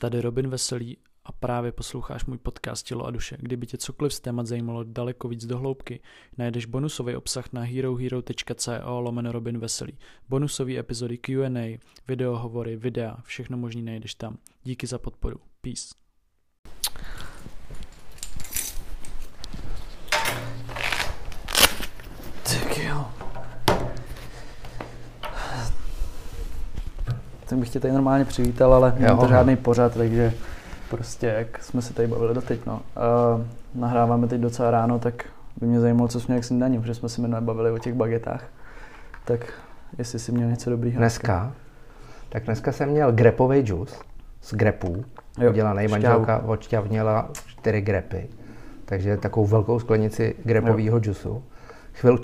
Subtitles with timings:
[0.00, 3.36] Tady Robin Veselý a právě posloucháš můj podcast Tělo a duše.
[3.40, 6.00] Kdyby tě cokoliv z témat zajímalo daleko víc do hloubky,
[6.36, 9.98] najdeš bonusový obsah na herohero.co lomeno Robin Veselý.
[10.28, 14.38] Bonusové epizody Q&A, videohovory, videa, všechno možný najdeš tam.
[14.62, 15.40] Díky za podporu.
[15.60, 15.94] Peace.
[22.42, 23.12] Tak jo.
[27.48, 30.32] Tak bych tě tady normálně přivítal, ale není to žádný pořad, takže
[30.90, 32.74] prostě jak jsme se tady bavili doteď, no.
[32.74, 35.24] Uh, nahráváme teď docela ráno, tak
[35.60, 37.94] by mě zajímalo, co jsme měli k snídaní, protože jsme si minule bavili o těch
[37.94, 38.44] bagetách.
[39.24, 39.40] Tak
[39.98, 40.98] jestli jsi měl něco dobrýho.
[40.98, 41.52] Dneska?
[42.28, 44.00] Tak dneska jsem měl grepový džus
[44.42, 45.04] z grepů.
[45.38, 48.28] Jo, Udělaný manželka odšťavnila čtyři grepy.
[48.84, 51.44] Takže takovou velkou sklenici grepového džusu.
[51.92, 52.18] Chvil,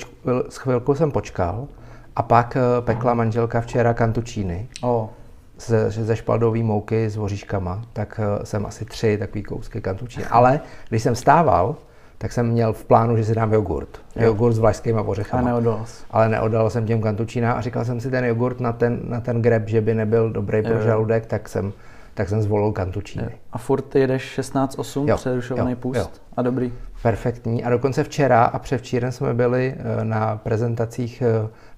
[0.48, 1.68] s chvilkou jsem počkal
[2.16, 4.68] a pak eh, pekla manželka včera kantučíny.
[4.82, 5.06] Oh.
[5.58, 10.26] Ze, ze špaldové mouky s voříškama, tak eh, jsem asi tři takový kousky kantučíny.
[10.26, 11.76] Ale když jsem stával,
[12.18, 14.00] tak jsem měl v plánu, že si dám jogurt.
[14.16, 14.26] Jo.
[14.26, 15.42] Jogurt s vlašskými ořechama.
[15.42, 19.00] A neodal Ale neodal jsem těm kantučína a říkal jsem si ten jogurt na ten,
[19.08, 21.72] na ten greb, že by nebyl dobrý pro žaludek, tak jsem
[22.14, 23.28] tak jsem zvolil kantučíny.
[23.52, 26.06] A furt jedeš 16-8, přerušovaný půst jo.
[26.36, 26.72] a dobrý.
[27.02, 27.64] Perfektní.
[27.64, 31.22] A dokonce včera a převčírem jsme byli eh, na prezentacích,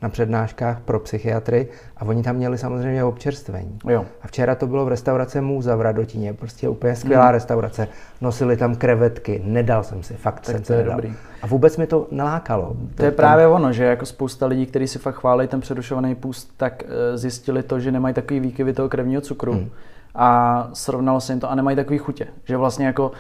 [0.03, 3.79] na přednáškách pro psychiatry a oni tam měli samozřejmě občerstvení.
[3.89, 4.05] Jo.
[4.23, 7.33] A včera to bylo v restauraci Můza v Radotině, prostě úplně skvělá hmm.
[7.33, 7.89] restaurace.
[8.21, 10.97] Nosili tam krevetky, nedal jsem si, fakt tak jsem to je nedal.
[10.97, 11.15] dobrý.
[11.43, 12.67] A vůbec mi to nelákalo.
[12.67, 13.17] To, to je tam...
[13.17, 17.19] právě ono, že jako spousta lidí, kteří si fakt chválí ten přerušovaný půst, tak eh,
[17.19, 19.53] zjistili to, že nemají takový výkyvy toho krevního cukru.
[19.53, 19.71] Hmm
[20.17, 22.27] a srovnalo se jim to a nemají takový chutě.
[22.45, 23.13] Že vlastně jako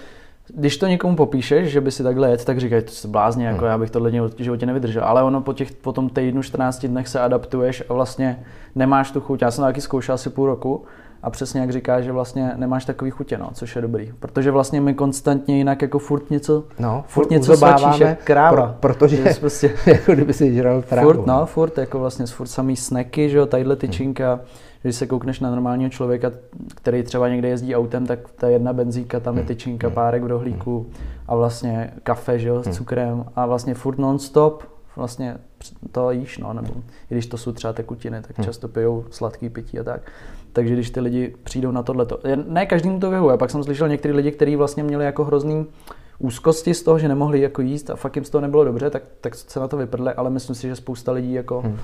[0.54, 3.58] když to někomu popíšeš, že by si takhle jet, tak říkají, to se blázně, jako
[3.58, 3.68] hmm.
[3.68, 5.04] já bych tohle v životě nevydržel.
[5.04, 8.44] Ale ono po, těch, po tom týdnu, 14 dnech se adaptuješ a vlastně
[8.74, 9.42] nemáš tu chuť.
[9.42, 10.84] Já jsem to taky zkoušel asi půl roku
[11.22, 14.12] a přesně jak říkáš, že vlastně nemáš takový chutě, no, což je dobrý.
[14.20, 18.66] Protože vlastně my konstantně jinak jako furt něco, no, furt, furt něco svačíš jak kráva.
[18.66, 21.12] Pro, protože prostě, jako kdyby si žral trávu.
[21.12, 24.34] Furt, no, furt, jako vlastně furt samý sneky, že jo, tadyhle tyčinka.
[24.34, 24.44] Hmm
[24.82, 26.32] když se koukneš na normálního člověka,
[26.74, 29.48] který třeba někde jezdí autem, tak ta jedna benzíka, tam je hmm.
[29.48, 29.94] tyčinka, hmm.
[29.94, 30.86] párek v rohlíku
[31.26, 32.74] a vlastně kafe, že jo, s hmm.
[32.74, 34.62] cukrem a vlastně furt non-stop
[34.96, 35.36] vlastně
[35.92, 36.72] to jíš, no, nebo
[37.10, 40.12] i když to jsou třeba tekutiny, tak často pijou sladký pití a tak.
[40.52, 44.14] Takže když ty lidi přijdou na tohleto, ne každému to vyhovuje, pak jsem slyšel některý
[44.14, 45.66] lidi, kteří vlastně měli jako hrozný
[46.18, 49.02] úzkosti z toho, že nemohli jako jíst a fakt jim z toho nebylo dobře, tak,
[49.20, 51.78] tak se na to vyprdli, ale myslím si, že spousta lidí jako hmm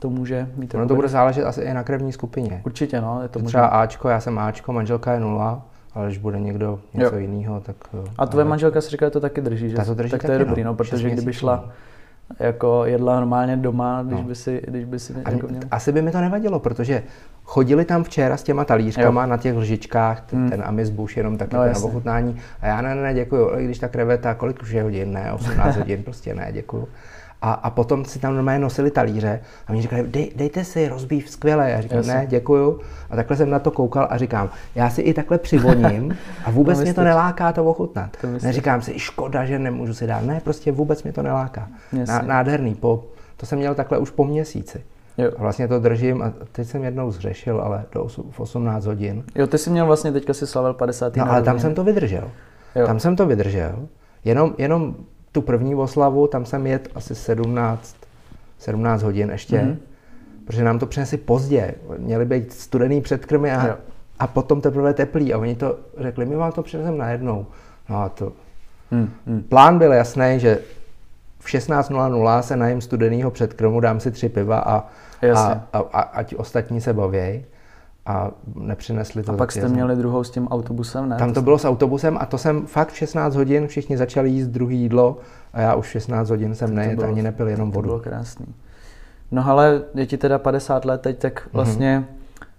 [0.00, 0.74] to může mít.
[0.74, 2.62] Ono to bude záležet asi i na krevní skupině.
[2.66, 3.22] Určitě, no.
[3.22, 3.66] Je to Třeba.
[3.66, 5.62] Ačko, já jsem Ačko, manželka je nula,
[5.94, 7.20] ale když bude někdo něco jo.
[7.20, 7.76] jiného, tak...
[8.18, 8.50] A tvoje ale...
[8.50, 9.76] manželka si říká, že to taky drží, že?
[9.76, 11.68] Ta to drží tak to je taky, dobrý, no, protože kdyby šla
[12.38, 14.26] jako jedla normálně doma, když no.
[14.26, 15.62] by si, když by si jako měl.
[15.70, 17.02] Asi by mi to nevadilo, protože
[17.44, 19.26] chodili tam včera s těma talířkama jo.
[19.26, 20.50] na těch lžičkách, ten, hmm.
[20.50, 22.36] ten amis buš jenom tak no, na ochutnání.
[22.60, 26.02] A já ne, ne, děkuju, když ta kreveta, kolik už je hodin, ne, 18 hodin,
[26.02, 26.88] prostě ne, děkuju.
[27.42, 31.30] A, a potom si tam normálně nosili talíře a oni říkali, Dej, dejte si rozbív,
[31.30, 31.70] skvěle.
[31.70, 32.14] Já říkám, Jasně.
[32.14, 32.80] ne, děkuju.
[33.10, 36.78] A takhle jsem na to koukal a říkám, já si i takhle přivoním a vůbec
[36.78, 38.16] to mě to neláká to ochutnat.
[38.20, 40.24] To Neříkám si, škoda, že nemůžu si dát.
[40.24, 41.68] Ne, prostě vůbec mě to neláká.
[42.06, 42.74] Ná, nádherný.
[42.74, 43.04] Po,
[43.36, 44.82] to jsem měl takhle už po měsíci.
[45.18, 45.30] Jo.
[45.38, 49.24] A vlastně to držím a teď jsem jednou zřešil, ale do 8, v 18 hodin.
[49.34, 51.16] Jo, ty jsi měl vlastně teďka si slavil 50.
[51.16, 52.30] No, ale tam jsem to vydržel.
[52.76, 52.86] Jo.
[52.86, 53.88] Tam jsem to vydržel.
[54.24, 54.94] Jenom, jenom
[55.32, 57.96] tu první oslavu, tam jsem jet asi 17,
[58.58, 59.76] 17 hodin ještě, mm-hmm.
[60.46, 61.74] protože nám to přinesli pozdě.
[61.98, 63.78] Měly být studený předkrmy a,
[64.18, 65.34] a potom teprve teplý.
[65.34, 67.46] A oni to řekli, my vám to přineseme najednou.
[67.88, 68.32] No a to...
[68.92, 69.42] Mm-hmm.
[69.48, 70.58] Plán byl jasný, že
[71.38, 74.84] v 16.00 se najím studenýho předkrmu, dám si tři piva a,
[75.34, 77.44] a, a, a ať ostatní se bavějí
[78.06, 79.32] a nepřinesli to.
[79.32, 81.16] A pak jste měli druhou s tím autobusem, ne?
[81.16, 84.48] Tam to bylo s autobusem a to jsem fakt v 16 hodin, všichni začali jíst
[84.48, 85.18] druhý jídlo
[85.52, 87.88] a já už v 16 hodin jsem nejet ani nepil jenom vodu.
[87.88, 88.46] To bylo krásný.
[89.30, 91.50] No ale je ti teda 50 let teď, tak mhm.
[91.52, 92.04] vlastně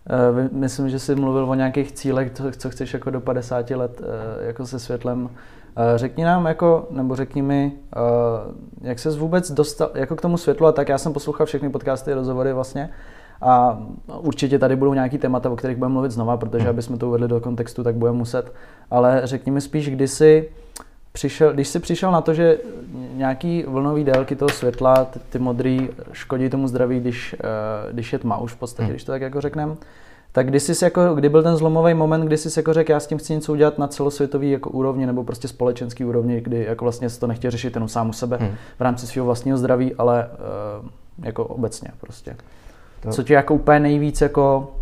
[0.08, 0.48] mm-hmm.
[0.50, 4.02] uh, myslím, že jsi mluvil o nějakých cílech, co, co chceš jako do 50 let
[4.02, 4.08] uh,
[4.48, 5.24] jako se světlem.
[5.24, 5.30] Uh,
[5.96, 10.68] řekni nám, jako, nebo řekni mi, uh, jak ses vůbec dostal jako k tomu světlu
[10.68, 12.90] a tak já jsem poslouchal všechny podcasty, rozhovory vlastně
[13.42, 13.80] a
[14.20, 16.70] určitě tady budou nějaký témata, o kterých budeme mluvit znova, protože hmm.
[16.70, 18.54] aby jsme to uvedli do kontextu, tak budeme muset.
[18.92, 20.50] Ale řekni mi spíš, kdy jsi
[21.12, 22.58] přišel, když jsi přišel na to, že
[23.14, 28.20] nějaký vlnový délky toho světla, ty, ty modrý, škodí tomu zdraví, když, eh, když je
[28.20, 28.92] tma už v podstatě, hmm.
[28.92, 29.76] když to tak jako řekneme,
[30.32, 33.08] tak kdy jsi jako, kdy byl ten zlomový moment, kdy jsi jako řekl, já s
[33.08, 37.10] tím chci něco udělat na celosvětový jako úrovni nebo prostě společenský úrovni, kdy jako vlastně
[37.10, 38.52] to nechtěl řešit jenom sám u sebe hmm.
[38.80, 40.30] v rámci svého vlastního zdraví, ale
[40.82, 42.36] uh, jako obecně prostě.
[43.02, 43.10] To...
[43.10, 44.74] Co tě jako úplně nejvíc jako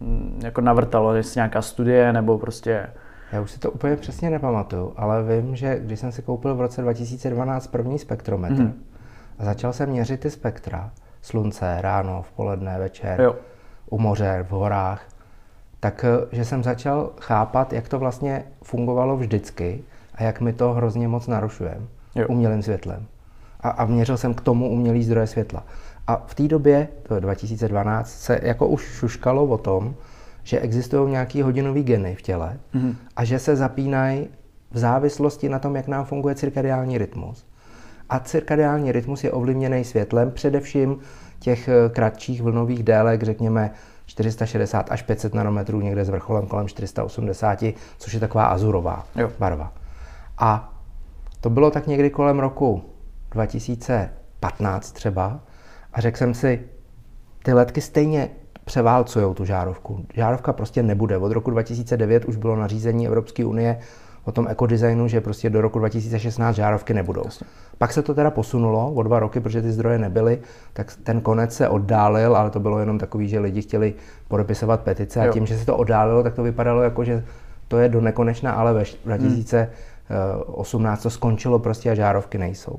[0.00, 2.86] mm, jako navrtalo, jestli nějaká studie nebo prostě...
[3.32, 6.60] Já už si to úplně přesně nepamatuju, ale vím, že když jsem si koupil v
[6.60, 8.82] roce 2012 první spektrometr mm.
[9.38, 10.90] a začal jsem měřit ty spektra,
[11.22, 13.36] slunce, ráno, v poledne, večer, jo.
[13.90, 15.02] u moře, v horách,
[15.80, 19.82] tak eh, že jsem začal chápat, jak to vlastně fungovalo vždycky
[20.14, 21.80] a jak mi to hrozně moc narušuje
[22.28, 23.06] umělým světlem.
[23.60, 25.64] A, a měřil jsem k tomu umělý zdroje světla.
[26.06, 29.94] A v té době, to je 2012, se jako už šuškalo o tom,
[30.42, 32.94] že existují nějaký hodinový geny v těle mm-hmm.
[33.16, 34.28] a že se zapínají
[34.70, 37.46] v závislosti na tom, jak nám funguje cirkadiální rytmus.
[38.10, 40.98] A cirkadiální rytmus je ovlivněný světlem, především
[41.38, 43.70] těch eh, kratších vlnových délek, řekněme
[44.06, 47.64] 460 až 500 nanometrů, někde s vrcholem kolem 480,
[47.98, 49.30] což je taková azurová jo.
[49.38, 49.72] barva.
[50.38, 50.74] A
[51.40, 52.82] to bylo tak někdy kolem roku
[53.30, 55.40] 2015 třeba
[55.94, 56.60] a řekl jsem si,
[57.42, 58.30] ty letky stejně
[58.64, 60.06] převálcují tu žárovku.
[60.14, 61.18] Žárovka prostě nebude.
[61.18, 63.78] Od roku 2009 už bylo nařízení Evropské unie
[64.24, 67.22] o tom ekodesignu, že prostě do roku 2016 žárovky nebudou.
[67.24, 67.46] Jasně.
[67.78, 70.38] Pak se to teda posunulo o dva roky, protože ty zdroje nebyly,
[70.72, 73.94] tak ten konec se oddálil, ale to bylo jenom takový, že lidi chtěli
[74.28, 75.32] podepisovat petice a jo.
[75.32, 77.24] tím, že se to oddálilo, tak to vypadalo jako, že
[77.68, 82.78] to je do nekonečna, ale ve 2018 to skončilo prostě a žárovky nejsou.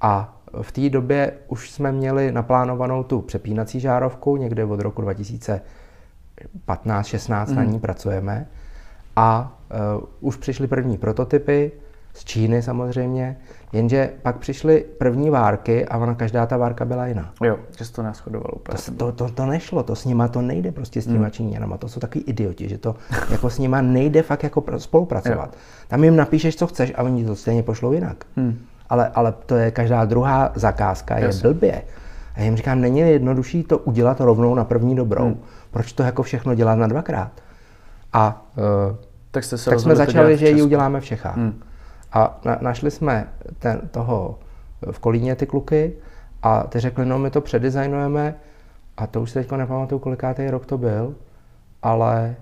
[0.00, 7.48] A v té době už jsme měli naplánovanou tu přepínací žárovku, někde od roku 2015-16
[7.48, 7.54] mm.
[7.54, 8.46] na ní pracujeme.
[9.16, 9.58] A
[9.98, 11.72] uh, už přišly první prototypy,
[12.14, 13.36] z Číny samozřejmě,
[13.72, 17.32] jenže pak přišly první várky a ona každá ta várka byla jiná.
[17.42, 18.78] Jo, že se to neschodovalo úplně.
[18.78, 21.30] To, to, to, to, nešlo, to s nima to nejde prostě s těma hmm.
[21.30, 22.96] Číňanama, to jsou takový idioti, že to
[23.30, 25.50] jako s nima nejde fakt jako spolupracovat.
[25.52, 25.60] Jo.
[25.88, 28.24] Tam jim napíšeš, co chceš a oni to stejně pošlou jinak.
[28.36, 28.58] Hmm.
[28.92, 31.42] Ale, ale to je každá druhá zakázka, je Jasně.
[31.48, 31.82] blbě.
[32.34, 35.24] A já jim říkám, není jednodušší to udělat rovnou na první dobrou.
[35.24, 35.40] Hmm.
[35.70, 37.32] Proč to jako všechno dělat na dvakrát?
[38.12, 38.96] A uh,
[39.30, 41.36] tak, jste se tak jsme začali, že ji uděláme v Čechách.
[41.36, 41.62] Hmm.
[42.12, 43.28] A na, našli jsme
[43.58, 44.38] ten, toho
[44.90, 45.92] v Kolíně ty kluky
[46.42, 48.34] a ty řekli, no my to předizajnujeme
[48.96, 51.14] a to už se teď nepamatuju, kolikátý rok to byl,
[51.82, 52.36] ale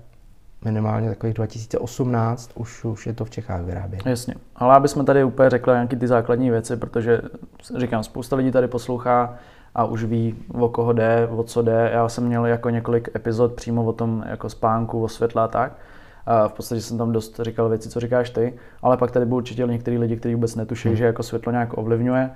[0.65, 4.03] minimálně takových 2018 už, už je to v Čechách vyráběno.
[4.05, 4.35] Jasně.
[4.55, 7.21] Ale aby jsme tady úplně řekli nějaké ty základní věci, protože
[7.77, 9.35] říkám, spousta lidí tady poslouchá
[9.75, 11.89] a už ví, o koho jde, o co jde.
[11.93, 15.73] Já jsem měl jako několik epizod přímo o tom jako spánku, o světla a tak.
[16.25, 19.37] A v podstatě jsem tam dost říkal věci, co říkáš ty, ale pak tady budou
[19.37, 20.97] určitě některý lidi, kteří vůbec netuší, hmm.
[20.97, 22.31] že jako světlo nějak ovlivňuje,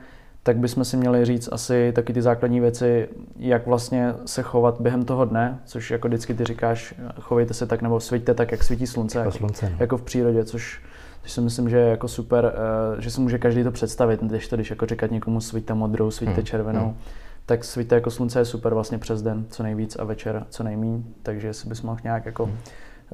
[0.45, 5.05] tak bychom si měli říct asi taky ty základní věci, jak vlastně se chovat během
[5.05, 8.87] toho dne, což jako vždycky ty říkáš, chovejte se tak nebo svíťte tak, jak svítí
[8.87, 9.77] slunce, jako, slunce, no.
[9.79, 10.81] jako v přírodě, což
[11.21, 14.47] což si myslím, že je jako super, eh, že si může každý to představit, když
[14.47, 16.43] to, když jako říkat někomu svíte modrou, svíte hmm.
[16.43, 16.97] červenou, hmm.
[17.45, 21.03] tak svíte jako slunce je super vlastně přes den, co nejvíc a večer co nejmíň,
[21.23, 22.57] takže si bys mohl nějak jako hmm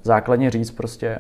[0.04, 1.20] základně říct prostě,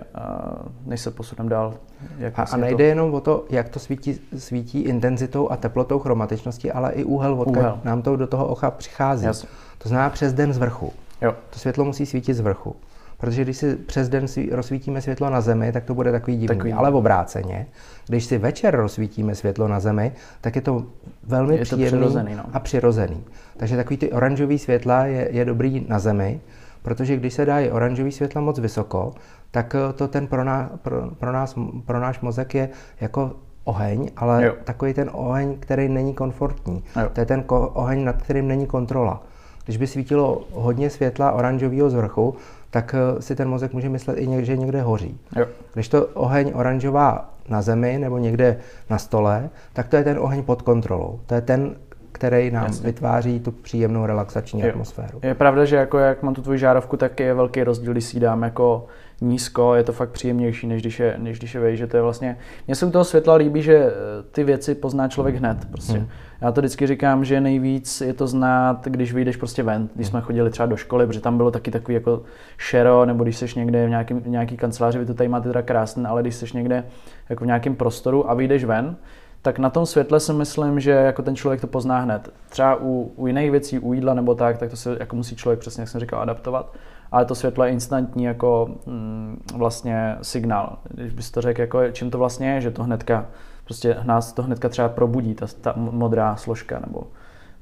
[0.85, 1.73] než se posuneme dál.
[2.17, 2.89] Jak a, a nejde to...
[2.89, 7.57] jenom o to, jak to svítí, svítí intenzitou a teplotou chromatičností, ale i úhel, odkud
[7.57, 7.79] úhel.
[7.83, 9.25] nám to do toho ocha přichází.
[9.25, 9.49] Jasně.
[9.77, 10.93] To znamená přes den z vrchu.
[11.21, 11.35] Jo.
[11.49, 12.75] To světlo musí svítit z vrchu.
[13.17, 16.47] Protože když si přes den rozsvítíme světlo na Zemi, tak to bude takový divný.
[16.47, 16.73] Takový.
[16.73, 17.67] Ale obráceně,
[18.07, 20.85] když si večer rozsvítíme světlo na Zemi, tak je to
[21.23, 22.43] velmi je příjemný to přirozený, no.
[22.53, 23.23] a přirozený.
[23.57, 26.41] Takže takový ty oranžový světla je, je dobrý na Zemi,
[26.81, 29.13] protože když se dají oranžový světla moc vysoko,
[29.51, 32.69] tak eh, to ten pro, nás, pro, pro, nás, pro náš mozek je
[33.01, 33.31] jako
[33.63, 34.53] oheň, ale jo.
[34.63, 36.83] takový ten oheň, který není komfortní.
[37.01, 37.09] Jo.
[37.13, 39.23] To je ten oheň, nad kterým není kontrola.
[39.65, 42.35] Když by svítilo hodně světla oranžového z vrchu,
[42.69, 45.19] tak eh, si ten mozek může myslet i někde, že někde hoří.
[45.35, 45.45] Jo.
[45.73, 48.57] Když to oheň oranžová na zemi nebo někde
[48.89, 51.19] na stole, tak to je ten oheň pod kontrolou.
[51.25, 51.75] To je ten
[52.11, 52.85] který nám Jasně.
[52.85, 55.19] vytváří tu příjemnou relaxační je, atmosféru.
[55.23, 58.19] Je pravda, že jako jak mám tu tvoji žárovku, tak je velký rozdíl, když si
[58.19, 58.87] dám jako
[59.21, 62.03] nízko, je to fakt příjemnější, než když je, než když je vej, že to je
[62.03, 62.37] vlastně...
[62.67, 63.91] Mně se u toho světla líbí, že eh,
[64.31, 65.93] ty věci pozná člověk hned prostě.
[65.93, 66.07] Hmm.
[66.41, 70.21] Já to vždycky říkám, že nejvíc je to znát, když vyjdeš prostě ven, když jsme
[70.21, 72.21] chodili třeba do školy, protože tam bylo taky takový jako
[72.57, 75.61] šero, nebo když jsi někde v, nějakým, v nějaký kanceláři, vy to tady máte teda
[75.61, 76.83] krásné, ale když jsi někde
[77.29, 78.95] jako v nějakém prostoru a vyjdeš ven,
[79.41, 82.29] tak na tom světle si myslím, že jako ten člověk to pozná hned.
[82.49, 85.59] Třeba u, u jiných věcí, u jídla nebo tak, tak to se jako musí člověk
[85.59, 86.75] přesně, jak jsem říkal, adaptovat.
[87.11, 90.77] Ale to světlo je instantní jako mm, vlastně signál.
[90.89, 93.25] Když bys to řekl, jako, čím to vlastně je, že to hnedka,
[93.63, 97.03] prostě nás to hnedka třeba probudí, ta, ta modrá složka, nebo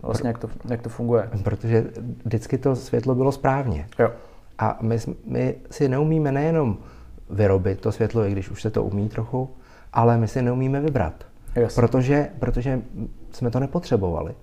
[0.02, 1.30] vlastně jak to, jak to funguje.
[1.44, 1.86] Protože
[2.26, 3.88] vždycky to světlo bylo správně.
[4.00, 4.12] Jo.
[4.58, 6.78] A my, my si neumíme nejenom
[7.30, 9.50] vyrobit to světlo, i když už se to umí trochu,
[9.94, 11.29] ale my si neumíme vybrat.
[11.76, 12.82] Protože, protože
[13.32, 14.34] jsme to nepotřebovali.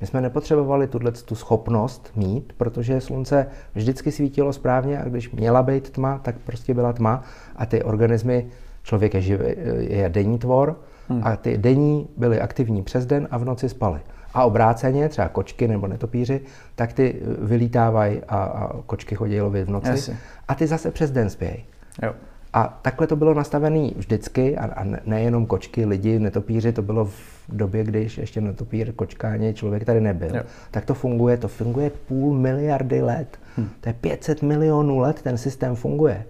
[0.00, 5.62] My jsme nepotřebovali tuhle tu schopnost mít, protože slunce vždycky svítilo správně a když měla
[5.62, 7.22] být tma, tak prostě byla tma
[7.56, 8.46] a ty organismy,
[8.82, 9.44] člověk je, živý,
[9.78, 11.20] je denní tvor hmm.
[11.24, 14.00] a ty denní byly aktivní přes den a v noci spaly.
[14.34, 16.40] A obráceně, třeba kočky nebo netopíři,
[16.74, 20.18] tak ty vylítávají a, a kočky chodí lovit v noci Jasně.
[20.48, 21.64] a ty zase přes den spějí.
[22.02, 22.14] Jo.
[22.54, 27.34] A takhle to bylo nastavené vždycky a, a nejenom kočky, lidi, netopíři, to bylo v
[27.48, 30.36] době, když ještě netopír, kočka ani člověk tady nebyl.
[30.36, 30.42] Jo.
[30.70, 33.38] Tak to funguje, to funguje půl miliardy let.
[33.58, 33.68] Hm.
[33.80, 36.24] To je 500 milionů let ten systém funguje.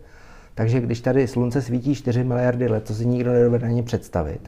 [0.55, 4.41] Takže když tady slunce svítí 4 miliardy let, to si nikdo nedovede ani představit.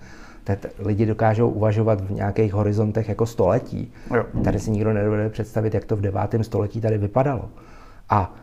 [0.44, 3.92] Tak lidi dokážou uvažovat v nějakých horizontech jako století.
[4.14, 4.24] Jo.
[4.44, 7.50] Tady si nikdo nedovede představit, jak to v devátém století tady vypadalo.
[8.08, 8.34] A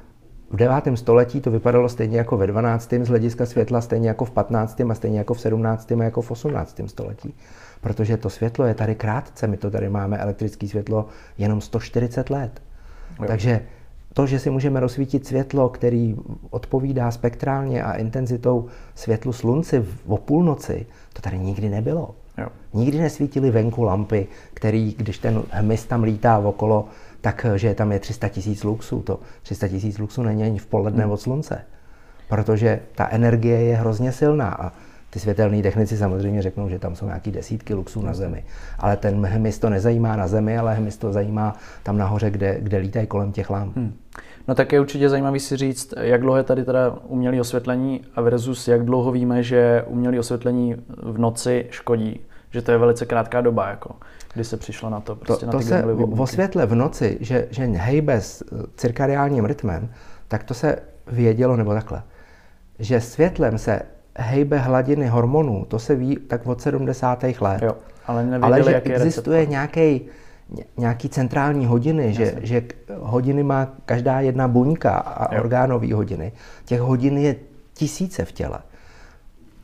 [0.54, 0.84] v 9.
[0.96, 2.94] století to vypadalo stejně jako ve 12.
[3.02, 4.82] z hlediska světla, stejně jako v 15.
[4.82, 5.92] a stejně jako v 17.
[5.92, 6.82] a jako v 18.
[6.86, 7.34] století.
[7.82, 11.06] Protože to světlo je tady krátce, my to tady máme elektrické světlo
[11.38, 12.62] jenom 140 let.
[13.20, 13.26] Jo.
[13.28, 13.62] Takže
[14.14, 16.16] to, že si můžeme rozsvítit světlo, který
[16.50, 22.16] odpovídá spektrálně a intenzitou světlu slunci v půlnoci, to tady nikdy nebylo.
[22.38, 22.48] Jo.
[22.74, 26.86] Nikdy nesvítily venku lampy, který, když ten hmyz tam lítá okolo,
[27.24, 29.02] tak eh, že tam je 300 tisíc luxů.
[29.02, 31.12] To 300 tisíc luxů není ani v poledne hmm.
[31.12, 31.62] od slunce,
[32.30, 34.72] protože ta energie je hrozně silná a
[35.10, 38.44] ty světelní technici samozřejmě řeknou, že tam jsou nějaký desítky luxů na Zemi.
[38.80, 42.78] Ale ten hmyz to nezajímá na Zemi, ale hmyz to zajímá tam nahoře, kde, kde
[42.78, 43.76] lítají kolem těch lamp.
[43.76, 43.94] Hmm.
[44.48, 48.22] No tak je určitě zajímavý si říct, jak dlouho je tady teda umělé osvětlení a
[48.22, 52.20] versus jak dlouho víme, že umělé osvětlení v noci škodí.
[52.52, 53.70] Že to je velice krátká doba.
[53.70, 53.96] Jako
[54.34, 55.16] kdy se přišlo na to?
[55.16, 55.84] Prostě to, to na ty se
[56.20, 59.90] o světle v noci, že, že hejbe s eh, cirkadiálním rytmem,
[60.28, 62.04] tak to se vědělo, nebo takhle,
[62.80, 63.82] že světlem se
[64.16, 67.24] hejbe hladiny hormonů, to se ví tak od 70.
[67.42, 67.62] let.
[67.62, 67.76] Jo,
[68.08, 70.02] ale, nevěděli, ale že existuje nějaký
[70.78, 72.62] nějaký centrální hodiny, že, že
[73.00, 76.32] hodiny má každá jedna buňka a orgánové hodiny.
[76.66, 77.36] Těch hodin je
[77.74, 78.60] tisíce v těle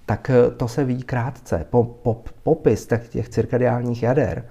[0.09, 1.65] tak eh, to se ví krátce.
[1.69, 4.45] Po, po, popis tak těch cirkadiálních jader,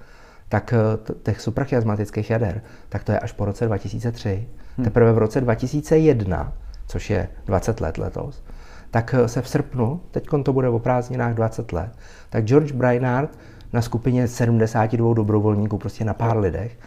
[0.49, 4.47] tak eh, těch suprachiasmatických jader, tak to je až po roce 2003.
[4.77, 4.83] Hmm.
[4.83, 6.53] Teprve v roce 2001,
[6.87, 8.43] což je 20 let letos,
[8.91, 11.91] tak eh, se v srpnu, teď to bude o prázdninách 20 let,
[12.29, 13.39] tak George Brainard
[13.73, 16.77] na skupině 72 dobrovolníků, prostě na pár lidech,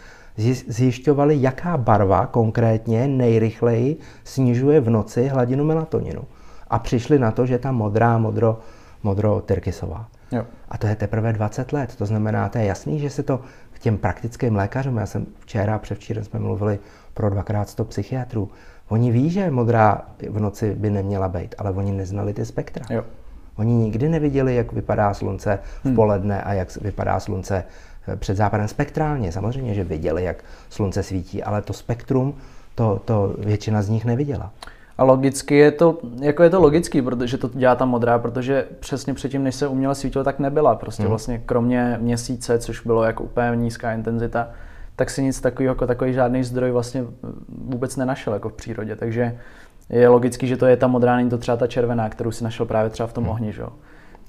[0.67, 6.21] zjišťovali, jaká barva konkrétně nejrychleji snižuje v noci hladinu melatoninu
[6.67, 8.59] a přišli na to, že ta modrá, modro,
[9.03, 10.07] modro tyrkysová.
[10.33, 10.45] Jo.
[10.69, 11.95] A to je teprve 20 let.
[11.95, 13.41] To znamená, to je jasný, že se to
[13.73, 16.79] k těm praktickým lékařům, já jsem včera, převčírem jsme mluvili
[17.13, 18.49] pro dvakrát 100 psychiatrů,
[18.89, 22.85] oni ví, že modrá v noci by neměla být, ale oni neznali ty spektra.
[22.89, 23.03] Jo.
[23.55, 25.95] Oni nikdy neviděli, jak vypadá slunce v hmm.
[25.95, 27.63] poledne a jak vypadá slunce
[28.07, 29.31] eh, před západem spektrálně.
[29.31, 32.35] Samozřejmě, že viděli, jak slunce svítí, ale to spektrum,
[32.75, 34.51] to, to většina z nich neviděla.
[34.97, 39.13] A logicky je to, jako je to logický, protože to dělá ta modrá, protože přesně
[39.13, 40.75] předtím, než se uměle svítilo, tak nebyla.
[40.75, 41.09] Prostě hmm.
[41.09, 44.49] vlastně kromě měsíce, což bylo jako úplně nízká intenzita,
[44.95, 47.05] tak si nic takového, jako takový žádný zdroj vlastně
[47.47, 48.95] vůbec nenašel jako v přírodě.
[48.95, 49.37] Takže
[49.89, 52.65] je logický, že to je ta modrá, není to třeba ta červená, kterou si našel
[52.65, 53.31] právě třeba v tom hmm.
[53.31, 53.53] ohni.
[53.53, 53.63] Že?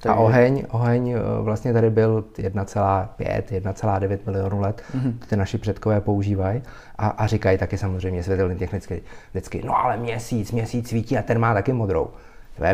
[0.04, 0.18] Takže...
[0.18, 5.14] A oheň, oheň eh, vlastně tady byl 1,5, 1,9 milionů let, mm-hmm.
[5.28, 6.62] ty naši předkové používají
[6.98, 11.38] a, a říkají taky samozřejmě světelný technicky vždycky, no ale měsíc, měsíc svítí a ten
[11.38, 12.08] má taky modrou.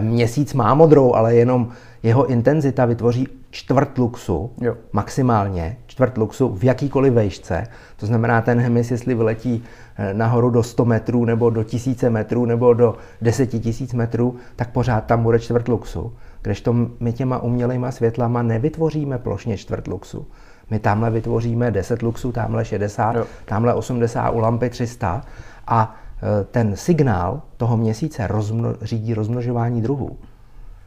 [0.00, 1.68] Měsíc má modrou, ale jenom
[2.02, 4.76] jeho intenzita vytvoří čtvrt luxu, jo.
[4.92, 7.66] maximálně čtvrt luxu v jakýkoliv vejšce.
[7.96, 9.64] To znamená, ten hmyz, jestli vyletí
[9.96, 14.70] eh, nahoru do 100 metrů, nebo do 1000 metrů, nebo do 10 000 metrů, tak
[14.70, 16.12] pořád tam bude čtvrt luxu.
[16.42, 20.26] Kdežto my těma umělejma světlama nevytvoříme plošně čtvrt luxu.
[20.70, 23.26] My tamhle vytvoříme 10 luxů, tamhle 60, jo.
[23.44, 25.24] tamhle 80, u lampy 300
[25.66, 25.96] a
[26.40, 30.18] e, ten signál toho měsíce rozmno, řídí rozmnožování druhů.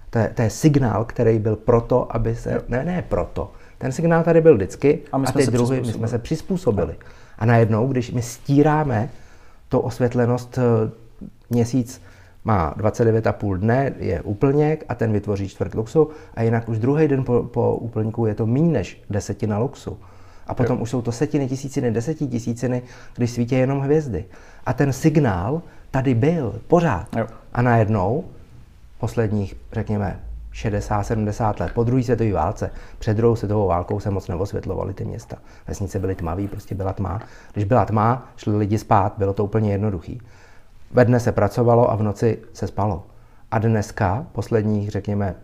[0.10, 2.53] To je, to je signál, který byl proto, aby se...
[2.53, 2.62] Jo.
[2.69, 3.51] Ne, ne proto.
[3.77, 6.95] Ten signál tady byl vždycky a, my a ty druhy, my jsme se přizpůsobili.
[7.39, 9.10] A najednou, když my stíráme
[9.69, 10.62] tu osvětlenost e,
[11.50, 12.01] měsíc
[12.46, 17.24] má 29,5 dne, je úplněk a ten vytvoří čtvrt luxu a jinak už druhý den
[17.24, 19.98] po, po úplňku je to méně než desetina luxu.
[20.48, 20.84] A potom jo.
[20.84, 22.82] už jsou to setiny, tisíciny, desetitisíciny,
[23.16, 24.26] když svítí jenom hvězdy.
[24.66, 27.16] A ten signál tady byl pořád.
[27.16, 27.28] Jo.
[27.54, 28.24] A najednou,
[29.00, 30.20] posledních, řekněme,
[30.54, 35.38] 60-70 let, po druhé světové válce, před druhou světovou válkou se moc neosvětlovaly ty města.
[35.68, 37.22] Vesnice byly tmavé, prostě byla tma.
[37.54, 40.14] Když byla tma, šli lidi spát, bylo to úplně jednoduché.
[40.94, 43.04] Ve dne se pracovalo a v noci se spalo.
[43.52, 45.36] A dneska, posledních, řekněme,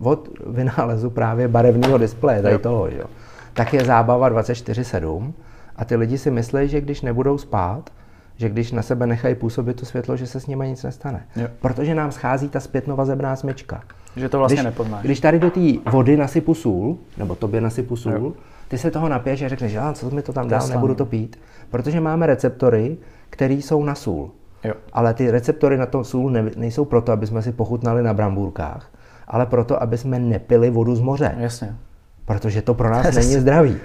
[0.00, 3.04] od vynálezu právě barevného displeje, tady toho, jo,
[3.52, 5.32] tak je zábava 24-7
[5.76, 7.90] A ty lidi si myslí, že když nebudou spát,
[8.36, 11.26] že když na sebe nechají působit to světlo, že se s nimi nic nestane.
[11.36, 11.48] Jo.
[11.60, 13.82] Protože nám schází ta zpětnovazebná smyčka.
[14.16, 15.04] Že to vlastně když, nepoznáš.
[15.04, 18.32] Když tady do té vody nasypu sůl, nebo tobě nasypu sůl, jo.
[18.68, 21.38] ty se toho napiješ a řekneš, že co mi to tam dál, nebudu to pít.
[21.70, 22.96] Protože máme receptory,
[23.30, 24.30] které jsou na sůl.
[24.64, 24.74] Jo.
[24.92, 28.90] Ale ty receptory na to sůl ne, nejsou proto, aby jsme si pochutnali na brambůrkách,
[29.28, 31.34] ale proto, aby jsme nepili vodu z moře.
[31.38, 31.76] Jasně.
[32.24, 33.76] Protože to pro nás není zdravý.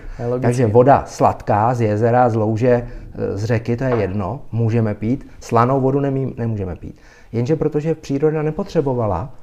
[0.42, 2.88] Takže voda sladká z jezera, z louže,
[3.34, 5.28] z řeky, to je jedno, můžeme pít.
[5.40, 6.96] Slanou vodu nemí, nemůžeme pít.
[7.32, 9.34] Jenže protože příroda nepotřebovala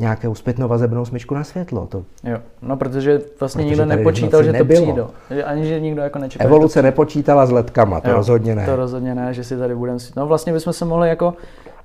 [0.00, 1.86] nějakou zpětnovazebnou smyčku na světlo.
[1.86, 2.04] To...
[2.24, 4.94] Jo, no protože vlastně protože nikdo nepočítal, že nebylo.
[4.94, 5.44] to přijde.
[5.44, 6.46] Ani že nikdo jako nečekal.
[6.46, 6.82] Evoluce to...
[6.82, 8.66] nepočítala s letkama, to jo, rozhodně ne.
[8.66, 9.98] To rozhodně ne, že si tady budeme...
[10.16, 11.34] No vlastně bychom se mohli jako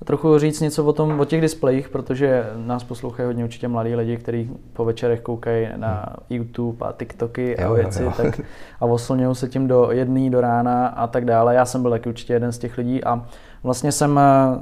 [0.06, 4.18] trochu říct něco o, tom, o těch displejích, protože nás poslouchají hodně určitě mladí lidi,
[4.18, 8.24] kteří po večerech koukají na YouTube a TikToky a jo, věci jo, jo.
[8.24, 8.42] Tak,
[8.80, 11.56] a oslňují se tím do jedný do rána a tak dále.
[11.56, 13.26] Já jsem byl taky určitě jeden z těch lidí a
[13.66, 14.60] vlastně jsem eh,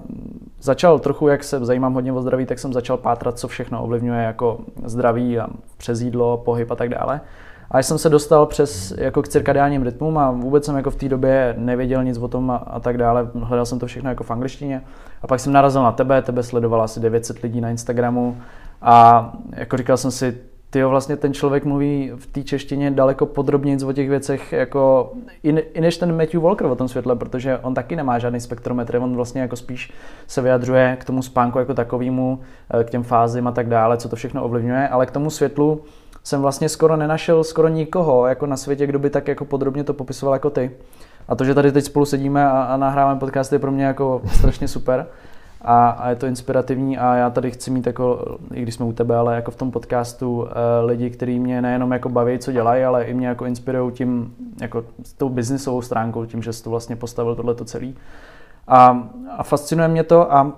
[0.61, 4.23] začal trochu, jak se zajímám hodně o zdraví, tak jsem začal pátrat, co všechno ovlivňuje
[4.23, 7.21] jako zdraví a přes jídlo, pohyb a tak dále.
[7.71, 11.09] A jsem se dostal přes jako k cirkadiálním rytmům a vůbec jsem jako v té
[11.09, 13.27] době nevěděl nic o tom a, a tak dále.
[13.33, 14.81] Hledal jsem to všechno jako v angličtině.
[15.21, 18.37] A pak jsem narazil na tebe, tebe sledovala asi 900 lidí na Instagramu
[18.81, 20.37] a jako říkal jsem si,
[20.73, 25.11] ty vlastně ten člověk mluví v té češtině daleko podrobněji o těch věcech, jako
[25.43, 28.95] i, i než ten Matthew Walker o tom světle, protože on taky nemá žádný spektrometr,
[28.95, 29.93] on vlastně jako spíš
[30.27, 32.39] se vyjadřuje k tomu spánku jako takovému,
[32.79, 35.81] eh, k těm fázím a tak dále, co to všechno ovlivňuje, ale k tomu světlu
[36.23, 39.93] jsem vlastně skoro nenašel skoro nikoho jako na světě, kdo by tak jako podrobně to
[39.93, 40.71] popisoval jako ty.
[41.27, 44.21] A to, že tady teď spolu sedíme a, a nahráváme podcast, je pro mě jako
[44.37, 45.05] strašně super.
[45.63, 48.93] A, a je to inspirativní a já tady chci mít jako, i když jsme u
[48.93, 50.47] tebe, ale jako v tom podcastu uh,
[50.85, 54.85] lidi, kteří mě nejenom jako baví, co dělají, ale i mě jako inspirují tím, jako
[55.03, 57.95] s tou biznisovou stránkou, tím, že jsi to vlastně postavil tohleto celý.
[58.67, 60.51] A, a fascinuje mě to a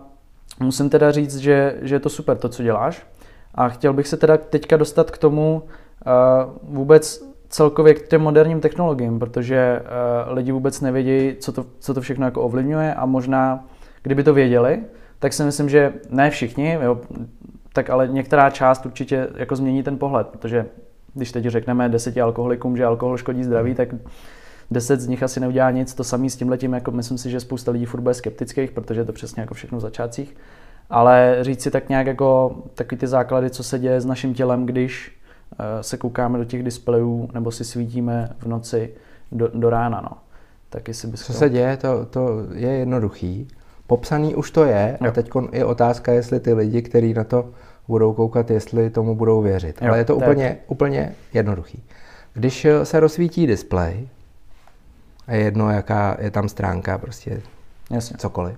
[0.60, 3.08] musím teda říct, že, že je to super to, co děláš.
[3.56, 8.62] A chtěl bych se teda teďka dostat k tomu uh, vůbec celkově k těm moderním
[8.62, 13.66] technologiím, protože uh, lidi vůbec nevědí, co to, co to všechno jako ovlivňuje a možná,
[14.03, 14.84] kdyby to věděli,
[15.25, 17.01] tak si myslím, že ne všichni, jo,
[17.74, 20.66] tak ale některá část určitě jako změní ten pohled, protože
[21.14, 23.90] když teď řekneme deseti alkoholikům, že alkohol škodí zdraví, tak
[24.72, 25.94] deset z nich asi neudělá nic.
[25.94, 29.01] To samý s tím letím, jako myslím si, že spousta lidí furt bude skeptických, protože
[29.01, 30.35] je to přesně jako všechno v začátcích
[30.90, 34.66] ale říct si tak nějak jako taky ty základy, co se děje s naším tělem,
[34.66, 35.18] když
[35.59, 38.94] eh, se koukáme do těch displejů nebo si svítíme v noci
[39.31, 40.01] do, do rána.
[40.01, 40.18] No.
[40.70, 43.48] Tak jestli bys Co se děje, to, to je jednoduchý.
[43.88, 45.08] Popsaný už to je jo.
[45.08, 47.50] a teď je otázka, jestli ty lidi, kteří na to
[47.88, 49.82] budou koukat, jestli tomu budou věřit.
[49.82, 50.28] Jo, Ale je to tak.
[50.30, 51.84] úplně, úplně jednoduchý.
[52.34, 54.08] Když eh, se rozsvítí displej,
[55.28, 57.42] a je jedno, jaká je tam stránka, prostě
[57.92, 58.18] Jasně.
[58.18, 58.56] cokoliv,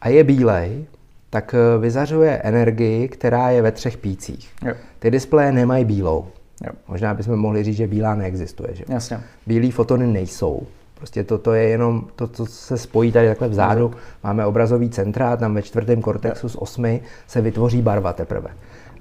[0.00, 0.86] a je bílej,
[1.30, 4.52] tak eh, vyzařuje energii, která je ve třech pících.
[4.64, 4.74] Jo.
[4.98, 6.26] Ty displeje nemají bílou.
[6.66, 6.72] Jo.
[6.88, 8.74] Možná bychom mohli říct, že bílá neexistuje.
[8.74, 8.84] Že?
[8.88, 9.20] Jasně.
[9.46, 10.66] Bílý fotony nejsou.
[10.98, 13.90] Prostě to, to je jenom to, co se spojí tady takhle vzadu.
[14.24, 18.50] Máme obrazový centra, tam ve čtvrtém kortexu z osmi se vytvoří barva teprve.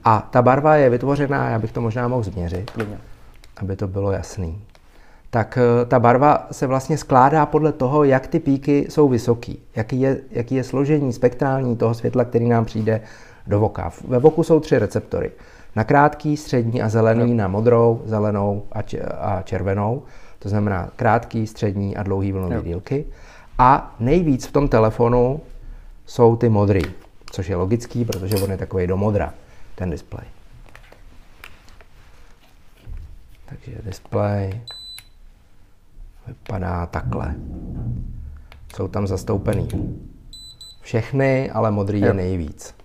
[0.04, 2.72] A ta barva je vytvořená, já bych to možná mohl změřit,
[3.58, 4.62] aby to bylo jasný
[5.36, 10.02] tak eh, ta barva se vlastně skládá podle toho, jak ty píky jsou vysoký, jaký
[10.02, 13.02] je, jaký je složení spektrální toho světla, který nám přijde
[13.48, 13.92] do voka.
[14.08, 15.32] Ve voku jsou tři receptory.
[15.76, 18.64] Na krátký, střední a zelený, na modrou, zelenou
[19.20, 20.04] a červenou.
[20.46, 23.06] To znamená krátký, střední a dlouhý vlnový dílky.
[23.58, 25.42] A nejvíc v tom telefonu
[26.06, 26.82] jsou ty modrý,
[27.32, 29.34] což je logický, protože on je takový do modra,
[29.76, 30.26] ten displej.
[33.46, 34.62] Takže displej,
[36.28, 37.36] vypadá takhle.
[38.76, 39.68] Jsou tam zastoupený
[40.82, 42.08] všechny, ale modrý jo.
[42.08, 42.76] je nejvíc.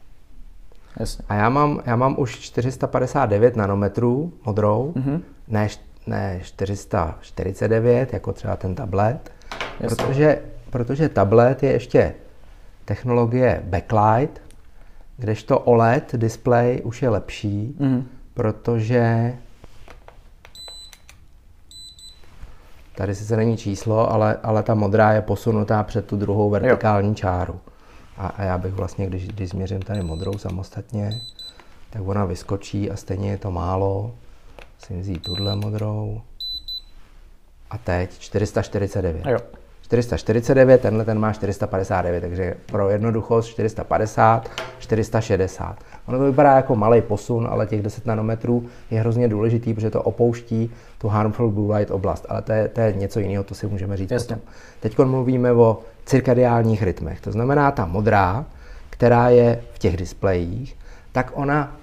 [1.01, 1.25] Jasně.
[1.29, 5.21] A já mám, já mám už 459 nanometrů modrou, mm-hmm.
[5.49, 5.69] ne,
[6.11, 9.33] ne 449, jako třeba ten tablet,
[9.79, 10.39] protože,
[10.71, 12.15] protože tablet je ještě
[12.85, 14.43] technologie backlight,
[15.17, 18.03] kdežto OLED display už je lepší, mm-hmm.
[18.35, 19.33] protože
[22.95, 27.15] Tady sice není číslo, ale, ale ta modrá je posunutá před tu druhou vertikální jo.
[27.15, 27.61] čáru.
[28.17, 31.21] A, a já bych vlastně, když, když změřím tady modrou samostatně,
[31.91, 34.15] tak ona vyskočí a stejně je to málo.
[34.81, 36.21] Musím vzít tuhle modrou.
[37.71, 39.27] A teď 449.
[39.27, 39.39] Jo.
[39.83, 45.77] 449, tenhle ten má 459, takže pro jednoduchost 450, 460.
[46.07, 50.03] Ono to vypadá jako malý posun, ale těch 10 nanometrů je hrozně důležitý, protože to
[50.03, 53.67] opouští tu harmful blue light oblast, ale to je, to je něco jiného, to si
[53.67, 54.37] můžeme říct Jasně.
[54.37, 54.53] potom.
[54.81, 58.45] Teď mluvíme o cirkadiálních rytmech, to znamená ta modrá,
[58.91, 60.77] která je v těch displejích,
[61.13, 61.77] tak ona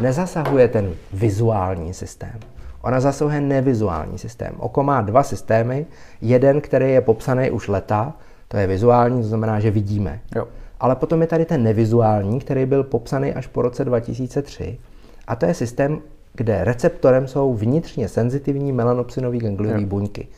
[0.00, 2.38] nezasahuje ten vizuální systém.
[2.82, 4.54] Ona zasahuje nevizuální systém.
[4.58, 5.86] Oko má dva systémy.
[6.20, 8.14] Jeden, který je popsaný už leta,
[8.48, 10.20] to je vizuální, to znamená, že vidíme.
[10.36, 10.48] Jo.
[10.80, 14.78] Ale potom je tady ten nevizuální, který byl popsaný až po roce 2003.
[15.26, 16.00] A to je systém,
[16.34, 20.28] kde receptorem jsou vnitřně senzitivní melanopsinové gangliové buňky.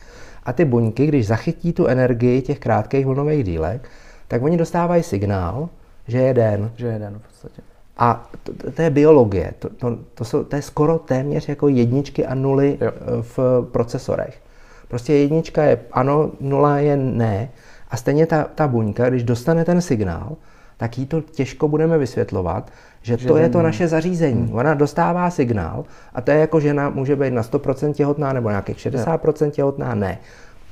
[0.43, 3.89] A ty buňky, když zachytí tu energii těch krátkých vlnových dílek,
[4.27, 5.69] tak oni dostávají signál,
[6.07, 6.71] že je den.
[6.75, 7.61] Že je den v podstatě.
[7.97, 9.53] A to, to je biologie.
[9.59, 12.91] To, to, to, jsou, to je skoro téměř jako jedničky a nuly jo.
[12.91, 14.41] Eh, v procesorech.
[14.87, 17.49] Prostě jednička je ano, nula je ne.
[17.89, 20.35] A stejně ta, ta buňka, když dostane ten signál,
[20.77, 24.41] tak jí to těžko budeme vysvětlovat, že, že to je to naše zařízení.
[24.41, 24.55] Hmm.
[24.55, 28.77] Ona dostává signál a to je jako žena může být na 100% těhotná nebo nějakých
[28.77, 30.17] 60% těhotná, ne.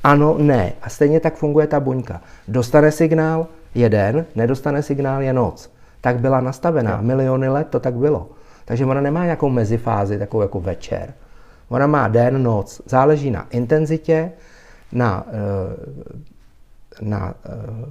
[0.04, 0.74] Ano, ne.
[0.82, 2.22] A stejně tak funguje ta buňka.
[2.48, 5.73] Dostane signál, je den, nedostane signál, je noc
[6.04, 7.02] tak byla nastavená.
[7.02, 8.30] Miliony let to tak bylo.
[8.66, 11.14] Takže ona nemá nějakou mezifázi, takovou jako večer.
[11.70, 12.82] Ona má den, noc.
[12.86, 14.32] Záleží na intenzitě,
[14.92, 17.90] na, eh, na uh,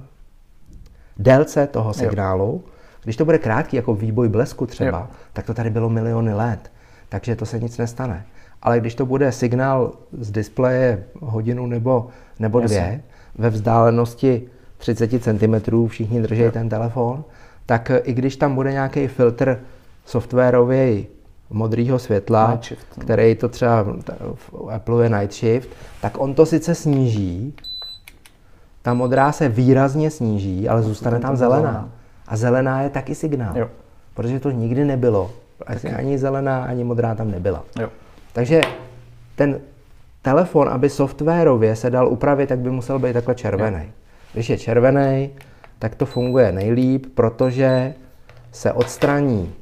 [1.17, 2.61] délce toho signálu.
[2.65, 2.71] Jo.
[3.03, 5.07] Když to bude krátký, jako výboj blesku třeba, jo.
[5.33, 6.71] tak to tady bylo miliony let.
[7.09, 8.25] Takže to se nic nestane.
[8.61, 12.07] Ale když to bude signál z displeje hodinu nebo,
[12.39, 13.01] nebo dvě,
[13.35, 14.47] ve vzdálenosti
[14.77, 16.51] 30 cm všichni drží jo.
[16.51, 17.23] ten telefon,
[17.65, 19.59] tak i když tam bude nějaký filtr
[20.05, 21.07] softwarový
[21.49, 23.03] modrého světla, shift, no.
[23.03, 23.83] který to třeba
[24.35, 25.69] v Apple je Night Shift,
[26.01, 27.55] tak on to sice sníží,
[28.81, 31.89] ta modrá se výrazně sníží, ale zůstane tam zelená.
[32.27, 33.57] A zelená je taky signál.
[33.57, 33.69] Jo.
[34.13, 35.31] Protože to nikdy nebylo.
[35.67, 37.63] Asi ani zelená, ani modrá tam nebyla.
[37.79, 37.89] Jo.
[38.33, 38.61] Takže
[39.35, 39.59] ten
[40.21, 43.83] telefon, aby softwarově se dal upravit, tak by musel být takhle červený.
[43.83, 43.91] Jo.
[44.33, 45.29] Když je červený,
[45.83, 47.93] tak to funguje nejlíp, protože
[48.51, 49.53] se odstraní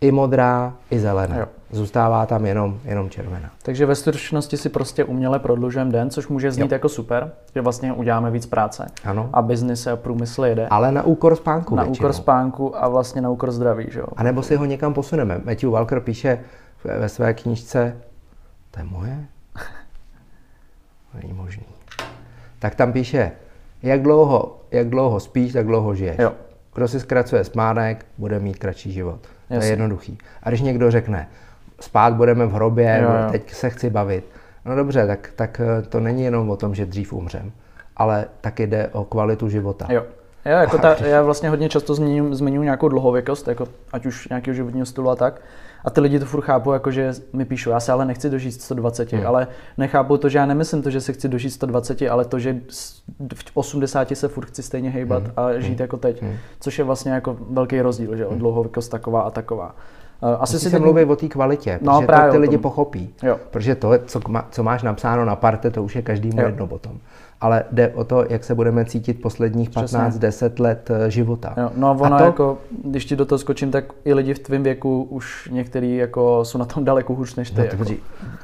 [0.00, 1.36] i modrá, i zelená.
[1.36, 1.46] Jo.
[1.70, 3.50] Zůstává tam jenom, jenom červená.
[3.62, 6.74] Takže ve stručnosti si prostě uměle prodlužujeme den, což může znít jo.
[6.74, 8.86] jako super, že vlastně uděláme víc práce.
[9.04, 9.30] Ano.
[9.32, 10.68] A biznis a průmysl jede.
[10.68, 12.04] Ale na úkor spánku Na většinou.
[12.06, 13.86] úkor spánku a vlastně na úkor zdraví.
[13.88, 14.06] Že jo?
[14.16, 15.40] A nebo si ho někam posuneme.
[15.44, 16.40] Matthew Walker píše
[16.84, 17.96] ve své knížce,
[18.70, 19.26] to je moje?
[21.22, 21.66] Není možný.
[22.58, 23.32] Tak tam píše,
[23.82, 26.16] jak dlouho, jak dlouho spíš, tak dlouho žiješ.
[26.18, 26.32] Jo.
[26.74, 29.18] Kdo si zkracuje spánek, bude mít kratší život.
[29.50, 29.58] Jasně.
[29.58, 30.18] To je jednoduchý.
[30.42, 31.28] A když někdo řekne,
[31.80, 33.30] spát budeme v hrobě, jo, jo.
[33.30, 34.24] teď se chci bavit.
[34.64, 37.52] No dobře, tak, tak eh, to není jenom o tom, že dřív umřem,
[37.96, 39.86] ale taky jde o kvalitu života.
[39.90, 40.02] Jo.
[40.44, 41.94] Já, jako ta, já vlastně hodně často
[42.30, 45.40] zmiňuji nějakou dlouhověkost, jako ať už nějakého životního stylu a tak.
[45.86, 48.62] A ty lidi to furt chápou, jako že mi píšou, já se ale nechci dožít
[48.62, 49.26] 120, hmm.
[49.26, 49.46] ale
[49.78, 52.60] nechápu to, že já nemyslím to, že se chci dožít 120, ale to, že
[53.34, 55.32] v 80 se furt chci stejně hejbat hmm.
[55.36, 55.80] a žít hmm.
[55.80, 56.36] jako teď, hmm.
[56.60, 58.38] což je vlastně jako velký rozdíl, že hmm.
[58.38, 59.74] dlouhověkost taková a taková.
[60.38, 63.14] Asi si se mluví o té kvalitě, no, protože to ty lidi pochopí.
[63.22, 63.38] Jo.
[63.50, 64.20] Protože to, co,
[64.50, 67.00] co máš napsáno na parte, to už je každému jedno potom
[67.40, 71.54] ale jde o to, jak se budeme cítit posledních 15-10 let eh, života.
[71.56, 72.24] Jo, no a ono a to...
[72.24, 76.44] jako, když ti do toho skočím, tak i lidi v tvém věku už některý jako
[76.44, 77.58] jsou na tom daleko hůř než ty.
[77.58, 77.84] No, jako.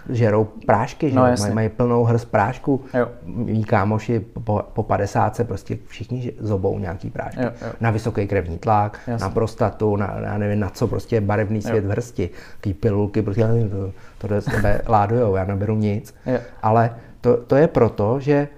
[0.09, 1.17] žerou prášky, že?
[1.17, 2.81] No, mají, mají plnou hrst prášku.
[2.95, 3.09] Jo.
[3.27, 7.43] Mí kámoši po, po 50 se prostě všichni zobou nějaký prášky.
[7.43, 7.73] Jo, jo.
[7.81, 9.25] Na vysoký krevní tlak, jasně.
[9.25, 11.89] na prostatu, na, na nevím na co, prostě barevný svět jo.
[11.89, 12.31] v hrsti.
[12.57, 16.15] Taký pilulky, prostě to, to do sebe ládujou, já neberu nic.
[16.27, 16.39] Jo.
[16.63, 18.49] Ale to, to je proto, že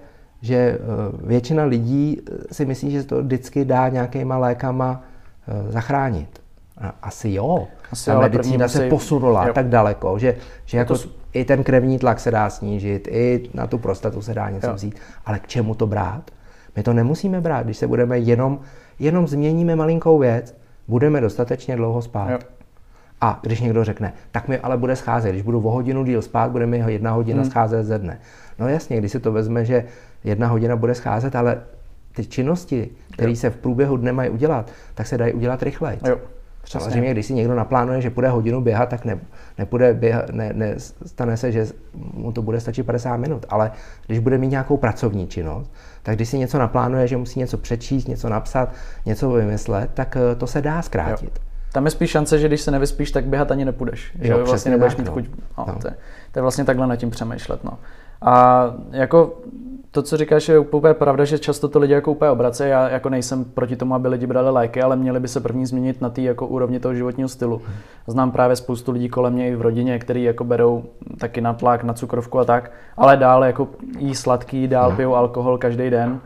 [0.45, 0.77] že eh,
[1.27, 5.03] většina lidí eh, si myslí, že to vždycky dá nějakýma lékama
[5.47, 6.41] eh, zachránit.
[7.01, 7.67] Asi jo.
[7.91, 9.53] Asi Ta medicína se posunula jo.
[9.53, 11.09] tak daleko, že, že jako to...
[11.33, 14.73] i ten krevní tlak se dá snížit, i na tu prostatu se dá něco jo.
[14.73, 14.95] vzít.
[15.25, 16.31] Ale k čemu to brát?
[16.75, 18.59] My to nemusíme brát, když se budeme jenom,
[18.99, 20.55] jenom změníme malinkou věc,
[20.87, 22.29] budeme dostatečně dlouho spát.
[22.29, 22.39] Jo.
[23.21, 26.51] A když někdo řekne, tak mi ale bude scházet, když budu o hodinu díl spát,
[26.51, 27.51] bude mi jedna hodina hmm.
[27.51, 28.19] scházet ze dne.
[28.59, 29.85] No jasně, když si to vezme, že
[30.25, 31.61] jedna hodina bude scházet, ale
[32.15, 35.99] ty činnosti, které se v průběhu dne mají udělat, tak se dají udělat rychleji.
[36.65, 39.19] Samozřejmě, když si někdo naplánuje, že půjde hodinu běhat, tak ne,
[39.57, 43.45] nepůjde běhat, ne, ne, stane se, že mu to bude stačit 50 minut.
[43.49, 43.71] Ale
[44.05, 45.71] když bude mít nějakou pracovní činnost,
[46.03, 48.69] tak když si něco naplánuje, že musí něco přečíst, něco napsat,
[49.05, 51.31] něco vymyslet, tak eh, to se dá zkrátit.
[51.35, 51.45] Jo.
[51.71, 54.11] Tam je spíš šance, že když se nevyspíš, tak běhat ani nepůjdeš.
[54.19, 55.13] Jo, že vlastně nebudeš mít no.
[55.13, 55.29] chuť.
[55.57, 55.75] No, no.
[55.75, 55.95] To, je,
[56.31, 57.63] to je vlastně takhle nad tím přemýšlet.
[57.63, 57.71] No.
[58.21, 59.37] A jako
[59.95, 62.71] to, co říkáš, je úplně pravda, že často to lidi jako úplně obracejí.
[62.71, 66.01] Já jako nejsem proti tomu, aby lidi brali lajky, ale měli by se první změnit
[66.01, 67.61] na té jako úrovni toho životního stylu.
[68.07, 70.83] Znám právě spoustu lidí kolem mě i v rodině, kteří jako berou
[71.19, 74.95] taky na tlak, na cukrovku a tak, ale dál jako jí sladký, dál no.
[74.95, 76.19] pijou alkohol každý den.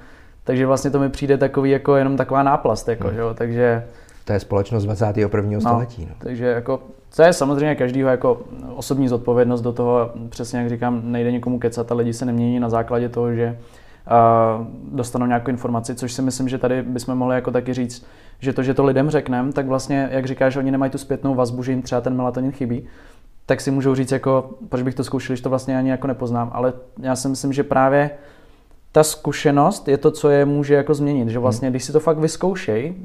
[0.43, 3.15] Takže vlastně to mi přijde takový jako jenom taková náplast, jako, hmm.
[3.15, 3.33] že jo?
[3.33, 3.83] takže
[4.25, 5.39] to je společnost 21.
[5.51, 6.05] No, století.
[6.09, 6.15] No.
[6.19, 6.81] Takže jako,
[7.15, 8.41] to je samozřejmě každýho jako
[8.75, 12.69] osobní zodpovědnost do toho, přesně jak říkám, nejde nikomu kecat a lidi se nemění na
[12.69, 13.57] základě toho, že
[14.59, 18.05] uh, dostanou nějakou informaci, což si myslím, že tady bychom mohli jako taky říct,
[18.39, 21.63] že to, že to lidem řekneme, tak vlastně, jak říkáš, oni nemají tu zpětnou vazbu,
[21.63, 22.87] že jim třeba ten melatonin chybí,
[23.45, 26.51] tak si můžou říct, jako, proč bych to zkoušel, když to vlastně ani jako nepoznám.
[26.53, 28.09] Ale já si myslím, že právě
[28.91, 31.29] ta zkušenost je to, co je může jako změnit.
[31.29, 32.95] Že vlastně, když si to fakt vyzkoušej,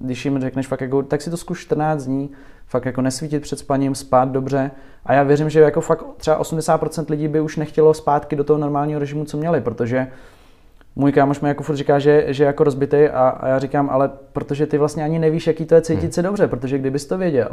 [0.00, 2.30] když jim řekneš fakt jako, tak si to zkuš 14 dní,
[2.66, 4.70] fakt jako nesvítit před spaním, spát dobře.
[5.06, 8.58] A já věřím, že jako fakt třeba 80% lidí by už nechtělo zpátky do toho
[8.58, 10.06] normálního režimu, co měli, protože
[10.96, 13.90] můj kámoš mi jako furt říká, že, že je jako rozbitý a, a, já říkám,
[13.90, 16.12] ale protože ty vlastně ani nevíš, jaký to je cítit hmm.
[16.12, 17.50] se dobře, protože kdybys to věděl,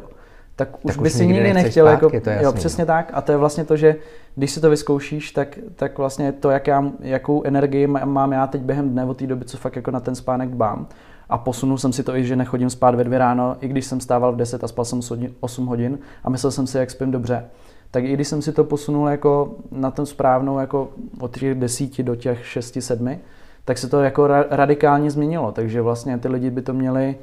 [0.59, 3.11] tak už tak by si nikdy nechtěl, jako- zpátky, jako, to jasný, jo, přesně tak.
[3.13, 3.95] A to je vlastně to, že
[4.35, 8.61] když si to vyzkoušíš, tak, tak vlastně to, jak já, jakou energii mám já teď
[8.61, 10.87] během dne od té doby, co fakt jako na ten spánek dbám.
[11.29, 13.99] A posunul jsem si to i, že nechodím spát ve dvě ráno, i když jsem
[13.99, 14.99] stával v 10 a spal jsem
[15.39, 17.45] 8 hodin a myslel jsem si, jak spím dobře.
[17.91, 22.03] Tak i když jsem si to posunul jako na ten správnou, jako od těch desíti
[22.03, 23.19] do těch šesti, sedmi,
[23.65, 25.51] tak se to jako radikálně změnilo.
[25.51, 27.15] Takže vlastně ty lidi by to měli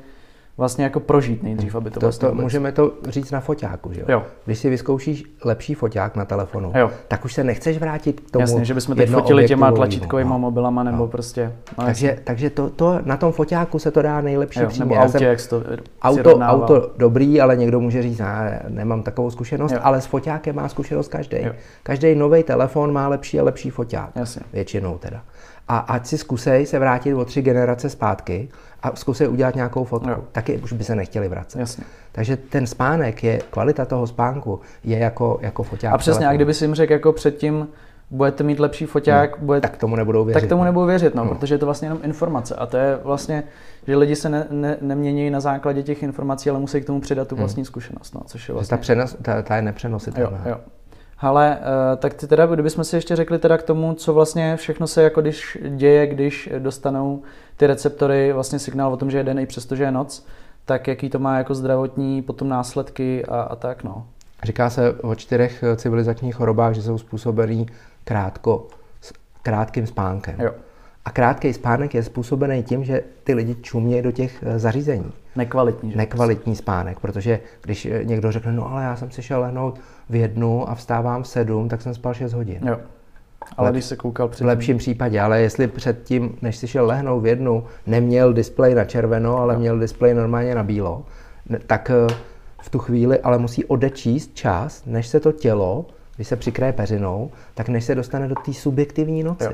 [0.59, 4.01] vlastně jako prožít nejdřív, aby to, to, vlastně to Můžeme to říct na foťáku, že
[4.01, 4.07] jo?
[4.09, 4.23] jo?
[4.45, 6.91] Když si vyzkoušíš lepší foťák na telefonu, jo.
[7.09, 10.39] tak už se nechceš vrátit k tomu Jasně, že bychom teď fotili těma tlačítkovými no.
[10.39, 11.07] mobilama nebo no.
[11.07, 11.53] prostě...
[11.79, 15.25] No, takže, takže to, to, na tom foťáku se to dá nejlepší jo, Nebo autě,
[15.25, 15.63] jak to
[16.03, 19.79] auto, auto dobrý, ale někdo může říct, ne, nemám takovou zkušenost, jo.
[19.83, 21.37] ale s foťákem má zkušenost každý.
[21.83, 24.11] Každý nový telefon má lepší a lepší foťák.
[24.17, 24.43] Jasně.
[24.53, 25.23] Většinou teda.
[25.69, 28.49] A ať si zkusej se vrátit o tři generace zpátky
[28.87, 30.11] a zkusej udělat nějakou fotku.
[30.11, 30.25] Jo.
[30.33, 31.59] Taky už by se nechtěli vracet.
[31.59, 31.85] Jasně.
[32.13, 35.95] Takže ten spánek je, kvalita toho spánku je jako, jako foťák.
[35.95, 37.69] A přesně, a kdyby si jim řekl jako předtím,
[38.11, 39.47] budete mít lepší foťák, hmm.
[39.47, 40.41] budete, tak tomu nebudou věřit.
[40.41, 41.37] Tak tomu nebudou věřit, no, hmm.
[41.37, 42.55] protože je to vlastně jenom informace.
[42.55, 43.43] A to je vlastně,
[43.87, 47.29] že lidi se ne, ne, nemění na základě těch informací, ale musí k tomu přidat
[47.29, 47.43] tu hmm.
[47.43, 47.67] vlastní hmm.
[47.67, 48.15] zkušenost.
[48.15, 48.77] No, což je vlastně...
[48.77, 50.43] Ta, přenos, ta, ta je nepřenositelná.
[50.45, 50.57] Jo, jo.
[51.19, 54.87] Ale uh, tak ty teda, kdybychom si ještě řekli teda k tomu, co vlastně všechno
[54.87, 57.23] se jako když děje, když dostanou
[57.57, 60.27] ty receptory vlastně signál o tom, že je den i přesto, že je noc,
[60.65, 64.07] tak jaký to má jako zdravotní potom následky a, a tak no.
[64.43, 67.67] Říká se o čtyřech civilizačních chorobách, že jsou způsobený
[68.05, 68.67] krátko,
[69.43, 70.35] krátkým spánkem.
[70.39, 70.51] Jo.
[71.05, 75.13] A krátký spánek je způsobený tím, že ty lidi čumějí do těch eh, zařízení.
[75.37, 75.91] Nekvalitní.
[75.91, 75.97] Že?
[75.97, 80.15] Nekvalitní spánek, protože když eh, někdo řekne, no ale já jsem si šel lehnout v
[80.15, 82.59] jednu a vstávám v sedm, tak jsem spal 6 hodin.
[82.67, 82.79] Jo.
[83.57, 84.47] Ale Lep, když se koukal předtím.
[84.47, 88.85] V lepším případě, ale jestli předtím, než si šel lehnout v jednu, neměl displej na
[88.85, 89.61] červeno, ale no.
[89.61, 91.05] měl displej normálně na bílo,
[91.67, 92.15] tak eh,
[92.63, 97.31] v tu chvíli ale musí odečíst čas, než se to tělo, když se přikraje peřinou,
[97.55, 99.45] tak než se dostane do té subjektivní noci.
[99.45, 99.53] Jo.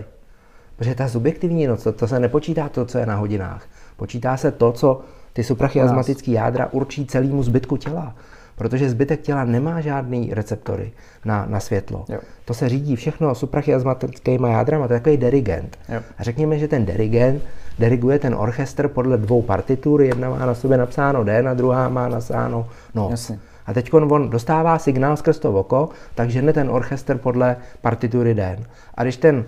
[0.77, 3.67] Protože ta subjektivní noc, to, to se nepočítá to, co je na hodinách.
[3.97, 5.01] Počítá se to, co
[5.33, 8.15] ty suprachiasmatické jádra určí celému zbytku těla.
[8.63, 10.93] Protože zbytek těla nemá žádný receptory
[11.25, 12.05] na, na světlo.
[12.09, 12.19] Jo.
[12.45, 15.79] To se řídí všechno suprachiasmatickými jádrama, to je takový dirigent.
[15.89, 16.01] Jo.
[16.19, 17.43] A řekněme, že ten dirigent
[17.79, 22.09] diriguje ten orchestr podle dvou partitur, jedna má na sobě napsáno den a druhá má
[22.09, 23.11] napsáno noc.
[23.11, 23.39] Jasně.
[23.67, 28.65] A teď on dostává signál skrz to oko, takže ne ten orchestr podle partitury den.
[28.95, 29.45] A když ten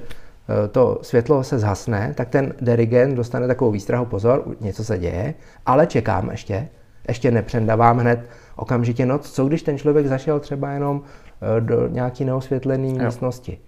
[0.49, 5.35] Eh, to světlo se zhasne, tak ten dirigent dostane takovou výstrahu, pozor, něco se děje,
[5.67, 6.69] ale čekám ještě,
[7.09, 9.31] ještě nepřendavám hned okamžitě noc.
[9.31, 13.59] Co když ten člověk zašel třeba jenom eh, do nějaké neosvětlené místnosti?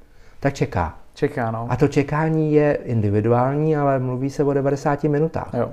[0.41, 0.99] Tak čeká.
[1.15, 1.67] Čeká, no.
[1.71, 5.51] A to čekání je individuální, ale mluví se o 90 minutách.
[5.59, 5.71] Jo.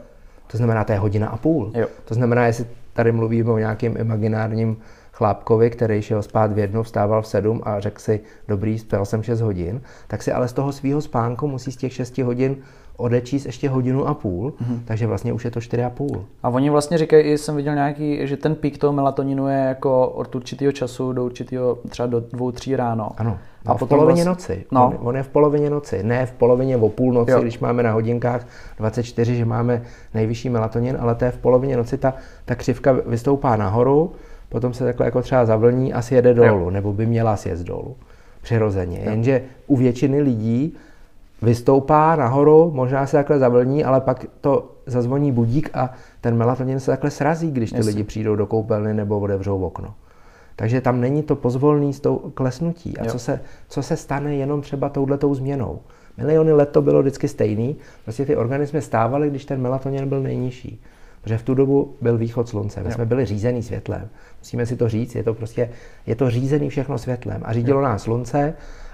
[0.48, 1.72] To znamená, to je hodina a půl.
[1.76, 1.88] Jo.
[2.06, 4.78] To znamená, jestli tady mluvíme o nějakém imaginárním
[5.12, 9.24] chlápkovi, který šel spát v jednu, vstával v sedm a řekl si, dobrý, spal jsem
[9.24, 12.56] 6 hodin, tak si ale z toho svého spánku musí z těch 6 hodin
[12.98, 14.80] odečíst ještě hodinu a půl, mm-hmm.
[14.86, 16.26] takže vlastně už je to čtyři a půl.
[16.44, 20.36] A oni vlastně říkají, jsem viděl nějaký, že ten pík toho melatoninu je jako od
[20.36, 23.12] určitého času do určitého třeba do dvou, tří ráno.
[23.18, 23.38] Ano.
[23.66, 24.66] No, a v polovině vlastně, noci.
[24.72, 24.86] No.
[24.86, 27.42] On, on, je v polovině noci, ne v polovině o půlnoci, jo.
[27.42, 29.82] když máme na hodinkách 24, že máme
[30.14, 32.14] nejvyšší melatonin, ale to je v polovině noci, ta,
[32.46, 34.12] ta křivka vystoupá nahoru,
[34.50, 36.70] potom se takhle jako třeba zavlní a sjede dolů, jo.
[36.70, 37.96] nebo by měla sjet dolů.
[38.42, 39.02] Přirozeně.
[39.04, 39.12] Jo.
[39.12, 40.78] Jenže u většiny lidí
[41.44, 46.92] vystoupá nahoru, možná se takhle zavlní, ale pak to zazvoní budík a ten melatonin se
[46.92, 47.90] takhle srazí, když ty Jasně.
[47.90, 49.94] lidi přijdou do koupelny nebo otevřou okno.
[50.56, 52.98] Takže tam není to pozvolný s tou klesnutí.
[52.98, 55.80] A co se, co se stane jenom třeba touhletou změnou?
[56.18, 57.76] Miliony let to bylo vždycky stejný.
[58.04, 60.82] Prostě ty organismy stávaly, když ten melatonin byl nejnižší.
[61.22, 62.80] Protože v tu dobu byl východ slunce.
[62.80, 62.94] My jo.
[62.94, 64.10] jsme byli řízený světlem.
[64.40, 65.70] Musíme si to říct, je to prostě,
[66.08, 67.42] je to řízený všechno světlem.
[67.46, 67.84] A řídilo jo.
[67.84, 68.54] nás slunce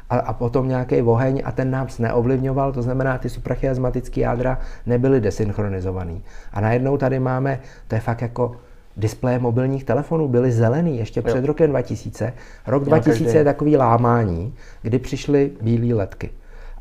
[0.09, 5.21] a, a potom nějaký oheň a ten nás neovlivňoval, to znamená, ty suprachiasmatické jádra nebyly
[5.21, 6.23] desynchronizovaný.
[6.53, 8.55] A najednou tady máme, to je fakt jako
[8.97, 11.47] displeje mobilních telefonů byly zelený ještě před jo.
[11.47, 12.33] rokem 2000.
[12.67, 16.29] Rok 2000 je takový lámání, kdy přišly bílé ledky.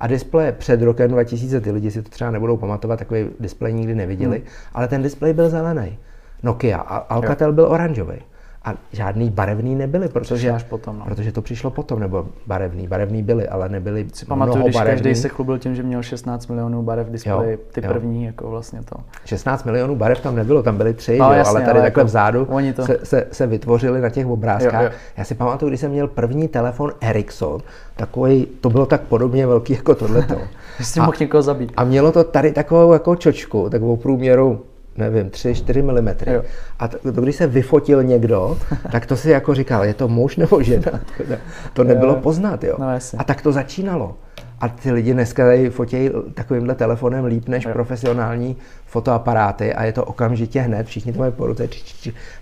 [0.01, 3.95] A displeje před rokem 2000, ty lidi si to třeba nebudou pamatovat, takový displej nikdy
[3.95, 4.47] neviděli, hmm.
[4.75, 5.99] ale ten displej byl zelený.
[6.43, 7.53] Nokia a Alcatel jo.
[7.53, 8.19] byl oranžový
[8.65, 11.05] a žádný barevný nebyly, protože, až potom, no.
[11.05, 12.89] protože to přišlo potom, nebo barevný.
[12.89, 15.03] Barevný byly, ale nebyly si pamatuju, když barevný.
[15.03, 17.93] každý se chlubil tím, že měl 16 milionů barev displeji, ty jo.
[17.93, 18.97] první, jako vlastně to.
[19.25, 22.07] 16 milionů barev tam nebylo, tam byly tři, no, jasně, ale tady ale takhle jako
[22.07, 22.83] vzadu to...
[22.87, 24.83] se, se, se, vytvořily na těch obrázkách.
[24.83, 24.97] Jo, jo.
[25.17, 27.61] Já si pamatuju, když jsem měl první telefon Ericsson,
[27.97, 30.37] takový, to bylo tak podobně velký jako tohleto.
[30.81, 31.73] Jsi mohl někoho zabít.
[31.77, 34.65] A mělo to tady takovou jako čočku, takovou průměru
[34.99, 36.43] nevím, 3-4 mm.
[36.79, 38.59] A to, to, když se vyfotil někdo,
[38.93, 41.01] tak to si jako říkal, je to muž nebo žena.
[41.73, 42.21] To nebylo jo.
[42.21, 42.77] poznat, jo.
[42.79, 42.87] No,
[43.19, 44.17] a tak to začínalo.
[44.61, 47.73] A ty lidi dneska tady fotějí takovýmhle telefonem líp než jo.
[47.73, 48.57] profesionální
[48.87, 51.69] fotoaparáty a je to okamžitě hned, všichni to mají po ruce,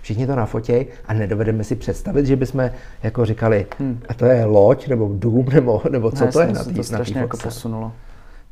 [0.01, 2.69] všichni to nafotějí a nedovedeme si představit, že bychom
[3.03, 3.99] jako říkali, hmm.
[4.09, 7.37] a to je loď nebo dům nebo, nebo co ne, to je na té jako
[7.37, 7.91] posunulo.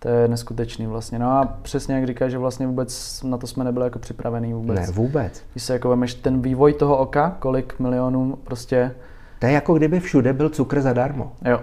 [0.06, 1.20] To je neskutečný vlastně.
[1.20, 4.80] No a přesně jak říkáš, že vlastně vůbec na to jsme nebyli jako připravení vůbec.
[4.80, 5.42] Ne, vůbec.
[5.52, 8.92] Když se jako vemeš ten vývoj toho oka, kolik milionů prostě...
[9.40, 11.32] To je jako kdyby všude byl cukr zadarmo.
[11.46, 11.62] Jo.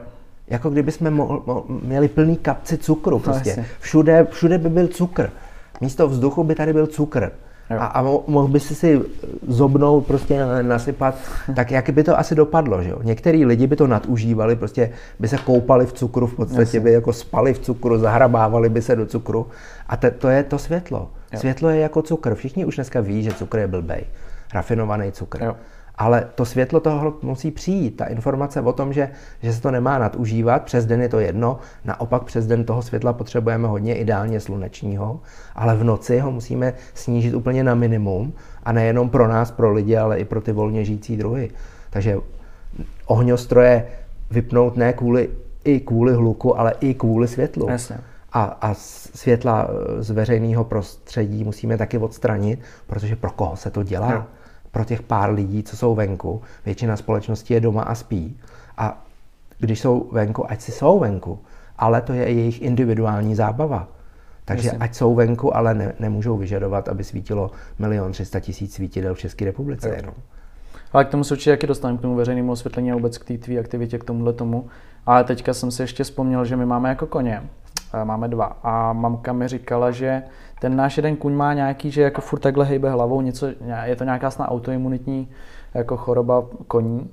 [0.49, 3.55] Jako kdyby jsme mo- mo- měli plný kapci cukru no, prostě.
[3.59, 5.31] No, všude, všude by byl cukr.
[5.81, 7.31] Místo vzduchu by tady byl cukr.
[7.79, 9.01] A, a mohl by si si
[9.49, 11.15] zobnout, prostě nasypat,
[11.57, 12.99] tak jak by to asi dopadlo, že jo?
[13.03, 16.81] Některý lidi by to nadužívali, prostě by se koupali v cukru, v podstatě Jasně.
[16.81, 19.47] by jako spali v cukru, zahrabávali by se do cukru.
[19.89, 21.11] A te, to je to světlo.
[21.33, 21.39] Jo.
[21.39, 22.35] Světlo je jako cukr.
[22.35, 24.05] Všichni už dneska ví, že cukr je blbej.
[24.55, 25.43] Rafinovaný cukr.
[25.43, 25.57] Jo.
[26.03, 27.97] Ale to světlo toho musí přijít.
[27.97, 29.09] Ta informace o tom, že,
[29.43, 33.13] že se to nemá nadužívat, přes den je to jedno, naopak přes den toho světla
[33.13, 35.21] potřebujeme hodně ideálně slunečního,
[35.55, 39.97] ale v noci ho musíme snížit úplně na minimum a nejenom pro nás, pro lidi,
[39.97, 41.51] ale i pro ty volně žijící druhy.
[41.91, 42.17] Takže
[43.07, 43.87] ohňostroje
[44.31, 45.31] vypnout ne kvůli,
[45.65, 47.69] i kvůli hluku, ale i kvůli světlu.
[47.71, 47.97] Jasně.
[48.33, 48.75] A, a
[49.15, 54.11] světla z veřejného prostředí musíme taky odstranit, protože pro koho se to dělá?
[54.11, 54.25] No
[54.73, 56.43] pro těch pár lidí, co jsou venku.
[56.67, 58.41] Většina společnosti je doma a spí.
[58.77, 59.05] A
[59.59, 61.39] když jsou venku, ať si jsou venku,
[61.79, 63.89] ale to je jejich individuální zábava.
[64.45, 64.83] Takže Myslím.
[64.83, 69.45] ať jsou venku, ale ne, nemůžou vyžadovat, aby svítilo milion třista tisíc svítidel v České
[69.45, 69.95] republice jo.
[69.97, 70.15] jenom.
[70.93, 73.39] Ale k tomu se určitě taky dostaneme, k tomu veřejnému osvětlení a vůbec k té
[73.39, 74.69] tvý aktivitě, k tomuhle tomu.
[75.07, 77.43] Ale teďka jsem si ještě vzpomněl, že my máme jako koně.
[78.05, 78.57] Máme dva.
[78.63, 80.23] A mamka mi říkala, že
[80.61, 83.47] ten náš jeden kuň má nějaký, že jako furt takhle hejbe hlavou, něco,
[83.85, 85.29] je to nějaká snad autoimunitní
[85.75, 87.11] jako choroba koní.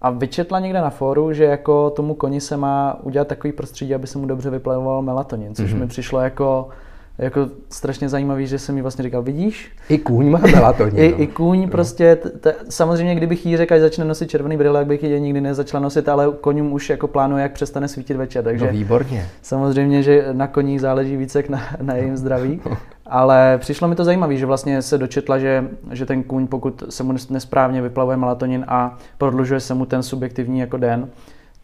[0.00, 4.06] A vyčetla někde na fóru, že jako tomu koni se má udělat takový prostředí, aby
[4.06, 5.78] se mu dobře vyplavoval melatonin, což mm-hmm.
[5.78, 6.68] mi přišlo jako
[7.18, 9.72] jako strašně zajímavý, že jsem mi vlastně říkal, vidíš?
[9.88, 10.94] I kůň má melatonin.
[11.04, 11.68] I, I kůň no.
[11.68, 15.20] prostě, t, t, samozřejmě kdybych jí řekl, že začne nosit červený brýle, jak bych ji
[15.20, 18.44] nikdy nezačala nosit, ale koním už jako plánuje, jak přestane svítit večer.
[18.44, 19.28] Takže no výborně.
[19.42, 22.60] Samozřejmě, že na koních záleží více jak na, na jejím zdraví.
[23.06, 27.02] Ale přišlo mi to zajímavé, že vlastně se dočetla, že, že ten kůň, pokud se
[27.02, 31.08] mu nesprávně vyplavuje melatonin a prodlužuje se mu ten subjektivní jako den,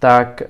[0.03, 0.43] tak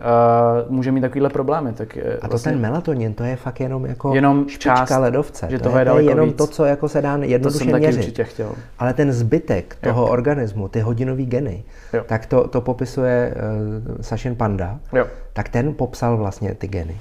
[0.64, 1.72] uh, může mít takovýhle problémy.
[1.72, 5.46] Tak, uh, a to vlastně, ten melatonin, to je fakt jenom jako jenom část, ledovce.
[5.50, 6.36] Že to, je, to je jenom víc.
[6.36, 7.98] to, co jako se dá jednoduše to jsem měřit.
[7.98, 8.52] určitě chtěl.
[8.78, 10.08] Ale ten zbytek toho jo.
[10.08, 12.04] organismu, ty hodinové geny, jo.
[12.06, 13.34] tak to, to popisuje
[13.88, 15.06] uh, Sachin Panda, jo.
[15.32, 16.98] tak ten popsal vlastně ty geny.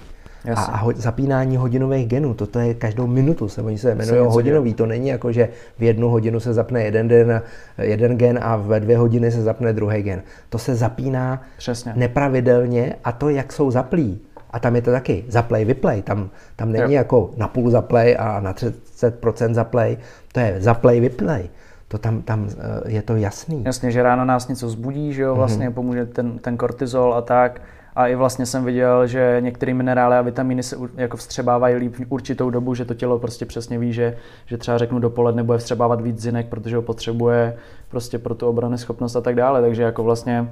[0.55, 4.73] A, a zapínání hodinových genů, toto je každou minutu, se oni se jmenují hodinový.
[4.73, 5.49] To není jako, že
[5.79, 7.41] v jednu hodinu se zapne jeden, den,
[7.77, 10.21] jeden gen a ve dvě hodiny se zapne druhý gen.
[10.49, 11.93] To se zapíná Přesně.
[11.95, 14.21] nepravidelně a to, jak jsou zaplí.
[14.51, 16.01] A tam je to taky zaplej, vyplej.
[16.01, 16.97] Tam, tam není jo.
[16.97, 19.97] jako na půl zaplej a na 30% zaplej.
[20.31, 21.49] To je zaplej, vyplej.
[21.87, 23.63] To tam, tam eh, je to jasný.
[23.63, 25.73] Jasně, že ráno nás něco zbudí, že jo, vlastně mm-hmm.
[25.73, 27.61] pomůže ten, ten kortizol a tak.
[27.95, 32.05] A i vlastně jsem viděl, že některé minerály a vitamíny se jako vstřebávají líp v
[32.09, 36.01] určitou dobu, že to tělo prostě přesně ví, že, že třeba řeknu dopoledne bude vstřebávat
[36.01, 37.57] víc zinek, protože ho potřebuje
[37.89, 39.61] prostě pro tu obrany schopnost a tak dále.
[39.61, 40.47] Takže jako vlastně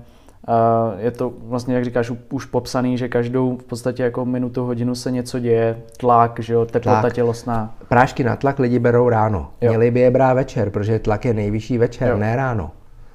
[0.97, 5.11] je to vlastně, jak říkáš, už popsaný, že každou v podstatě jako minutu, hodinu se
[5.11, 7.13] něco děje, tlak, že jo, teplota tlak.
[7.13, 7.75] tělosná.
[7.87, 9.51] Prášky na tlak lidi berou ráno.
[9.61, 9.69] Jo.
[9.69, 12.17] Měli by je brát večer, protože tlak je nejvyšší večer, jo.
[12.17, 12.71] ne ráno.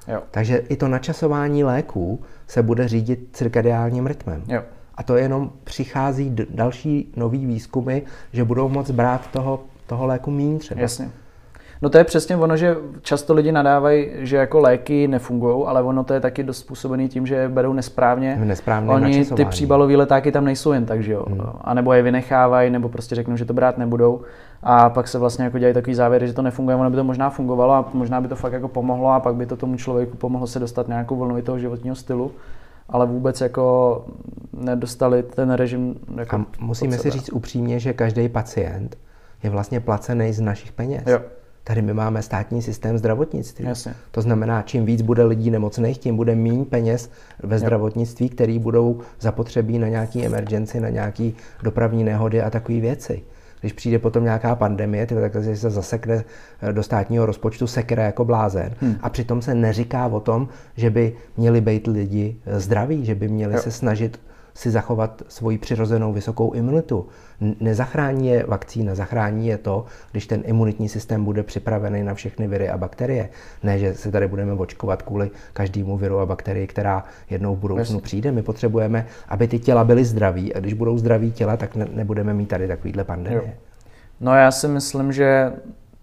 [0.07, 0.21] Jo.
[0.31, 4.43] Takže i to načasování léků se bude řídit cirkadiálním rytmem.
[4.47, 4.61] Jo.
[4.95, 8.01] A to jenom přichází další nový výzkumy,
[8.33, 10.81] že budou moc brát toho, toho léku méně třeba.
[10.81, 11.11] Jasně.
[11.81, 16.03] No to je přesně ono, že často lidi nadávají, že jako léky nefungují, ale ono
[16.03, 18.37] to je taky dost způsobený tím, že je berou nesprávně.
[18.43, 21.25] Nesprávně Oni ty příbalové letáky tam nejsou jen tak, že jo.
[21.27, 21.41] Hmm.
[21.61, 24.21] A nebo je vynechávají, nebo prostě řeknou, že to brát nebudou.
[24.63, 27.29] A pak se vlastně jako dělají takový závěry, že to nefunguje, ono by to možná
[27.29, 30.47] fungovalo a možná by to fakt jako pomohlo a pak by to tomu člověku pomohlo
[30.47, 32.31] se dostat nějakou vlnu toho životního stylu
[32.89, 34.05] ale vůbec jako
[34.53, 35.95] nedostali ten režim.
[36.17, 38.97] Jako a musíme si říct upřímně, že každý pacient
[39.43, 41.03] je vlastně placený z našich peněz.
[41.05, 41.21] Jo.
[41.63, 43.65] Tady my máme státní systém zdravotnictví.
[43.65, 43.93] Jasně.
[44.11, 47.09] To znamená, čím víc bude lidí nemocných, tím bude méně peněz
[47.43, 53.23] ve zdravotnictví, které budou zapotřebí na nějaký emergency, na nějaký dopravní nehody a takové věci.
[53.65, 56.23] Když přijde potom nějaká pandemie, tak se zasekne
[56.61, 58.73] eh, do státního rozpočtu sekere jako blázen.
[58.81, 58.95] Hmm.
[59.01, 60.47] A přitom se neříká o tom,
[60.77, 63.59] že by měli být lidi eh, zdraví, že by měli jo.
[63.61, 64.19] se snažit
[64.55, 67.07] si zachovat svoji přirozenou vysokou imunitu.
[67.59, 72.69] Nezachrání je vakcína, zachrání je to, když ten imunitní systém bude připravený na všechny viry
[72.69, 73.29] a bakterie.
[73.63, 77.99] Ne, že se tady budeme očkovat kvůli každému viru a bakterii, která jednou v budoucnu
[77.99, 78.31] přijde.
[78.31, 82.33] My potřebujeme, aby ty těla byly zdraví a když budou zdraví těla, tak ne, nebudeme
[82.33, 83.41] mít tady takovýhle pandemie.
[83.45, 83.53] Jo.
[84.19, 85.53] No já si myslím, že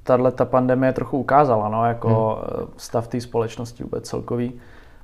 [0.03, 2.69] tahle ta pandemie trochu ukázala, no, jako hmm.
[2.77, 4.53] stav té společnosti vůbec celkový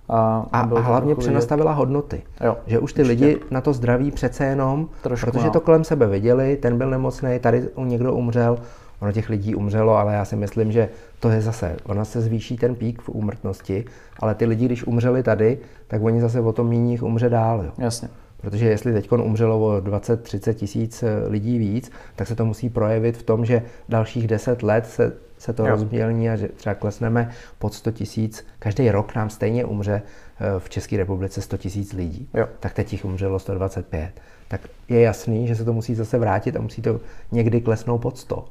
[0.09, 2.23] a, a, a hlavně přenastavila hodnoty.
[2.45, 3.11] Jo, že už ty ještě.
[3.11, 5.53] lidi na to zdraví přece jenom, Trošku, protože no.
[5.53, 8.59] to kolem sebe viděli, ten byl nemocný, tady někdo umřel,
[9.01, 10.89] ono těch lidí umřelo, ale já si myslím, že
[11.21, 13.85] to je zase, ona se zvýší ten pík v úmrtnosti,
[14.21, 17.65] ale ty lidi, když umřeli tady, tak oni zase o tom míní umře dál.
[17.65, 17.71] Jo.
[17.79, 18.09] Jasně.
[18.41, 23.17] Protože jestli teď umřelo o 20-30 tisíc eh, lidí víc, tak se to musí projevit
[23.17, 25.71] v tom, že dalších 10 let se se to jo.
[25.71, 28.47] rozmělní a že třeba klesneme pod 100 tisíc.
[28.59, 32.29] Každý rok nám stejně umře eh, v České republice 100 tisíc lidí.
[32.35, 32.47] Jo.
[32.61, 34.11] Tak teď jich umřelo 125.
[34.49, 37.01] Tak je jasný, že se to musí zase vrátit a musí to
[37.33, 38.49] někdy klesnout pod 100.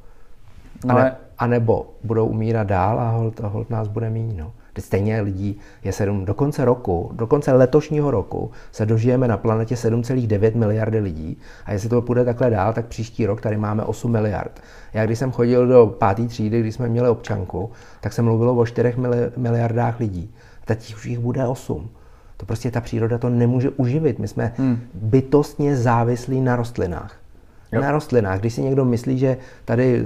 [0.85, 4.37] No, a, ne, a nebo budou umírat dál a hold, a hold nás bude míň.
[4.37, 4.53] No.
[4.81, 9.75] Stejně lidí je 7, do konce roku, do konce letošního roku se dožijeme na planetě
[9.75, 14.11] 7,9 miliardy lidí a jestli to půjde takhle dál, tak příští rok tady máme 8
[14.11, 14.61] miliard.
[14.93, 17.71] Já když jsem chodil do páté třídy, když jsme měli občanku,
[18.01, 18.93] tak se mluvilo o 4
[19.37, 20.31] miliardách lidí.
[20.65, 21.89] Teď už jich bude 8.
[22.37, 24.19] To prostě ta příroda to nemůže uživit.
[24.19, 24.79] My jsme hmm.
[24.93, 27.15] bytostně závislí na rostlinách.
[27.71, 27.81] Jo.
[27.81, 28.39] Na rostlinách.
[28.39, 30.05] Když si někdo myslí, že tady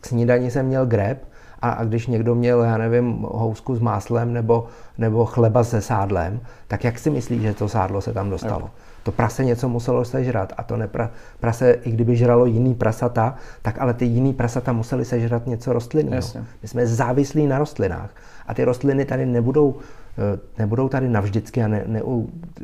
[0.00, 1.24] k snídani jsem měl greb,
[1.62, 4.66] a, a když někdo měl, já nevím, housku s máslem nebo,
[4.98, 8.60] nebo chleba se sádlem, tak jak si myslí, že to sádlo se tam dostalo?
[8.60, 8.70] Jo.
[9.02, 11.10] To prase něco muselo sežrat a to nepra,
[11.40, 16.22] prase, i kdyby žralo jiný prasata, tak ale ty jiný prasata museli sežrat něco rostlinného.
[16.62, 18.10] My jsme závislí na rostlinách
[18.46, 19.76] a ty rostliny tady nebudou,
[20.18, 22.02] eh, nebudou tady navždycky a ne, ne,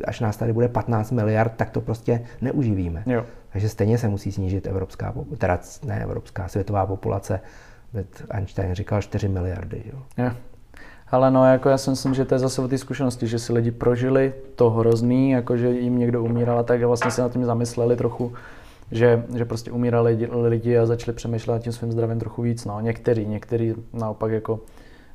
[0.05, 3.03] až nás tady bude 15 miliard, tak to prostě neuživíme.
[3.05, 3.25] Jo.
[3.51, 7.39] Takže stejně se musí snížit evropská, teda ne evropská, světová populace
[8.29, 9.83] Einstein říkal 4 miliardy.
[9.93, 9.99] Jo.
[10.17, 10.35] Yeah.
[11.11, 13.53] Ale no, jako já si myslím, že to je zase o té zkušenosti, že si
[13.53, 17.31] lidi prožili to hrozný, jako že jim někdo umíral a tak a vlastně se nad
[17.31, 18.33] tím zamysleli trochu,
[18.91, 22.65] že, že prostě umírali lidi, lidi a začali přemýšlet nad tím svým zdravím trochu víc.
[22.65, 22.79] No.
[22.81, 24.59] Některý, některý naopak jako,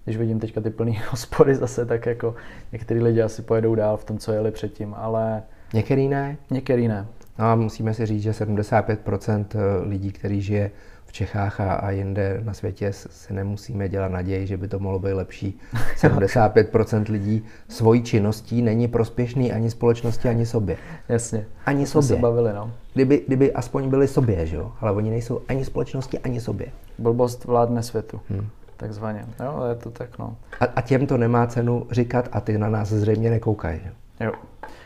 [0.04, 2.34] když vidím teďka ty plný hospody zase, tak jako
[2.72, 5.42] některý lidi asi pojedou dál v tom, co jeli předtím, ale...
[5.74, 6.36] Některý ne?
[6.50, 7.06] Některý ne.
[7.38, 9.46] No a musíme si říct, že 75%
[9.86, 10.70] lidí, kteří žije
[11.14, 15.12] Čechách a, a jinde na světě si nemusíme dělat naději, že by to mohlo být
[15.12, 15.60] lepší.
[15.96, 20.76] 75% lidí svojí činností není prospěšný ani společnosti, ani sobě.
[21.08, 21.46] Jasně.
[21.66, 22.08] Ani sobě.
[22.08, 22.72] se bavili, no.
[22.94, 24.72] Kdyby, kdyby aspoň byli sobě, že jo?
[24.80, 26.66] Ale oni nejsou ani společnosti, ani sobě.
[26.98, 28.20] Blbost vládne světu.
[28.30, 28.48] Hmm.
[28.76, 29.24] Takzvaně.
[29.44, 30.36] Jo, je to tak, no.
[30.60, 33.80] A, a těm to nemá cenu říkat a ty na nás zřejmě nekoukají.
[34.20, 34.32] Jo.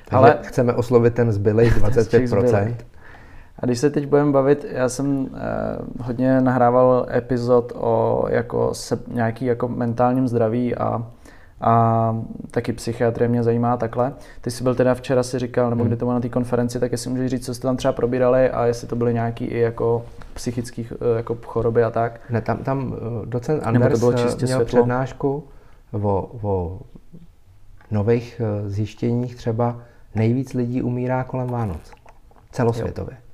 [0.04, 2.74] Takže Ale chceme oslovit ten zbylej 25%.
[3.58, 8.98] A když se teď budeme bavit, já jsem eh, hodně nahrával epizod o jako se,
[9.08, 11.06] nějaký jako mentálním zdraví a,
[11.60, 12.16] a
[12.50, 14.12] taky psychiatrie mě zajímá takhle.
[14.40, 15.88] Ty jsi byl teda včera si říkal, nebo hmm.
[15.88, 18.50] kde to bylo na té konferenci, tak jestli můžeš říct, co jste tam třeba probírali
[18.50, 20.04] a jestli to byly nějaký i jako
[20.34, 22.20] psychické eh, jako choroby a tak.
[22.30, 24.78] Ne, tam, tam eh, docent Anders to bylo čistě měl světlo?
[24.78, 25.44] přednášku
[26.02, 26.78] o, o
[27.90, 29.76] nových zjištěních třeba
[30.14, 31.92] nejvíc lidí umírá kolem Vánoc.
[32.52, 33.16] Celosvětově.
[33.20, 33.27] Jo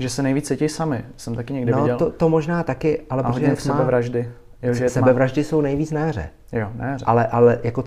[0.00, 1.04] že se nejvíc cítí sami.
[1.16, 1.98] Jsem taky někde no, viděl.
[1.98, 4.28] To, to možná taky, ale a hodně sebevraždy.
[4.62, 6.28] Jo, že sebevraždy jsou nejvíc na hře.
[6.52, 7.04] Jo, na hře.
[7.08, 7.84] Ale, ale jako,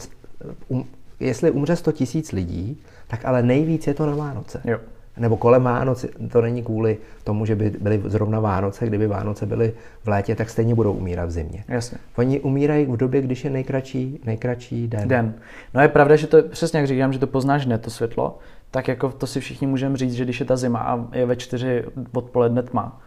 [0.67, 0.85] um,
[1.19, 4.61] jestli umře 100 tisíc lidí, tak ale nejvíc je to na Vánoce.
[4.63, 4.79] Jo.
[5.17, 9.73] nebo kolem Vánoc, to není kvůli tomu, že by byly zrovna Vánoce, kdyby Vánoce byly
[10.03, 11.63] v létě, tak stejně budou umírat v zimě.
[11.67, 11.97] Jasně.
[12.15, 15.07] Oni umírají v době, když je nejkratší, nejkratší den.
[15.07, 15.33] Den.
[15.73, 18.39] No je pravda, že to, přesně jak říkám, že to poznáš hned, to světlo,
[18.73, 21.35] tak jako to si všichni můžeme říct, že když je ta zima a je ve
[21.35, 23.01] čtyři odpoledne tma,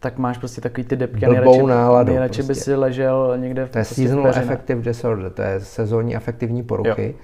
[0.00, 1.26] tak máš prostě takový ty depky.
[1.26, 2.10] Blbou nejradši, náladu.
[2.10, 2.50] Nejradši prostě.
[2.50, 6.62] by si ležel někde v To je prostě seasonal affective disorder, to je sezónní afektivní
[6.62, 7.14] poruchy,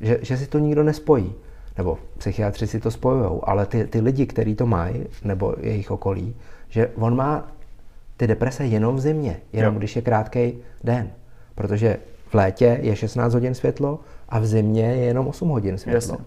[0.00, 1.34] že, že si to nikdo nespojí
[1.78, 6.34] nebo psychiatři si to spojují, ale ty, ty lidi, kteří to mají, nebo jejich okolí,
[6.68, 7.48] že on má
[8.16, 9.78] ty deprese jenom v zimě, jenom jo.
[9.78, 10.52] když je krátký
[10.84, 11.10] den.
[11.54, 11.96] Protože
[12.28, 16.18] v létě je 16 hodin světlo a v zimě je jenom 8 hodin světlo.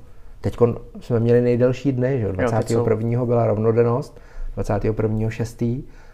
[0.42, 0.58] Teď
[1.00, 3.12] jsme měli nejdelší dny, že 21.
[3.12, 4.20] Jo, byla rovnodennost,
[4.56, 5.30] 21.
[5.30, 5.62] 6.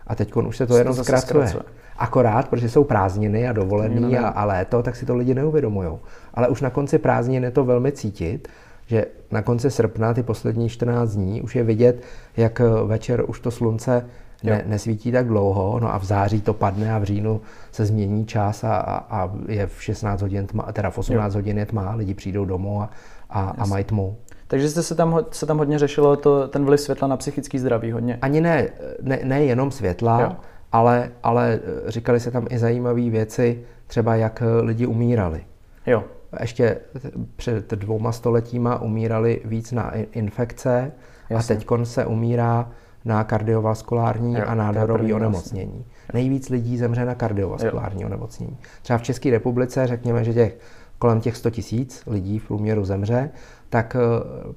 [0.07, 1.53] a teď už se to jenom zkracuje.
[1.97, 5.89] Akorát, protože jsou prázdniny a dovolený a, a léto, tak si to lidi neuvědomují.
[6.33, 8.47] Ale už na konci prázdnin je to velmi cítit,
[8.87, 12.03] že na konci srpna, ty poslední 14 dní, už je vidět,
[12.37, 14.05] jak večer už to slunce
[14.43, 18.25] ne, nesvítí tak dlouho, no a v září to padne a v říjnu se změní
[18.25, 21.37] čas a, a, a je v 16 hodin tma, teda v 18 jo.
[21.37, 22.89] hodin je tma, lidi přijdou domů a,
[23.29, 24.17] a, a mají tmu.
[24.47, 27.91] Takže jste se tam, se tam hodně řešilo to, ten vliv světla na psychický zdraví
[27.91, 28.17] hodně?
[28.21, 28.69] Ani ne,
[29.01, 30.39] ne, ne jenom světla,
[30.71, 35.45] ale, ale říkali se tam i zajímavé věci, třeba jak lidi umírali.
[35.85, 36.03] Jo
[36.41, 36.77] ještě
[37.35, 40.91] před dvouma stoletíma umírali víc na infekce
[41.29, 41.55] Jasně.
[41.55, 42.71] a teď se umírá
[43.05, 45.71] na kardiovaskulární jo, a nádorové onemocnění.
[45.71, 46.13] Vlastně.
[46.13, 48.07] Nejvíc lidí zemře na kardiovaskulární jo.
[48.07, 48.57] onemocnění.
[48.81, 50.57] Třeba v České republice řekněme, že těch
[50.99, 53.29] kolem těch 100 tisíc lidí v průměru zemře,
[53.69, 53.95] tak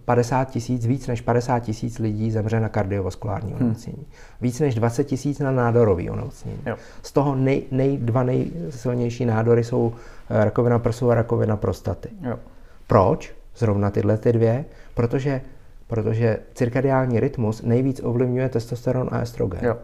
[0.05, 3.61] 50 eh, tisíc, víc než 50 tisíc lidí zemře na kardiovaskulární hmm.
[3.61, 4.07] onemocnění.
[4.41, 6.59] Víc než 20 tisíc na nádorové onemocnění.
[6.66, 6.76] Jo.
[7.03, 9.93] Z toho nej, nej, dva nejsilnější nádory jsou
[10.30, 12.09] eh, rakovina prsu a rakovina prostaty.
[12.22, 12.38] Jo.
[12.86, 13.34] Proč?
[13.57, 14.64] Zrovna tyhle ty dvě?
[14.95, 15.41] Protože,
[15.86, 19.64] protože cirkadiální rytmus nejvíc ovlivňuje testosteron a estrogen.
[19.64, 19.76] Jo.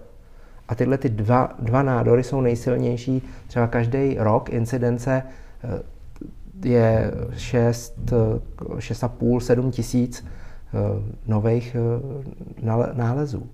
[0.68, 3.28] A tyhle ty dva, dva nádory jsou nejsilnější.
[3.46, 5.22] Třeba každý rok incidence
[5.64, 5.82] eh,
[6.64, 7.98] je 6,
[8.76, 10.78] 6,5, 7 tisíc eh,
[11.26, 13.46] nových eh, nálezů.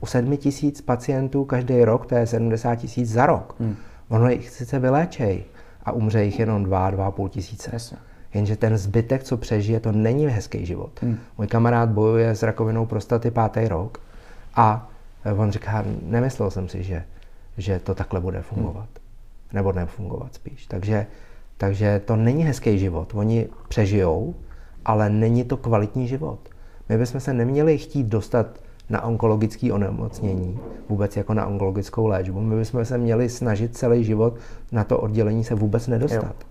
[0.00, 3.54] U 7 tisíc pacientů každý rok, to je 70 tisíc za rok.
[3.60, 3.76] Hmm.
[4.08, 5.44] Ono jich sice vyléčej
[5.82, 7.70] a umře jich jenom 2, 2,5 tisíce.
[7.72, 7.98] Jasně.
[8.34, 11.02] Jenže ten zbytek, co přežije, to není hezký život.
[11.02, 11.18] Hmm.
[11.38, 14.00] Můj kamarád bojuje s rakovinou prostaty pátý rok
[14.54, 14.90] a
[15.36, 17.04] on říká, nemyslel jsem si, že,
[17.56, 18.88] že to takhle bude fungovat.
[18.94, 19.52] Hmm.
[19.52, 20.66] Nebo nefungovat spíš.
[20.66, 21.06] Takže
[21.58, 23.12] takže to není hezký život.
[23.14, 24.34] Oni přežijou,
[24.84, 26.38] ale není to kvalitní život.
[26.88, 28.46] My bychom se neměli chtít dostat
[28.90, 32.40] na onkologické onemocnění, vůbec jako na onkologickou léčbu.
[32.40, 34.36] My bychom se měli snažit celý život
[34.72, 36.36] na to oddělení se vůbec nedostat.
[36.40, 36.48] Jo.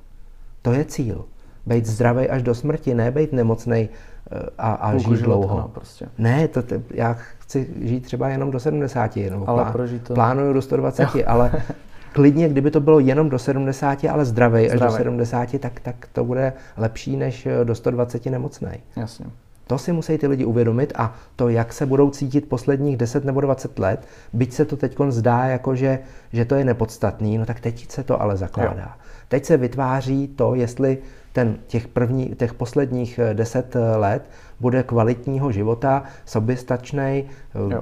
[0.62, 1.26] To je cíl.
[1.66, 3.90] Být zdravý až do smrti, ne být nemocný
[4.32, 5.58] eh, a, a žít dlouho.
[5.58, 6.10] No, prostě.
[6.18, 10.14] Ne, to, te, já chci žít třeba jenom do 70, nebo ale plán, to...
[10.14, 11.24] plánuju do 120, jo.
[11.28, 11.52] ale
[12.18, 16.26] klidně, kdyby to bylo jenom do 70, ale zdravý, až do 70, tak, tak to
[16.26, 18.72] bude lepší než eh, do 120 nemocný.
[18.96, 19.26] Jasně.
[19.68, 23.42] To si musí ty lidi uvědomit a to, jak se budou cítit posledních 10 nebo
[23.42, 26.00] 20 let, byť se to teď zdá, jako že,
[26.34, 28.82] že to je nepodstatný, no tak teď se to ale zakládá.
[28.82, 29.02] Jo.
[29.28, 30.98] Teď se vytváří to, jestli
[31.34, 37.24] ten, těch, první, těch posledních 10 eh, let bude kvalitního života, soběstačný,
[37.72, 37.82] eh,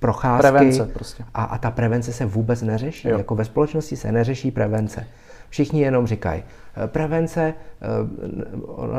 [0.00, 0.48] procházky.
[0.50, 1.24] Prevence prostě.
[1.34, 3.08] A, a ta prevence se vůbec neřeší.
[3.08, 3.18] Jo.
[3.18, 5.06] Jako ve společnosti se neřeší prevence.
[5.48, 6.42] Všichni jenom říkají,
[6.84, 7.86] eh, prevence eh,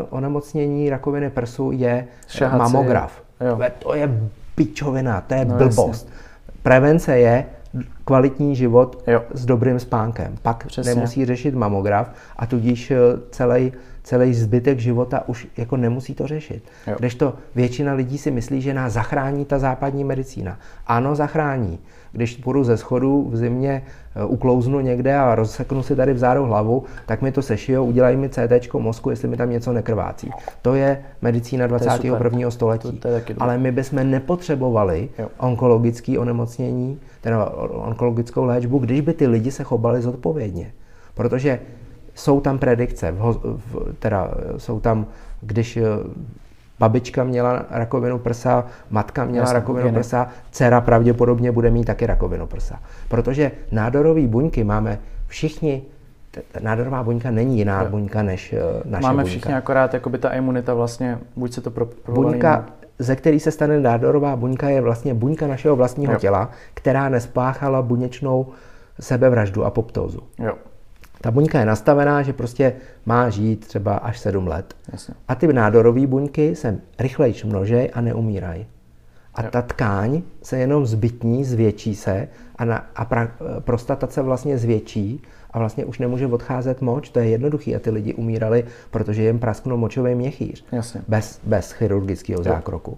[0.09, 2.57] onemocnění rakoviny prsu je Šahaci.
[2.57, 3.23] mamograf.
[3.47, 3.59] Jo.
[3.79, 4.09] To je
[4.55, 6.07] pičovina, to je no, blbost.
[6.07, 6.11] Jasně.
[6.63, 7.45] Prevence je
[8.05, 9.23] kvalitní život jo.
[9.33, 10.35] s dobrým spánkem.
[10.41, 10.95] Pak Přesně.
[10.95, 12.93] nemusí řešit mamograf a tudíž
[13.31, 16.63] celý eh, celý zbytek života už jako nemusí to řešit.
[16.87, 16.95] Jo.
[17.15, 20.59] to většina lidí si myslí, že nás zachrání ta západní medicína.
[20.87, 21.79] Ano, zachrání.
[22.11, 23.83] Když půjdu ze schodu v zimě,
[24.15, 28.29] eh, uklouznu někde a rozseknu si tady vzadu hlavu, tak mi to sešijou, udělají mi
[28.29, 30.31] CT mozku, jestli mi tam něco nekrvácí.
[30.61, 32.39] To je medicína 21.
[32.39, 32.91] Je století.
[32.91, 35.29] To, to je Ale my bychom nepotřebovali jo.
[35.37, 40.71] onkologické onemocnění, teda onkologickou léčbu, když by ty lidi se chovali zodpovědně.
[41.13, 41.59] Protože
[42.15, 45.05] jsou tam predikce, v, v, teda jsou tam,
[45.41, 45.83] když eh,
[46.79, 49.97] babička měla rakovinu prsa, matka měla Jasně, rakovinu geny.
[49.97, 52.79] prsa, dcera pravděpodobně bude mít taky rakovinu prsa.
[53.09, 55.81] Protože nádorové buňky máme všichni,
[56.61, 57.89] nádorová buňka není jiná jo.
[57.89, 59.29] buňka než eh, naše Máme buňka.
[59.29, 62.65] všichni akorát jakoby ta imunita vlastně, buď se to pro, Buňka,
[62.99, 66.19] ze který se stane nádorová buňka, je vlastně buňka našeho vlastního jo.
[66.19, 68.45] těla, která nespáchala buněčnou
[68.99, 70.19] sebevraždu a poptózu.
[70.39, 70.53] Jo.
[71.21, 72.73] Ta buňka je nastavená, že prostě
[73.05, 74.73] má žít třeba až 7 let.
[74.91, 75.13] Jasně.
[75.27, 78.65] A ty nádorové buňky se rychleji množej a neumírají.
[79.35, 84.57] A ta tkáň se jenom zbytní, zvětší se a, na, a pra, prostata se vlastně
[84.57, 89.23] zvětší a vlastně už nemůže odcházet moč, to je jednoduchý a ty lidi umírali, protože
[89.23, 90.65] jim prasknul močový měchýř.
[90.71, 91.01] Jasně.
[91.07, 92.97] Bez, bez chirurgického zákroku.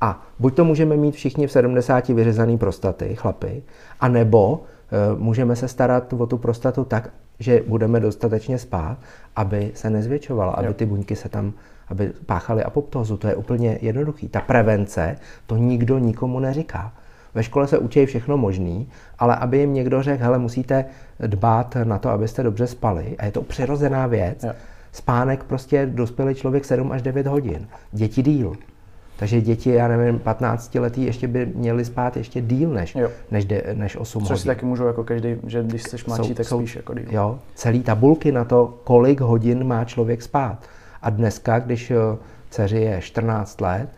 [0.00, 3.62] A buď to můžeme mít všichni v 70 vyřezaný prostaty, chlapy,
[4.00, 8.98] anebo e, můžeme se starat o tu prostatu tak, že budeme dostatečně spát,
[9.36, 11.52] aby se nezvětšovala, aby ty buňky se tam
[11.88, 13.16] aby páchali apoptózu.
[13.16, 14.28] To je úplně jednoduchý.
[14.28, 15.16] Ta prevence,
[15.46, 16.92] to nikdo nikomu neříká.
[17.34, 20.84] Ve škole se učí všechno možný, ale aby jim někdo řekl, hele, musíte
[21.26, 23.16] dbát na to, abyste dobře spali.
[23.18, 24.44] A je to přirozená věc.
[24.44, 24.52] Jo.
[24.92, 27.68] Spánek prostě dospělý člověk 7 až 9 hodin.
[27.92, 28.52] Děti díl.
[29.16, 32.96] Takže děti, já nevím, 15 letý ještě by měli spát ještě díl než,
[33.30, 34.40] než, de, než 8 Což hodin.
[34.40, 37.06] si taky můžou jako každý, že když jsi mladší, jsou, tak jsou, spíš jako díl.
[37.10, 40.58] Jo, celý tabulky na to, kolik hodin má člověk spát.
[41.02, 41.96] A dneska, když eh,
[42.50, 43.88] dceři je 14 let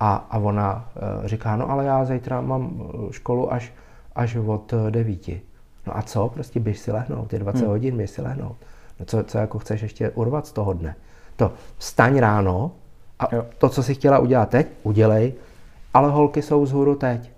[0.00, 0.88] a, a ona
[1.20, 3.72] uh, říká, no ale já zítra mám eh, školu až,
[4.14, 5.28] až od 9.
[5.86, 6.28] No a co?
[6.28, 7.68] Prostě běž si lehnout, je 20 hmm.
[7.68, 8.56] hodin, běž si lehnout.
[9.00, 10.96] No co, co jako chceš ještě urvat z toho dne?
[11.36, 12.72] To vstaň ráno
[13.18, 13.46] a jo.
[13.58, 15.34] to, co si chtěla udělat teď, udělej,
[15.94, 17.30] ale holky jsou vzhůru teď.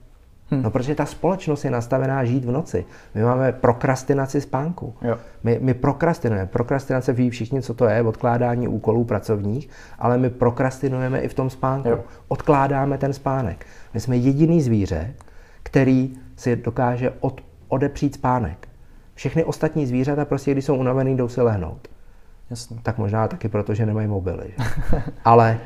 [0.50, 0.62] Hmm.
[0.62, 2.84] No, protože ta společnost je nastavená žít v noci.
[3.14, 4.94] My máme prokrastinaci spánku.
[5.02, 5.16] Jo.
[5.42, 6.46] My, my prokrastinujeme.
[6.46, 9.68] Prokrastinace ví všichni, co to je, odkládání úkolů pracovních,
[9.98, 11.88] ale my prokrastinujeme i v tom spánku.
[11.88, 12.04] Jo.
[12.28, 13.66] Odkládáme ten spánek.
[13.94, 15.14] My jsme jediný zvíře,
[15.62, 18.68] který si dokáže od, odepřít spánek.
[19.14, 21.88] Všechny ostatní zvířata prostě, když jsou unavený, jdou si lehnout.
[22.50, 22.76] Jasně.
[22.82, 24.50] Tak možná taky proto, že nemají mobily.
[25.24, 25.58] ale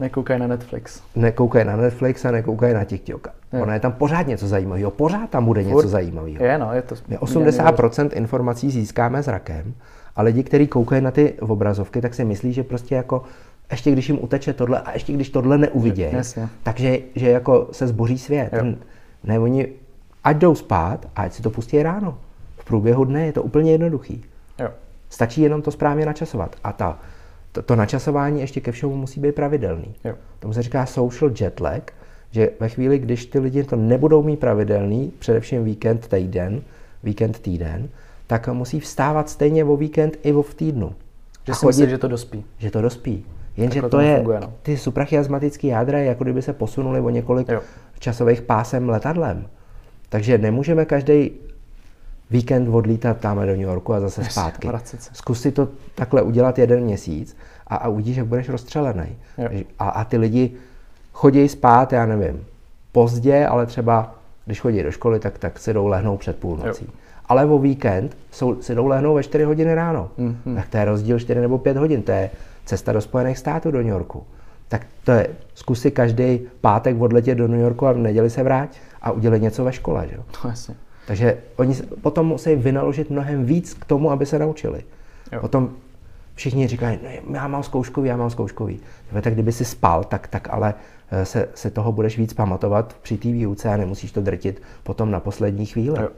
[0.00, 1.02] Nekoukají na Netflix.
[1.16, 3.28] Nekoukají na Netflix a nekoukají na TikTok.
[3.62, 5.88] Ono je tam pořád něco zajímavého, pořád tam bude něco Furt.
[5.88, 6.44] zajímavého.
[6.44, 9.74] Je, no, je to My 80% informací získáme zrakem
[10.16, 13.22] a lidi, kteří koukají na ty obrazovky, tak si myslí, že prostě jako
[13.70, 16.12] ještě když jim uteče tohle a ještě když tohle neuvidějí,
[16.62, 18.52] takže že jako se zboří svět.
[18.52, 18.64] Jo.
[19.24, 19.68] Ne, oni
[20.24, 22.18] ať jdou spát a ať si to pustí ráno.
[22.58, 24.24] V průběhu dne je to úplně jednoduchý.
[24.58, 24.68] Jo.
[25.12, 26.56] Stačí jenom to správně načasovat.
[26.64, 26.98] A ta
[27.52, 29.94] to, to načasování ještě ke všemu musí být pravidelný.
[30.04, 30.14] Jo.
[30.38, 31.92] Tomu se říká social jet lag,
[32.30, 36.62] že ve chvíli, když ty lidi to nebudou mít pravidelný, především víkend, týden,
[37.02, 37.88] víkend, týden,
[38.26, 40.94] tak musí vstávat stejně o víkend i o v týdnu.
[41.46, 42.44] Že si myslí, že to dospí.
[42.58, 43.26] Že to dospí.
[43.56, 44.52] Jenže to je, funguje, no.
[44.62, 47.60] ty suprachiasmatické jádra je jako kdyby se posunuli o několik jo.
[47.98, 49.46] časových pásem letadlem.
[50.08, 51.30] Takže nemůžeme každý
[52.32, 54.68] víkend odlítat tam do New Yorku a zase zpátky.
[55.12, 59.06] Zkus si to takhle udělat jeden měsíc a, a uvidíš, jak budeš rozstřelený.
[59.78, 60.52] A, a ty lidi
[61.12, 62.44] chodí spát, já nevím,
[62.92, 64.14] pozdě, ale třeba
[64.44, 66.84] když chodí do školy, tak, tak si jdou lehnout před půlnocí.
[66.84, 66.92] Jo.
[67.26, 70.10] Ale o víkend jsou, si jdou lehnout ve 4 hodiny ráno.
[70.18, 70.56] Mm-hmm.
[70.56, 72.02] Tak to je rozdíl 4 nebo 5 hodin.
[72.02, 72.30] To je
[72.64, 74.22] cesta do Spojených států, do New Yorku.
[74.68, 78.42] Tak to je, zkus si každý pátek odletět do New Yorku a v neděli se
[78.42, 78.68] vrát
[79.02, 80.08] a udělat něco ve škole.
[80.10, 80.16] Že?
[80.42, 80.74] To jasně.
[81.06, 84.84] Takže oni potom musí vynaložit mnohem víc k tomu, aby se naučili.
[85.32, 85.40] Jo.
[85.40, 85.70] Potom
[86.34, 88.80] všichni říkají, no, já mám zkouškový, já mám zkouškový.
[89.20, 90.74] Tak kdyby si spal, tak, tak ale
[91.10, 95.10] eh, se, se toho budeš víc pamatovat při té výuce a nemusíš to drtit potom
[95.10, 96.00] na poslední chvíli.
[96.02, 96.08] Jo.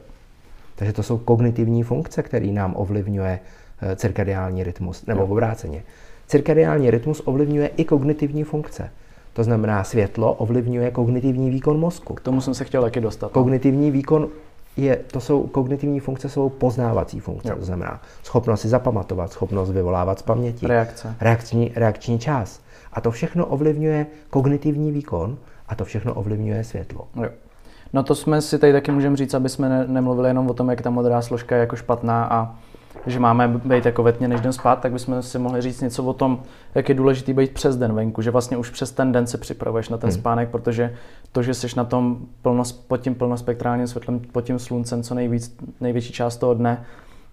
[0.75, 3.39] Takže to jsou kognitivní funkce, které nám ovlivňuje
[3.81, 5.27] eh, cirkadiální rytmus, nebo jo.
[5.27, 5.83] obráceně.
[6.27, 8.91] Cirkadiální rytmus ovlivňuje i kognitivní funkce.
[9.33, 12.13] To znamená, světlo ovlivňuje kognitivní výkon mozku.
[12.13, 13.27] K tomu jsem se chtěl taky dostat.
[13.27, 13.29] No.
[13.29, 14.29] Kognitivní výkon
[14.77, 17.55] je, to jsou kognitivní funkce, jsou poznávací funkce, jo.
[17.55, 22.59] to znamená schopnost si zapamatovat, schopnost vyvolávat z paměti, reakce, reakční, reakční čas.
[22.93, 27.07] A to všechno ovlivňuje kognitivní výkon a to všechno ovlivňuje světlo.
[27.15, 27.29] Jo.
[27.93, 30.69] No to jsme si tady taky můžeme říct, aby jsme ne, nemluvili jenom o tom,
[30.69, 32.55] jak ta modrá složka je jako špatná a
[33.05, 36.03] že máme být jako ve tmě, než jdem spát, tak bychom si mohli říct něco
[36.03, 36.39] o tom,
[36.75, 39.89] jak je důležité být přes den venku, že vlastně už přes ten den se připravuješ
[39.89, 40.19] na ten hmm.
[40.19, 40.93] spánek, protože
[41.31, 45.57] to, že jsi na tom plno, pod tím plnospektrálním světlem, pod tím sluncem co nejvíc,
[45.81, 46.83] největší část toho dne,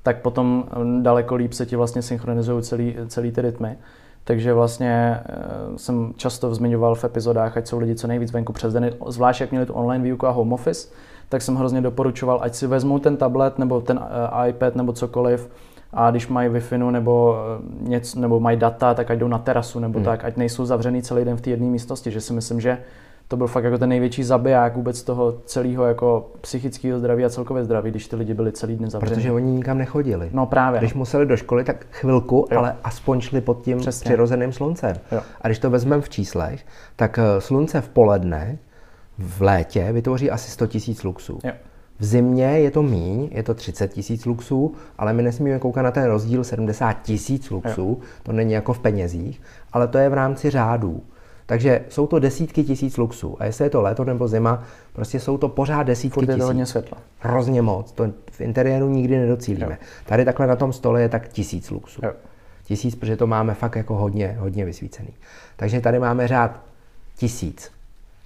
[0.02, 0.64] tak potom
[1.02, 3.76] daleko líp se ti vlastně synchronizují celý, celý ty rytmy.
[4.24, 8.72] Takže vlastně eh, jsem často zmiňoval v epizodách, ať jsou lidi co nejvíc venku přes
[8.72, 10.88] den, zvlášť jak měli tu online výuku a home office,
[11.33, 15.51] tak jsem hrozně doporučoval, ať si vezmou ten tablet nebo ten uh, iPad nebo cokoliv
[15.93, 17.37] a když mají Wi-Fi nebo,
[17.80, 20.05] uh, něco, nebo mají data, tak ať jdou na terasu nebo hmm.
[20.05, 22.78] tak, ať nejsou zavřený celý den v té jedné místnosti, že si myslím, že
[23.28, 27.64] to byl fakt jako ten největší zabiják vůbec toho celého jako psychického zdraví a celkově
[27.64, 29.14] zdraví, když ty lidi byli celý den zavření.
[29.14, 30.30] Protože oni nikam nechodili.
[30.33, 30.80] No právě.
[30.80, 32.59] Když museli do školy, tak chvilku, jo.
[32.59, 34.05] ale aspoň šli pod tím Přesně.
[34.05, 34.97] přirozeným sluncem.
[35.12, 35.20] Jo.
[35.41, 36.64] A když to vezmeme v číslech,
[36.97, 38.59] tak eh, slunce v poledne
[39.18, 41.38] v létě vytvoří asi 100 000 luxů.
[41.44, 41.52] Jo.
[41.98, 45.90] V zimě je to míň, je to 30 tisíc luxů, ale my nesmíme koukat na
[45.90, 48.06] ten rozdíl 70 tisíc luxů, jo.
[48.22, 49.40] to není jako v penězích,
[49.72, 51.02] ale to je v rámci řádů.
[51.46, 53.36] Takže jsou to desítky tisíc luxů.
[53.38, 56.32] A jestli je to léto nebo zima, prostě jsou to pořád desítky Furt je to
[56.32, 56.46] tisíc.
[56.46, 56.98] hodně světla.
[57.18, 57.92] Hrozně moc.
[57.92, 59.78] To v interiéru nikdy nedocílíme.
[59.80, 59.86] Jo.
[60.06, 62.00] Tady takhle na tom stole je tak tisíc luxů.
[62.04, 62.12] Jo.
[62.64, 65.14] Tisíc, protože to máme fakt jako hodně, hodně vysvícený.
[65.56, 66.60] Takže tady máme řád
[67.16, 67.70] tisíc.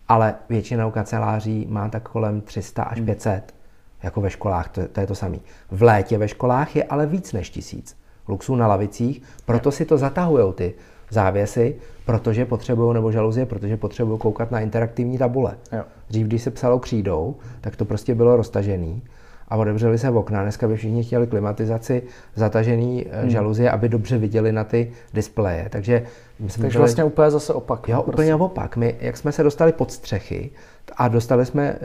[0.08, 3.54] Ale většina kanceláří má tak kolem 300 až 500.
[4.02, 5.38] Jako ve školách, to, to je to samé.
[5.70, 7.96] V létě ve školách je ale víc než tisíc
[8.28, 10.74] luxů na lavicích, proto si to zatahují ty
[11.10, 15.56] závěsy, protože potřebují, nebo žaluzie, protože potřebují koukat na interaktivní tabule.
[15.72, 15.84] Jo.
[16.08, 19.02] Dřív, když se psalo křídou, tak to prostě bylo roztažený
[19.48, 20.42] a otevřeli se okna.
[20.42, 22.02] Dneska by všichni chtěli klimatizaci,
[22.34, 23.30] zatažený hmm.
[23.30, 25.68] žaluzie, aby dobře viděli na ty displeje.
[25.70, 26.02] Takže
[26.40, 27.88] my jsme Takže vlastně úplně zase opak.
[27.88, 28.76] Jo, no, úplně opak.
[28.76, 30.50] My, jak jsme se dostali pod střechy
[30.96, 31.76] a dostali jsme e,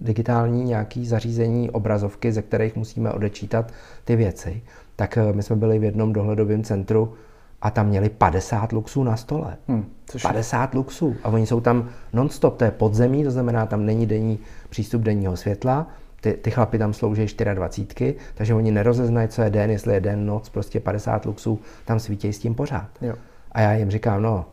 [0.00, 3.72] digitální nějaký zařízení, obrazovky, ze kterých musíme odečítat
[4.04, 4.62] ty věci,
[4.96, 7.14] tak e, my jsme byli v jednom dohledovém centru
[7.62, 9.56] a tam měli 50 luxů na stole.
[9.68, 11.16] Hmm, což 50 luxů.
[11.24, 14.38] A oni jsou tam non-stop, to je podzemí, to znamená, tam není denní
[14.70, 15.86] přístup denního světla,
[16.20, 20.26] ty, ty chlapy tam slouží 24, takže oni nerozeznají, co je den, jestli je den,
[20.26, 22.88] noc, prostě 50 luxů tam svítí s tím pořád.
[23.00, 23.14] Jo.
[23.52, 24.46] A já jim říkám, no,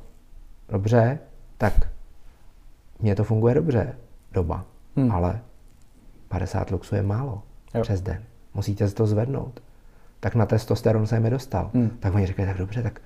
[0.69, 1.19] dobře,
[1.57, 1.73] tak
[2.99, 3.95] mně to funguje dobře,
[4.31, 5.11] doba, hmm.
[5.11, 5.39] ale
[6.27, 7.41] 50 luxů je málo
[7.73, 7.81] Jo.
[7.81, 8.23] přes den.
[8.53, 9.61] Musíte to zvednout.
[10.19, 11.71] Tak na testosteron jsem je dostal.
[11.73, 11.89] Hmm.
[11.99, 13.01] Tak oni říkají, tak dobře, tak,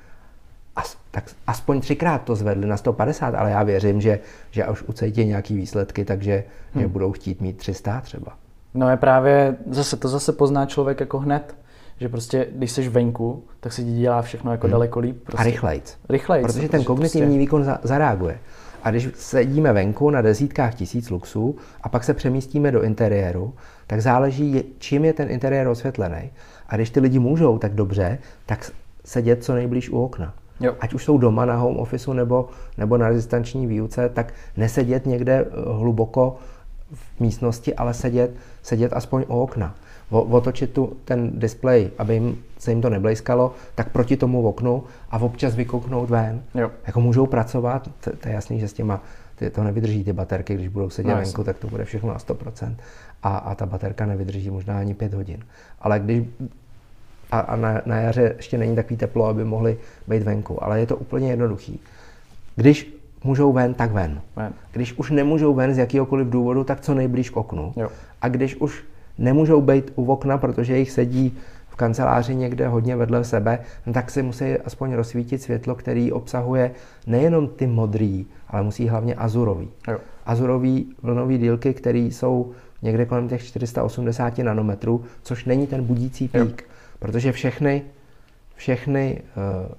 [0.75, 4.19] as, tak aspoň třikrát to zvedli na 150, ale já věřím, že,
[4.51, 6.43] že už ucítí nějaký výsledky, takže
[6.75, 8.37] že budou chtít mít 300 třeba.
[8.73, 11.55] No je právě, zase to zase pozná člověk jako hned,
[11.99, 15.23] že prostě, když jsi venku, tak se ti dělá všechno jako daleko líp.
[15.23, 15.41] Prostě.
[15.41, 15.97] A rychlejc.
[16.09, 18.39] Rychlejc, Protože ten kognitivní prostě, výkon za, zareaguje.
[18.83, 23.53] A když sedíme venku na desítkách tisíc luxů a pak se přemístíme do interiéru,
[23.87, 26.31] tak záleží, čím je ten interiér osvětlený.
[26.67, 28.71] A když ty lidi můžou tak dobře, tak
[29.05, 30.33] sedět co nejblíž u okna.
[30.59, 30.75] Jo.
[30.79, 35.33] Ať už jsou doma na home officeu nebo, nebo na distanční výuce, tak nesedět někde
[35.33, 36.37] eh, hluboko
[37.19, 38.31] místnosti, ale sedět,
[38.63, 39.75] sedět aspoň u okna.
[40.09, 44.83] O, otočit tu, ten displej, aby jim, se jim to neblejskalo, tak proti tomu oknu
[45.11, 46.41] a občas vykouknout ven.
[46.55, 46.71] Jo.
[46.87, 49.03] Jako můžou pracovat, to, to je jasný, že s těma
[49.35, 52.17] ty, to nevydrží ty baterky, když budou sedět No, venku, tak to bude všechno na
[52.17, 52.75] 100%.
[53.23, 55.45] A, a ta baterka nevydrží možná ani 5 hodin.
[55.81, 56.23] Ale když
[57.31, 60.63] a, a na, na jaře ještě není takový teplo, aby mohli být venku.
[60.63, 61.79] Ale je to úplně jednoduchý.
[62.55, 64.21] Když můžou ven, tak ven.
[64.35, 64.53] Ven.
[64.71, 67.73] Když už nemůžou ven z jakéhokoliv důvodu, tak co nejblíž k oknu.
[67.75, 67.89] Jo.
[68.21, 68.83] A když už
[69.17, 71.37] nemůžou být u okna, protože jich sedí
[71.69, 76.71] v kanceláři někde hodně vedle sebe, no tak si musí aspoň rozsvítit světlo, který obsahuje
[77.07, 79.69] nejenom ty modrý, ale musí hlavně azurový.
[79.87, 79.97] Jo.
[80.25, 82.51] Azurový vlnový dílky, které jsou
[82.81, 86.45] někde kolem těch 480 nanometrů, což není ten budící Jo.
[86.45, 86.63] pík,
[86.99, 87.81] protože všechny,
[88.55, 89.21] všechny
[89.67, 89.71] uh,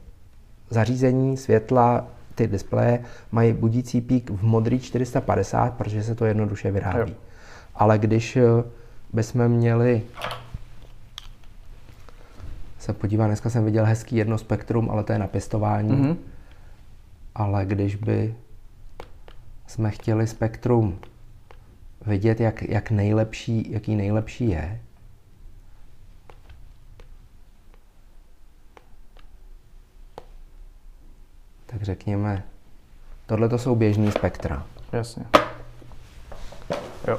[0.71, 2.07] zařízení světla,
[2.41, 7.13] ty displeje mají budící pík v modrý 450, protože se to jednoduše vyrábí.
[7.13, 7.17] Jo.
[7.75, 8.43] Ale když eh,
[9.13, 10.03] bychom měli
[12.79, 15.93] se podívá, dneska jsem viděl hezký jedno spektrum, ale to je na pěstování.
[15.93, 16.17] Mhm.
[17.35, 18.35] Ale když by
[19.67, 20.99] jsme chtěli spektrum
[22.07, 24.81] vidět, jak, jak nejlepší, jaký nejlepší je,
[31.71, 32.43] tak řekněme,
[33.27, 34.63] tohle to jsou běžný spektra.
[34.93, 35.25] Jasně.
[37.09, 37.19] Jo.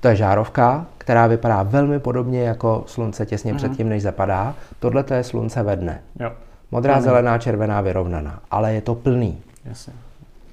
[0.00, 3.58] To je žárovka, která vypadá velmi podobně jako slunce těsně Mhm.
[3.58, 4.54] předtím, než zapadá.
[4.80, 6.02] Tohle to je slunce ve dne.
[6.20, 6.32] Jo.
[6.70, 8.40] Modrá, zelená, červená, vyrovnaná.
[8.50, 9.38] Ale je to plný.
[9.64, 9.92] Jasně.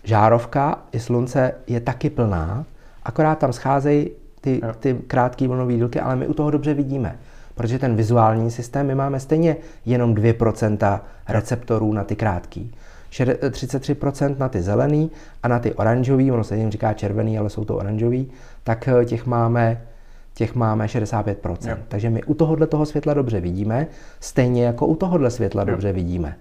[0.03, 2.65] Žárovka i slunce je taky plná,
[3.03, 4.09] akorát tam scházejí
[4.41, 4.73] ty, Jo.
[4.79, 7.15] ty krátké vlnové dílky, ale my u toho dobře vidíme.
[7.55, 12.75] Protože ten vizuální systém, my máme stejně jenom 2% receptorů na ty krátký.
[13.15, 15.11] Šede- 33% na ty zelený
[15.43, 18.31] a na ty oranžový, ono se jim říká červený, ale jsou to oranžový,
[18.63, 19.81] tak eh, těch máme,
[20.33, 21.69] těch máme 65%.
[21.69, 21.77] Jo.
[21.87, 23.87] Takže my u tohohle toho světla dobře vidíme,
[24.19, 25.65] stejně jako u tohohle světla Jo.
[25.71, 26.35] dobře vidíme.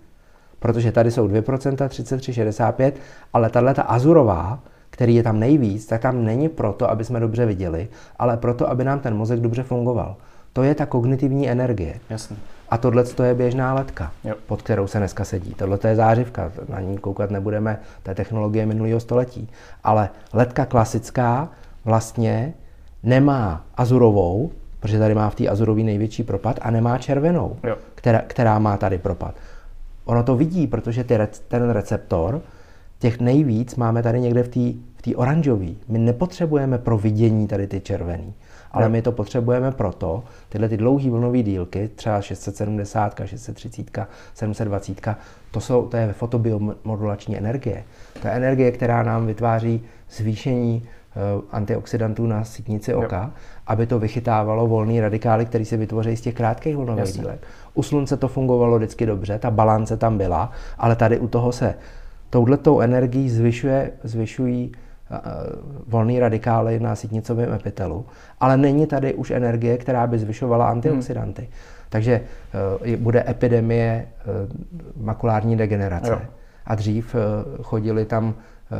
[0.59, 2.97] Protože tady jsou 2%, 33, 65,
[3.33, 4.59] ale tahle ta azurová,
[4.91, 8.85] který je tam nejvíc, tak tam není proto, aby jsme dobře viděli, ale proto, aby
[8.85, 10.17] nám ten mozek dobře fungoval.
[10.55, 12.01] To je ta kognitivní energie.
[12.11, 12.37] Jasně.
[12.69, 14.35] A tohle to je běžná ledka, Jo.
[14.47, 15.55] pod kterou se dneska sedí.
[15.55, 19.49] Tohle to je zářivka, na ní koukat nebudeme, to je technologie minulého století.
[19.85, 21.49] Ale ledka klasická
[21.85, 22.55] vlastně
[23.03, 24.51] nemá azurovou,
[24.81, 27.77] protože tady má v té azurový největší propad, a nemá červenou, Jo.
[27.95, 29.35] která, která má tady propad.
[30.05, 32.41] Ono to vidí, protože ty, ten receptor
[32.99, 34.61] těch nejvíc máme tady někde v té
[35.11, 35.67] v oranžové.
[35.89, 38.35] My nepotřebujeme pro vidění tady ty červený,
[38.75, 45.17] ale my to potřebujeme proto, tyhle ty dlouhé vlnové dílky, třeba 670, 630, 720,
[45.51, 47.85] to, jsou, to je fotobiomodulační energie.
[48.23, 50.83] To je energie, která nám vytváří zvýšení
[51.37, 53.31] uh, antioxidantů na sítnici oka, jo.
[53.67, 57.47] aby to vychytávalo volné radikály, které se vytvoří z těch krátkých vlnových dílek.
[57.75, 61.75] U slunce to fungovalo vždycky dobře, ta balance tam byla, ale tady u toho se
[62.31, 64.73] touhletou energií zvyšuje, zvyšují
[65.87, 68.07] volné radikály na sítnicovém epitelu,
[68.41, 71.43] ale není tady už energie, která by zvyšovala antioxidanty.
[71.43, 71.51] Hmm.
[71.89, 72.21] Takže
[72.85, 74.07] uh, bude epidemie
[74.97, 76.11] uh, makulární degenerace.
[76.11, 76.21] Jo.
[76.67, 77.21] A dřív uh,
[77.65, 78.35] chodili tam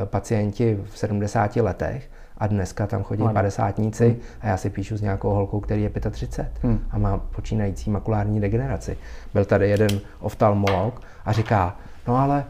[0.05, 4.21] pacienti v 70 letech a dneska tam chodí padesátníci hmm.
[4.41, 6.79] a já si píšu s nějakou holkou, který je 35 hmm.
[6.91, 8.97] a má počínající makulární degeneraci.
[9.35, 11.77] Byl tady jeden oftalmolog a říká,
[12.09, 12.45] no ale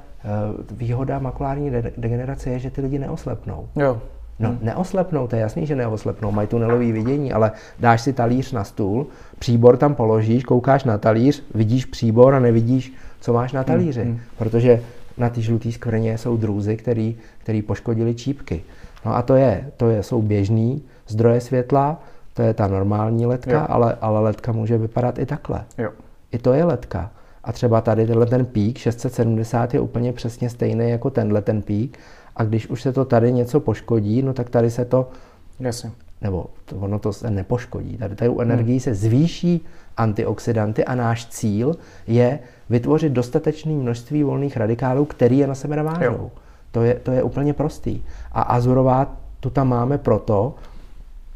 [0.71, 3.69] výhoda makulární de- degenerace je, že ty lidi neoslepnou.
[3.77, 4.01] Jo.
[4.39, 4.59] No, hmm.
[4.63, 9.07] neoslepnou, to je jasný, že neoslepnou, mají tunelový vidění, ale dáš si talíř na stůl,
[9.39, 14.21] příbor tam položíš, koukáš na talíř, vidíš příbor a nevidíš, co máš na talíři, hmm.
[14.39, 14.83] protože
[15.19, 18.63] na ty žluté skvrně jsou drůzy, který, který poškodili čípky.
[19.05, 22.03] No a to je, to je, jsou běžný zdroje světla,
[22.35, 25.65] to je ta normální ledka, ale, ale ledka může vypadat i takhle.
[25.79, 25.91] Jo.
[26.33, 27.11] I to je ledka.
[27.45, 31.99] A třeba tady tenhle ten pík 670 je úplně přesně stejný jako tenhle ten pík.
[32.37, 35.09] A když už se to tady něco poškodí, no tak tady se to...
[35.61, 35.91] Jasně.
[36.23, 37.97] Nebo to, ono to se nepoškodí.
[37.97, 38.81] Tady, tady u energií hmm.
[38.81, 39.65] se zvýší
[39.97, 41.77] antioxidanty a náš cíl
[42.07, 42.39] je
[42.71, 46.31] vytvořit dostatečné množství volných radikálů, který je na sebe navážou.
[46.71, 48.03] To je, to je úplně prostý.
[48.33, 50.55] A azurová tu tam máme proto,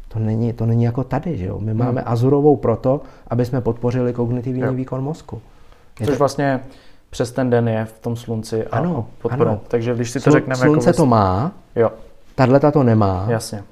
[0.07, 1.59] to není, to není jako tady, že jo?
[1.59, 1.79] My hmm.
[1.79, 4.73] máme azurovou proto, aby jsme podpořili kognitivní jo.
[4.73, 5.41] výkon mozku.
[5.99, 6.19] Je Což to...
[6.19, 6.59] vlastně
[7.09, 9.49] přes ten den je v tom slunci a ano, podporou.
[9.49, 9.61] Ano.
[9.67, 10.97] Takže když si to řekneme Slunce jako...
[10.97, 11.91] to má, jo.
[12.35, 13.25] tahle to nemá.
[13.29, 13.63] Jasně.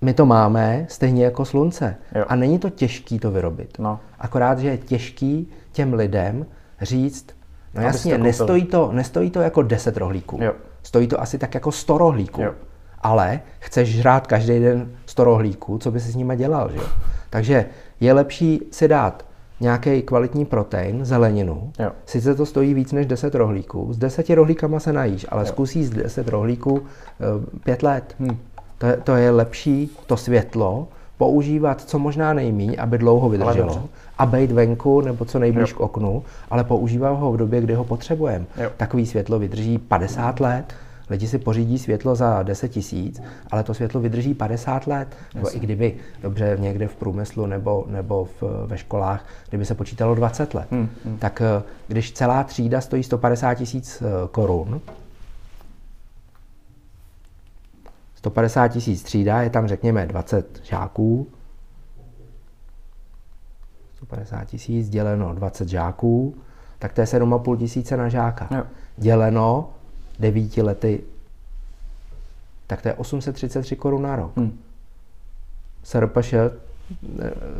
[0.00, 1.96] My to máme stejně jako slunce.
[2.14, 2.24] Jo.
[2.28, 3.78] A není to těžký to vyrobit.
[3.78, 4.00] No.
[4.18, 6.46] Akorát, že je těžký těm lidem
[6.80, 7.26] říct,
[7.74, 10.38] no jasně, nestojí to, nestojí to jako 10 rohlíků.
[10.42, 10.52] Jo.
[10.82, 12.42] Stojí to asi tak jako 100 rohlíků.
[12.42, 12.54] Jo.
[13.00, 16.86] Ale chceš žrát každý den 100 rohlíků, co by si s nimi dělal, že jo?
[17.30, 17.66] Takže
[18.00, 19.24] je lepší si dát
[19.60, 21.72] nějaký kvalitní protein, zeleninu.
[21.78, 21.90] Jo.
[22.06, 23.92] Sice to stojí víc než 10 rohlíků.
[23.92, 25.46] S 10 rohlíkama se najíš, ale jo.
[25.46, 26.82] zkusí z 10 rohlíků
[27.64, 28.14] 5 uh, let.
[28.18, 28.38] Hmm.
[28.78, 30.88] To, je, to je lepší, to světlo,
[31.18, 33.82] používat co možná nejmíň, aby dlouho vydrželo
[34.18, 35.76] a být venku nebo co nejblíž jo.
[35.76, 38.44] k oknu, ale používat ho v době, kdy ho potřebujeme.
[38.76, 40.74] Takový světlo vydrží 50 let,
[41.10, 45.16] Lidi si pořídí světlo za 10 tisíc, ale to světlo vydrží 50 let.
[45.34, 50.14] Nebo i kdyby, dobře, někde v průmyslu nebo, nebo v, ve školách, kdyby se počítalo
[50.14, 50.66] 20 let.
[50.70, 51.18] Hmm, hmm.
[51.18, 54.80] Tak eh, když celá třída stojí 150 tisíc eh, korun,
[58.14, 61.26] 150 tisíc třída, je tam řekněme 20 žáků,
[63.96, 66.34] 150 tisíc děleno 20 žáků,
[66.78, 68.48] tak to je 7,5 tisíce na žáka.
[68.50, 68.62] Jo.
[68.96, 69.73] Děleno
[70.18, 71.00] 9 lety,
[72.66, 74.36] tak to je 833 korun na rok.
[74.36, 74.58] Hmm.
[75.82, 76.34] SRPŠ,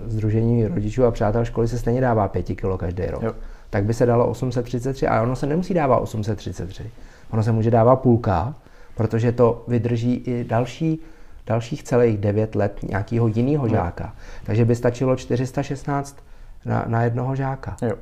[0.07, 3.23] Združení rodičů a přátel školy se stejně dává 5 kilo každý rok.
[3.23, 3.33] Jo.
[3.71, 6.91] Tak by se dalo 833, a ono se nemusí dávat 833.
[7.31, 8.55] Ono se může dávat půlka,
[8.95, 11.01] protože to vydrží i další,
[11.47, 14.15] dalších celých 9 let nějakého jiného žáka.
[14.45, 16.17] Takže by stačilo 416
[16.65, 17.77] na, na jednoho žáka.
[17.83, 17.95] Jo.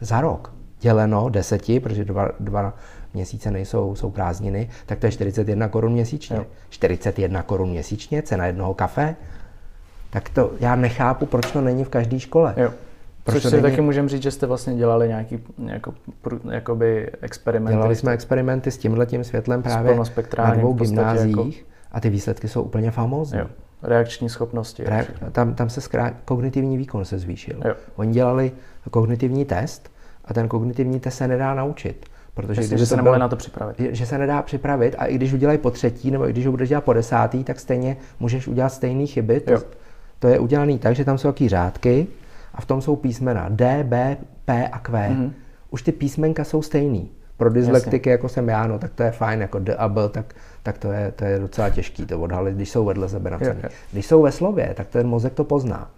[0.00, 0.52] Za rok.
[0.80, 2.74] Děleno deseti, protože dva, dva
[3.14, 6.36] měsíce nejsou jsou prázdniny, tak to je 41 korun měsíčně.
[6.36, 6.46] Jo.
[6.70, 9.16] 41 korun měsíčně, cena jednoho kafe.
[10.10, 12.54] Tak to já nechápu, proč to není v každé škole.
[12.56, 12.70] Jo.
[13.24, 13.62] Proč Což si není...
[13.62, 15.94] taky můžeme říct, že jste vlastně dělali nějaký jako,
[16.50, 17.76] jakoby experimenty.
[17.76, 19.96] Dělali jsme experimenty s tímhletím světlem právě
[20.38, 21.68] na dvou gymnáziích jako...
[21.92, 23.38] a ty výsledky jsou úplně famózní.
[23.38, 23.46] Jo.
[23.82, 24.84] Reakční schopnosti.
[24.86, 25.06] Re...
[25.32, 26.14] Tam, tam se zkrát...
[26.24, 27.60] kognitivní výkon se zvýšil.
[27.64, 27.74] Jo.
[27.96, 28.52] Oni dělali
[28.90, 29.90] kognitivní test
[30.24, 32.06] a ten kognitivní test se nedá naučit.
[32.34, 33.76] Protože Myslím, když se nemohli na to připravit.
[33.90, 36.68] Že se nedá připravit a i když udělají po třetí nebo i když ho budeš
[36.68, 39.40] dělat po desátý, tak stejně můžeš udělat stejné chyby.
[39.40, 39.62] To,
[40.18, 42.06] to je udělané tak, že tam jsou taky řádky
[42.54, 44.92] a v tom jsou písmena D, B, P a Q.
[44.92, 45.30] Mm-hmm.
[45.70, 47.10] Už ty písmenka jsou stejný.
[47.36, 50.34] Pro dyslektiky, jako jsem já, no, tak to je fajn, jako D a B, tak,
[50.62, 53.68] tak to, je, to je docela těžký to odhalit, když jsou vedle sebe napsané.
[53.92, 55.90] Když jsou ve slově, tak ten mozek to pozná.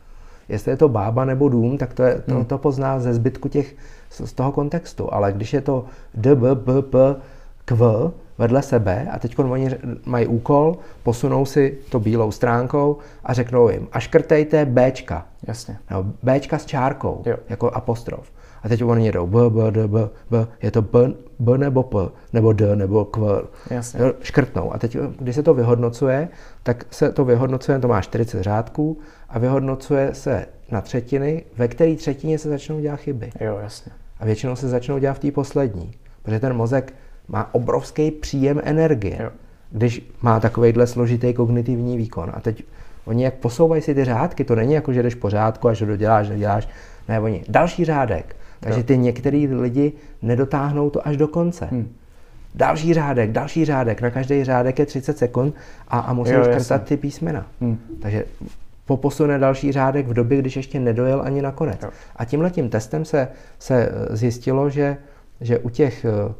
[0.48, 2.44] Jestli je to bába nebo dům, tak to, je, to, hmm.
[2.44, 3.74] to pozná ze zbytku těch,
[4.10, 5.14] z toho kontextu.
[5.14, 5.84] Ale když je to
[6.14, 7.16] D, B, B, P,
[7.64, 7.76] Q
[8.38, 9.70] vedle sebe a teď oni
[10.06, 15.26] mají úkol, posunou si to bílou stránkou a řeknou jim, a škrtejte Bčka.
[15.46, 15.78] Jasně.
[15.90, 17.36] No, Bčka s čárkou, jo.
[17.48, 18.30] jako apostrof.
[18.62, 21.98] A teď oni jedou b, b, d, b, b, je to b, b nebo p,
[22.32, 23.20] nebo d, nebo q.
[23.70, 24.00] Jasně.
[24.20, 24.74] Škrtnou.
[24.74, 26.28] A teď, když se to vyhodnocuje,
[26.62, 28.98] tak se to vyhodnocuje, to má 40 řádků
[29.28, 33.30] a vyhodnocuje se na třetiny, ve které třetině se začnou dělat chyby.
[33.40, 33.92] Jo, jasně.
[34.20, 35.92] A většinou se začnou dělat v té poslední,
[36.22, 36.94] protože ten mozek
[37.28, 39.30] má obrovský příjem energie, Jo.
[39.70, 42.32] když má takovýhle složitý kognitivní výkon.
[42.34, 42.62] A teď
[43.04, 45.86] oni jak posouvají si ty řádky, to není jako, že jdeš po řádku a že
[45.86, 46.68] doděláš, doděláš.
[47.08, 48.36] Ne, oni další řádek.
[48.60, 49.92] Takže ty některý lidi
[50.22, 51.66] nedotáhnou to až do konce.
[51.66, 51.92] Hmm.
[52.54, 55.54] Další řádek, další řádek, na každý řádek je 30 sekund
[55.88, 57.46] a, a musí Jo, škrtat ty písmena.
[57.60, 57.78] Hmm.
[58.02, 58.24] Takže
[58.86, 61.82] poposune další řádek v době, když ještě nedojel ani na konec.
[61.82, 61.90] Jo.
[62.16, 63.28] A tímhle tím testem se,
[63.58, 64.96] se eh, zjistilo, že,
[65.40, 66.34] že u těch eh,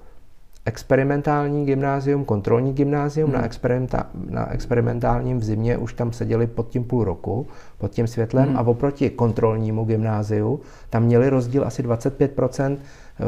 [0.65, 3.39] experimentální gymnázium, kontrolní gymnázium, Hmm.
[3.41, 7.47] na, experimenta, na experimentálním v zimě už tam seděli pod tím půl roku,
[7.79, 8.57] pod tím světlem Hmm.
[8.57, 12.77] a oproti kontrolnímu gymnáziu tam měli rozdíl asi 25%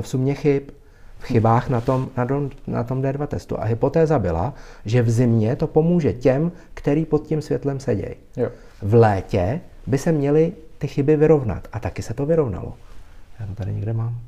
[0.00, 0.62] v sumě chyb
[1.18, 3.60] v chybách na tom, na, tom, na tom D2 testu.
[3.60, 4.54] A hypotéza byla,
[4.84, 8.14] že v zimě to pomůže těm, který pod tím světlem sedějí.
[8.36, 8.48] Jo.
[8.82, 11.68] V létě by se měly ty chyby vyrovnat.
[11.72, 12.74] A taky se to vyrovnalo.
[13.40, 14.20] Já to tady někde mám.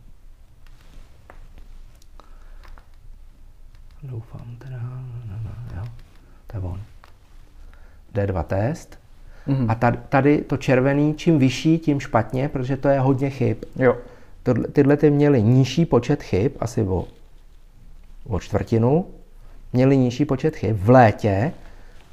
[4.02, 4.78] Doufám teda.
[5.28, 5.88] No, no, jo.
[6.46, 6.80] To je on.
[8.14, 8.98] D2 test.
[9.46, 9.70] Mhm.
[9.70, 13.56] A tady, tady to červený, čím vyšší, tím špatně, protože to je hodně chyb.
[13.76, 13.96] Jo.
[14.42, 17.04] Tohle, tyhle ty měly nižší počet chyb, asi o,
[18.26, 19.06] o čtvrtinu,
[19.72, 20.76] měli nižší počet chyb.
[20.80, 21.52] V létě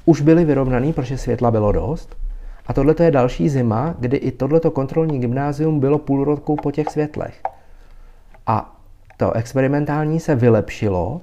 [0.04, 2.16] už byly vyrovnaný, protože světla bylo dost.
[2.68, 6.88] A tohle je další zima, kdy i tohleto kontrolní gymnázium bylo půl roku po těch
[6.88, 7.40] světlech.
[8.46, 8.76] A
[9.16, 11.20] to experimentální se vylepšilo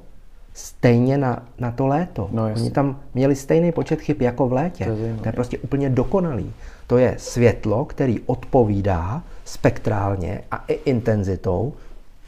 [0.53, 2.29] stejně na, na to léto.
[2.31, 2.45] No.
[2.55, 4.85] Oni tam měli stejný počet chyb jako v létě.
[4.85, 5.21] To je zajímavé.
[5.21, 6.53] to je prostě úplně dokonalý.
[6.87, 11.73] To je světlo, který odpovídá spektrálně a i intenzitou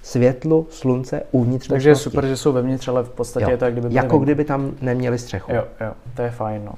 [0.01, 3.49] světlu slunce uvnitř Takže je super, že jsou vevnitř, ale v podstatě Jo.
[3.49, 5.51] je to, jak kdyby jako kdyby tam neměli střechu.
[5.53, 6.73] Jo, jo, to je fajn, no.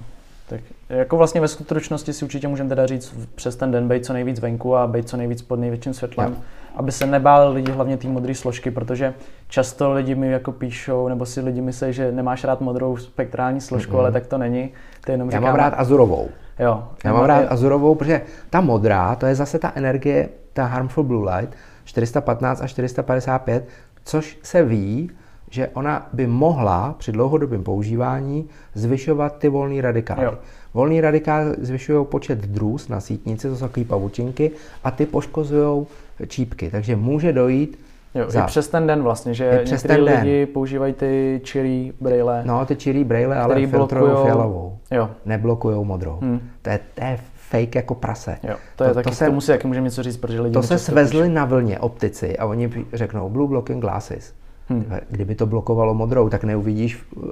[0.90, 4.40] Jako vlastně ve skutečnosti si určitě můžeme teda říct přes ten den být co nejvíc
[4.40, 6.42] venku a být co nejvíc pod největším světlem, Jo.
[6.76, 9.14] aby se nebáli lidi hlavně té modré složky, protože
[9.48, 14.00] často lidi mi jako píšou, nebo si lidi myslí, že nemáš rád modrou spektrální složku,
[14.00, 14.70] ale tak to není.
[15.06, 16.30] To jenom Já říkám, mám rád azurovou.
[16.60, 21.04] Jo, Já mám rád azurovou, protože ta modrá, to je zase ta energie, ta harmful
[21.04, 23.68] blue light, 415 a 455,
[24.04, 25.12] což se ví,
[25.50, 30.24] že ona by mohla při dlouhodobém používání zvyšovat ty volné radikály.
[30.24, 30.38] Jo.
[30.74, 34.52] Volný radikály zvyšují počet drůz na sítnici, to jsou takové pavučinky,
[34.84, 35.86] a ty poškozují
[36.28, 36.70] čípky.
[36.70, 37.80] Takže může dojít
[38.16, 38.44] Jo, za...
[38.44, 40.16] i přes ten den vlastně, že přes ten den.
[40.24, 44.78] lidi používají ty cherry braille, No, ty čirý braille, ale filtrují fialovou.
[44.92, 46.18] Jo, Neblokujou modrou.
[46.22, 46.40] Hmm.
[46.62, 48.38] To, je, to je fake jako prase.
[48.44, 50.42] jo, to, je To- taky, to se- k tomu si taky můžeme něco říct, protože
[50.42, 54.34] lidi To se svezli na vlně optici a oni řeknou blue blocking glasses.
[54.70, 54.86] Hmm.
[55.10, 57.24] Kdyby to blokovalo modrou, tak neuvidíš uh,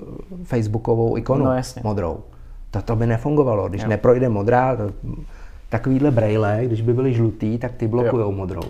[0.43, 1.81] facebookovou ikonu No, jasně.
[1.85, 2.17] modrou.
[2.71, 3.69] To, to by nefungovalo.
[3.69, 3.89] Když Jo.
[3.89, 4.91] neprojde modrá, to,
[5.69, 8.63] takovýhle braille, když by byly žlutý, tak ty blokují modrou.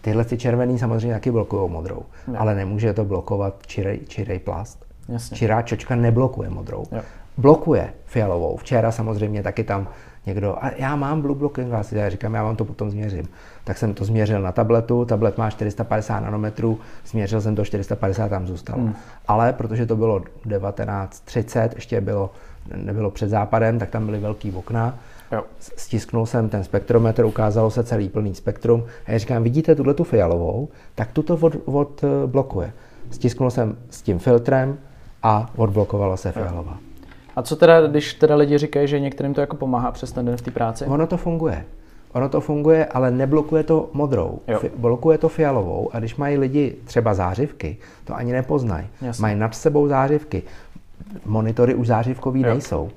[0.00, 2.02] Tyhle ty červený samozřejmě taky blokují modrou.
[2.28, 2.34] Jo.
[2.38, 4.84] Ale nemůže to blokovat čirej, čirej plast.
[5.08, 5.36] Jasně.
[5.36, 6.84] Čirá čočka neblokuje modrou.
[6.92, 7.00] Jo.
[7.36, 8.56] Blokuje fialovou.
[8.56, 9.88] Včera samozřejmě taky tam
[10.26, 13.28] někdo, a já mám blue blocking glasses, já říkám, já vám to potom změřím.
[13.64, 18.46] Tak jsem to změřil na tabletu, tablet má 450 nanometrů, změřil jsem to 450, tam
[18.46, 18.82] zůstalo.
[18.82, 18.94] Hmm.
[19.28, 22.30] Ale protože to bylo 1930, ještě bylo,
[22.74, 24.98] nebylo před západem, tak tam byly velký okna,
[25.32, 25.42] Jo.
[25.58, 28.84] stisknul jsem ten spektrometr, ukázalo se celý plný spektrum.
[29.06, 32.72] A já říkám, vidíte tuhle tu fialovou, tak tuto od, od eh, blokuje.
[33.10, 34.78] Stisknul jsem s tím filtrem
[35.22, 36.78] a odblokovala se fialová.
[37.36, 40.36] A co teda, když teda lidi říkají, že některým to jako pomáhá přes ten den
[40.36, 40.84] v té práci?
[40.84, 41.64] Ono to funguje.
[42.12, 44.38] Ono to funguje, ale neblokuje to modrou.
[44.48, 44.58] Jo.
[44.58, 48.86] Fi- blokuje to fialovou a když mají lidi třeba zářivky, to ani nepoznají.
[49.20, 50.42] Mají nad sebou zářivky.
[51.26, 52.48] Monitory už zářivkový Jo.
[52.48, 52.90] nejsou.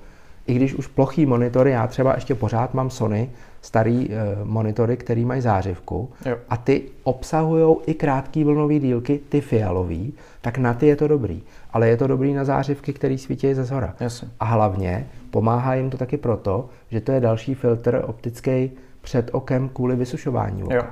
[0.47, 3.29] I když už plochý monitory, já třeba ještě pořád mám Sony,
[3.61, 6.37] starý e, monitory, který mají zářivku Jo.
[6.49, 11.43] a ty obsahují i krátký vlnový dílky, ty fialový, tak na ty je to dobrý.
[11.73, 13.95] Ale je to dobrý na zářivky, které svítí ze zhora.
[13.99, 14.27] Jasně.
[14.39, 18.71] A hlavně pomáhá jim to taky proto, že to je další filtr optický
[19.01, 20.75] před okem kvůli vysušování oka.
[20.75, 20.83] Jo.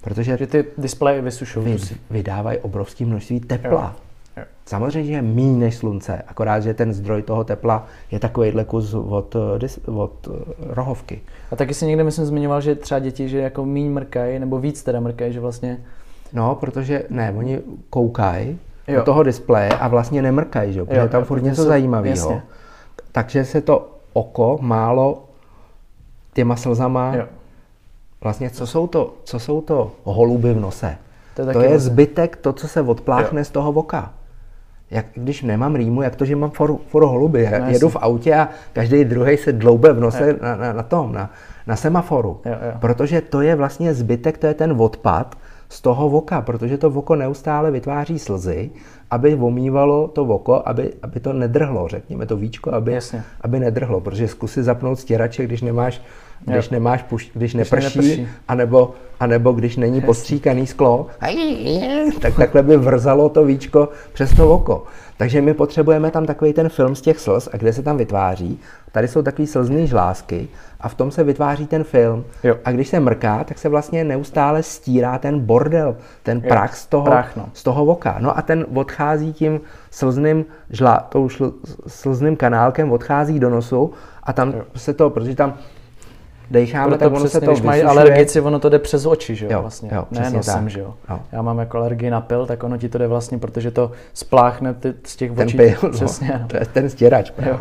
[0.00, 1.66] Protože Že ty displeje vysušují.
[1.66, 1.78] vy,
[2.10, 3.94] vydávají obrovské množství tepla.
[3.96, 4.05] Jo.
[4.66, 8.94] Samozřejmě, že je méně než slunce, akorát, že ten zdroj toho tepla je takovýhle kus
[8.94, 11.20] od, eh, od eh, rohovky.
[11.52, 14.82] A taky si někde, myslím, zmiňoval, že třeba děti, že jako míň mrkají, nebo víc
[14.82, 15.78] teda mrkají, že vlastně...
[16.32, 17.60] No, protože ne, oni
[17.90, 18.58] koukají
[18.94, 20.78] do toho displeje a vlastně nemrkají, že?
[20.78, 22.10] jo, protože Jo, je tam furt něco se- zajímavého.
[22.10, 22.42] jasně.
[23.12, 25.24] Takže se to oko málo
[26.34, 27.24] těma slzama Jo.
[28.20, 30.96] Vlastně, co jsou to, co jsou to holuby v nose?
[31.34, 33.44] To je, to je zbytek, to, co se odpláchne jo.
[33.44, 34.12] z toho voka.
[34.90, 37.48] Jak když nemám rýmu, jak to, že mám for, for holuby.
[37.60, 41.12] No, jedu v autě a každý druhý se dloube v nose na, na, na tom,
[41.12, 41.30] na,
[41.66, 42.40] na semaforu.
[42.44, 42.72] Jo, jo.
[42.80, 45.36] Protože to je vlastně zbytek, to je ten odpad
[45.68, 48.70] z toho voka, protože to voko neustále vytváří slzy,
[49.10, 53.22] aby omývalo to voko, aby, aby to nedrhlo, řekněme to víčko, aby, Jasně.
[53.40, 56.02] aby nedrhlo, protože zkusy zapnout stěrače, když nemáš
[56.44, 58.28] když nemáš puš, když, když neprší, neprší.
[58.48, 60.06] Anebo, anebo když není Jasně.
[60.06, 61.06] postříkaný sklo,
[62.20, 64.84] tak takhle by vrzalo to víčko přes to oko.
[65.16, 68.60] Takže my potřebujeme tam takový ten film z těch slz a kde se tam vytváří.
[68.92, 70.48] Tady jsou takové slzné žlázky
[70.80, 72.24] a v tom se vytváří ten film.
[72.44, 72.56] Jo.
[72.64, 76.48] A když se mrká, tak se vlastně neustále stírá ten bordel, ten jo.
[76.48, 77.48] prach z toho, prach, no.
[77.52, 78.16] z toho voka.
[78.18, 79.60] No a ten odchází tím
[79.90, 81.52] slzným, žla, tou šl,
[81.86, 84.62] slzným kanálkem, odchází do nosu a tam jo.
[84.76, 85.54] se to, protože tam
[86.50, 89.34] dejcháme, Proto tak ono přesně, se to když mají alergici, ono to jde přes oči,
[89.34, 89.90] že jo, jo vlastně.
[89.94, 90.94] Jo, ne nosem, že jo.
[91.10, 91.20] jo.
[91.32, 94.74] Já mám jako alergii na pil, tak ono ti to jde vlastně, protože to spláchne
[94.74, 95.56] ty, z těch ten očí.
[95.56, 95.90] Pil, no.
[95.90, 96.38] přesně.
[96.42, 96.48] No.
[96.48, 97.52] To je ten stěrač právě.
[97.52, 97.60] Jo.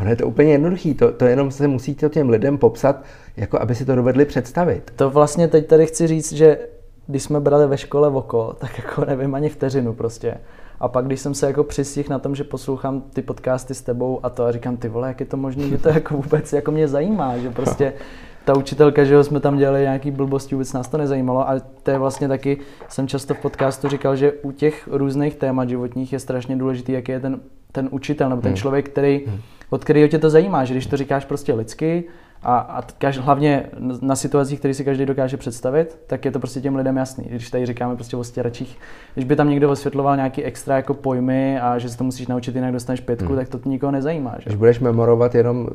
[0.00, 3.02] Ono je to úplně jednoduchý, to, to jenom se musíte těm lidem popsat,
[3.36, 4.92] jako aby si to dovedli představit.
[4.96, 6.58] To vlastně teď tady chci říct, že
[7.06, 10.34] když jsme brali ve škole voko, tak jako nevím ani vteřinu prostě.
[10.80, 14.20] A pak, když jsem se jako přistihl na tom, že poslouchám ty podcasty s tebou
[14.22, 16.70] a to a říkám, ty vole, jak je to možné, že to jako vůbec jako
[16.70, 17.92] mě zajímá, že prostě
[18.44, 21.98] ta učitelka, že jsme tam dělali nějaký blbosti, vůbec nás to nezajímalo, ale to je
[21.98, 22.58] vlastně taky,
[22.88, 27.12] jsem často v podcastu říkal, že u těch různých témat životních je strašně důležitý, jaký
[27.12, 27.40] je ten,
[27.72, 28.56] ten učitel nebo ten hmm.
[28.56, 29.40] člověk, který, hmm.
[29.70, 32.04] od kterého tě to zajímá, že když to říkáš prostě lidsky,
[32.46, 33.66] a, a kaž, hlavně
[34.00, 37.24] na situacích, které si každý dokáže představit, tak je to prostě těm lidem jasný.
[37.30, 38.78] Když tady říkáme prostě o stěračích,
[39.14, 42.54] když by tam někdo osvětloval nějaký extra jako pojmy a že si to musíš naučit
[42.54, 43.36] jinak dostaneš pětku, hmm.
[43.36, 44.34] tak to nikoho nezajímá.
[44.38, 44.44] Že?
[44.44, 45.68] Když budeš memorovat jenom,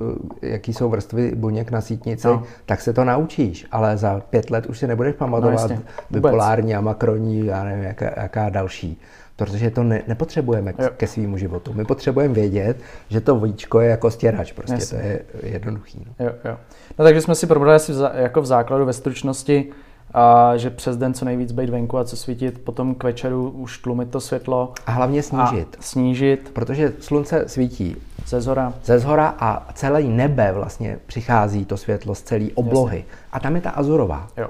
[0.44, 2.44] eh, jaký jsou vrstvy buněk na sítnici, no.
[2.66, 5.78] tak se to naučíš, ale za pět let už si nebudeš pamatovat no,
[6.10, 9.02] bipolární a makroní, já nevím, jaká, jaká další
[9.46, 10.90] protože to ne, nepotřebujeme jo.
[10.98, 11.74] ke svýmu životu.
[11.74, 12.78] My potřebujeme vědět,
[13.10, 14.98] že to víčko je jako stěrač, prostě Jasně.
[14.98, 16.06] to je jednoduchý.
[16.06, 16.26] No.
[16.26, 16.58] Jo, jo.
[17.00, 19.72] no takže jsme si probrali asi v, jako v základu ve stručnosti,
[20.14, 23.78] a že přes den co nejvíc být venku a co svítit, potom k večeru už
[23.78, 24.74] tlumit to světlo.
[24.86, 25.76] A hlavně snížit.
[25.80, 26.52] A snížit.
[26.54, 27.96] Protože slunce svítí
[28.28, 28.74] ze zhora.
[28.84, 32.98] Ze zhora a celé nebe vlastně přichází to světlo z celé oblohy.
[32.98, 33.12] Jasně.
[33.32, 34.28] A tam je ta azurová.
[34.38, 34.50] Jo.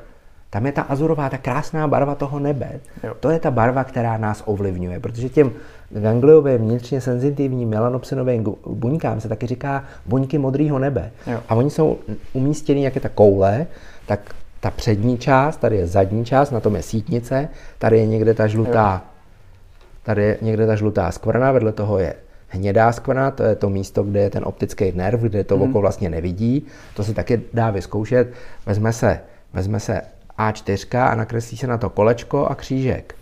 [0.52, 2.80] Tam je ta azurová, ta krásná barva toho nebe.
[3.04, 3.14] Jo.
[3.20, 5.52] To je ta barva, která nás ovlivňuje, protože těm
[5.90, 11.12] gangliovým vnitřně senzitivním melanopsinovým buňkám se taky říká buňky modrého nebe.
[11.28, 11.40] Jo.
[11.50, 11.98] A oni jsou
[12.34, 13.68] umístěni, jak je ta koule,
[14.06, 14.20] tak
[14.60, 18.48] ta přední část, tady je zadní část, na tom je sítnice, tady je někde ta
[18.48, 19.10] žlutá, jo.
[20.04, 22.14] tady je někde ta žlutá skvrna, vedle toho je
[22.48, 25.62] hnědá skvrna, to je to místo, kde je ten optický nerv, kde to mm.
[25.62, 26.66] oko vlastně nevidí.
[26.96, 28.34] To se taky dá vyzkoušet.
[28.66, 29.20] Vezme se,
[29.54, 30.02] vezme se
[30.38, 33.16] a4 a nakreslí se na to kolečko a křížek.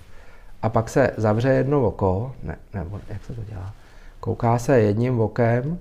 [0.61, 3.73] A pak se zavře jedno oko, ne, nebo jak se to dělá,
[4.19, 5.79] kouká se jedním okem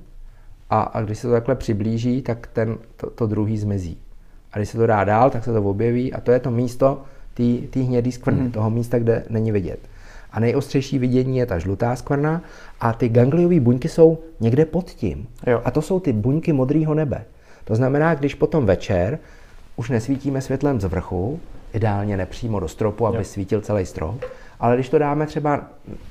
[0.71, 3.99] a, a když se to takhle přiblíží, tak ten, to, to druhý zmizí.
[4.53, 7.03] A když se to dá dál, tak se to objeví a to je to místo
[7.71, 8.51] té hnědé skvrny, mm.
[8.53, 9.79] toho místa, kde není vidět.
[10.33, 12.43] A nejostřejší vidění je ta žlutá skvrna
[12.81, 15.29] a ty gangliové buňky jsou někde pod tím.
[15.47, 15.63] Jo.
[15.65, 17.25] A to jsou ty buňky modrého nebe.
[17.65, 19.19] To znamená, když potom večer
[19.79, 21.41] už nesvítíme světlem z vrchu,
[21.73, 23.25] ideálně nepřímo do stropu, aby jo.
[23.25, 24.25] svítil celý strop,
[24.61, 25.61] ale když to dáme třeba,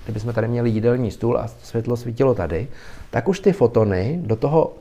[0.04, 2.68] kdybychom tady měli jídelní stůl a světlo svítilo tady,
[3.10, 4.74] tak už ty fotony do toho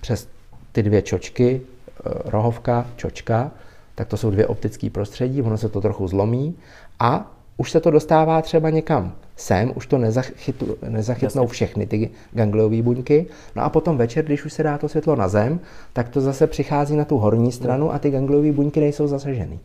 [0.00, 0.28] přes
[0.72, 3.50] ty dvě čočky, eh, rohovka, čočka,
[3.94, 6.54] tak to jsou dvě optické prostředí, ono se to trochu zlomí
[6.98, 11.52] a už se to dostává třeba někam sem, už to nezachytu, nezachytnou Jasně.
[11.52, 13.26] všechny ty gangliové buňky.
[13.56, 15.60] No a potom večer, když už se dá to světlo na zem,
[15.92, 19.58] tak to zase přichází na tu horní stranu a ty gangliové buňky nejsou zasaženy.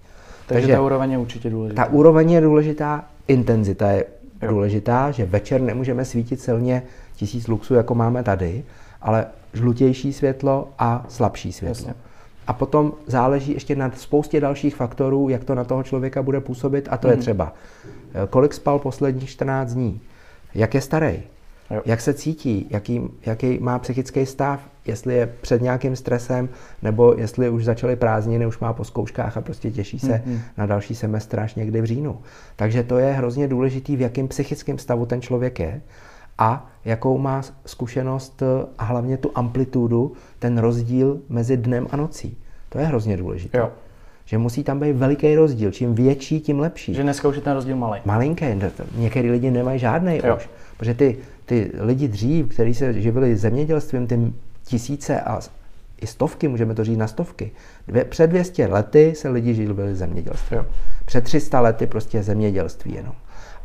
[0.48, 1.86] Takže, Takže ta úroveň je určitě důležitá.
[1.86, 4.06] Ta úroveň je důležitá, intenzita je
[4.42, 4.50] jo.
[4.50, 6.84] důležitá, že večer nemůžeme svítit silně
[7.16, 8.64] tisíc luxů, jako máme tady,
[9.02, 11.88] ale žlutější světlo a slabší světlo.
[11.88, 11.94] Jasně.
[12.48, 16.88] A potom záleží ještě na spoustě dalších faktorů, jak to na toho člověka bude působit,
[16.92, 17.12] a to mm.
[17.12, 17.22] je mhm.
[17.22, 17.54] třeba,
[18.30, 20.02] kolik spal posledních 14 dní,
[20.56, 21.24] jak je starý,
[21.72, 21.82] jo.
[21.86, 26.50] jak se cítí, jaký, jaký má psychický stav, jestli je před nějakým stresem,
[26.82, 30.40] nebo jestli už začaly prázdniny, už má po zkouškách a prostě těší se mm.
[30.58, 32.20] na další semestr až někdy v říjnu.
[32.56, 35.82] Takže to je hrozně důležitý, v jakém psychickém stavu ten člověk je
[36.38, 38.44] a jakou má zkušenost
[38.78, 42.38] a hlavně tu amplitudu, ten rozdíl mezi dnem a nocí.
[42.70, 43.58] To je hrozně důležité.
[43.58, 43.72] Jo.
[44.26, 45.72] Že musí tam být veliký rozdíl.
[45.72, 46.94] Čím větší, tím lepší.
[46.94, 48.02] Že dneska už je ten rozdíl malý.
[48.06, 48.46] Malinký.
[48.96, 50.50] Některý lidi nemají žádný už.
[50.78, 54.34] Protože ty, ty lidi dřív, kteří se živili zemědělstvím, ty
[54.64, 55.40] tisíce a
[56.02, 57.52] i stovky, můžeme to říct na stovky.
[57.88, 60.58] Dvě, před 200 lety se lidi živili zemědělstvím.
[60.58, 60.66] Jo.
[61.06, 63.14] Před 300 lety prostě zemědělství jenom.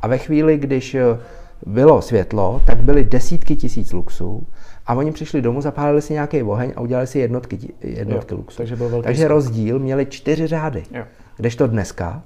[0.03, 1.19] A ve chvíli, když eh,
[1.67, 4.47] bylo světlo, tak byly desítky tisíc luxů
[4.91, 8.57] a oni přišli domů, zapálili si nějaký oheň a udělali si jednotky, jednotky jo, luxů.
[8.57, 10.85] Takže, byl velký takže rozdíl měli čtyři řády.
[10.91, 11.05] Jo.
[11.37, 12.23] Kdežto dneska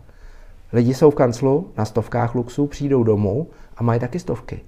[0.72, 3.46] lidi jsou v kanclu na stovkách luxů, přijdou domů
[3.76, 4.60] a mají taky stovky.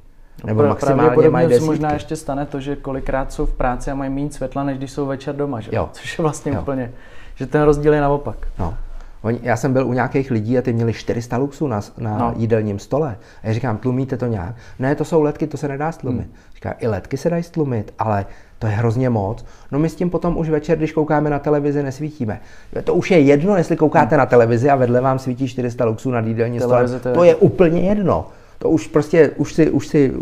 [0.43, 1.67] No, Nebo maximálně mají desítky.
[1.67, 4.91] možná ještě stane to, že kolikrát jsou v práci a mají méně světla, než když
[4.91, 5.71] jsou večer doma, že?
[5.75, 5.89] Jo.
[5.93, 6.61] Což je vlastně jo.
[6.61, 6.93] úplně,
[7.35, 8.37] že ten rozdíl je naopak.
[8.59, 8.75] No.
[9.23, 12.35] Oni, já jsem byl u nějakých lidí a ty měli 400 luxů na, na no.
[12.37, 13.17] jídelním stole.
[13.43, 14.55] A já říkám, tlumíte to nějak?
[14.79, 16.27] Ne, to jsou ledky, to se nedá stlumit.
[16.27, 16.35] Hmm.
[16.55, 18.27] Říká, i ledky se dají stlumit, ale
[18.59, 19.45] to je hrozně moc.
[19.73, 22.41] No my s tím potom už večer, když koukáme na televizi, nesvítíme.
[22.85, 24.19] To už je jedno, jestli koukáte hmm.
[24.19, 26.89] na televizi a vedle vám svítí 400 luxů na jídelní stole.
[27.01, 27.15] To je...
[27.15, 28.27] to je úplně jedno.
[28.59, 30.13] To už prostě, už si, už si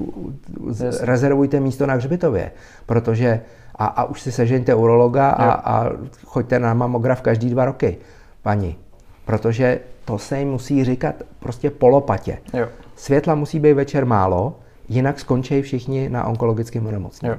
[0.69, 1.03] yes.
[1.03, 2.51] rezervujte místo na hřbitově,
[2.87, 3.41] protože
[3.75, 5.91] a, a už si sežeňte urologa a, a
[6.25, 7.97] choďte na mamograf každý dva roky,
[8.43, 8.77] paní
[9.25, 12.39] protože to se jim musí říkat prostě polopatě.
[12.53, 12.69] Jo.
[12.97, 14.57] Světla musí být večer málo,
[14.89, 17.35] jinak skončí všichni na onkologickém onemocnění.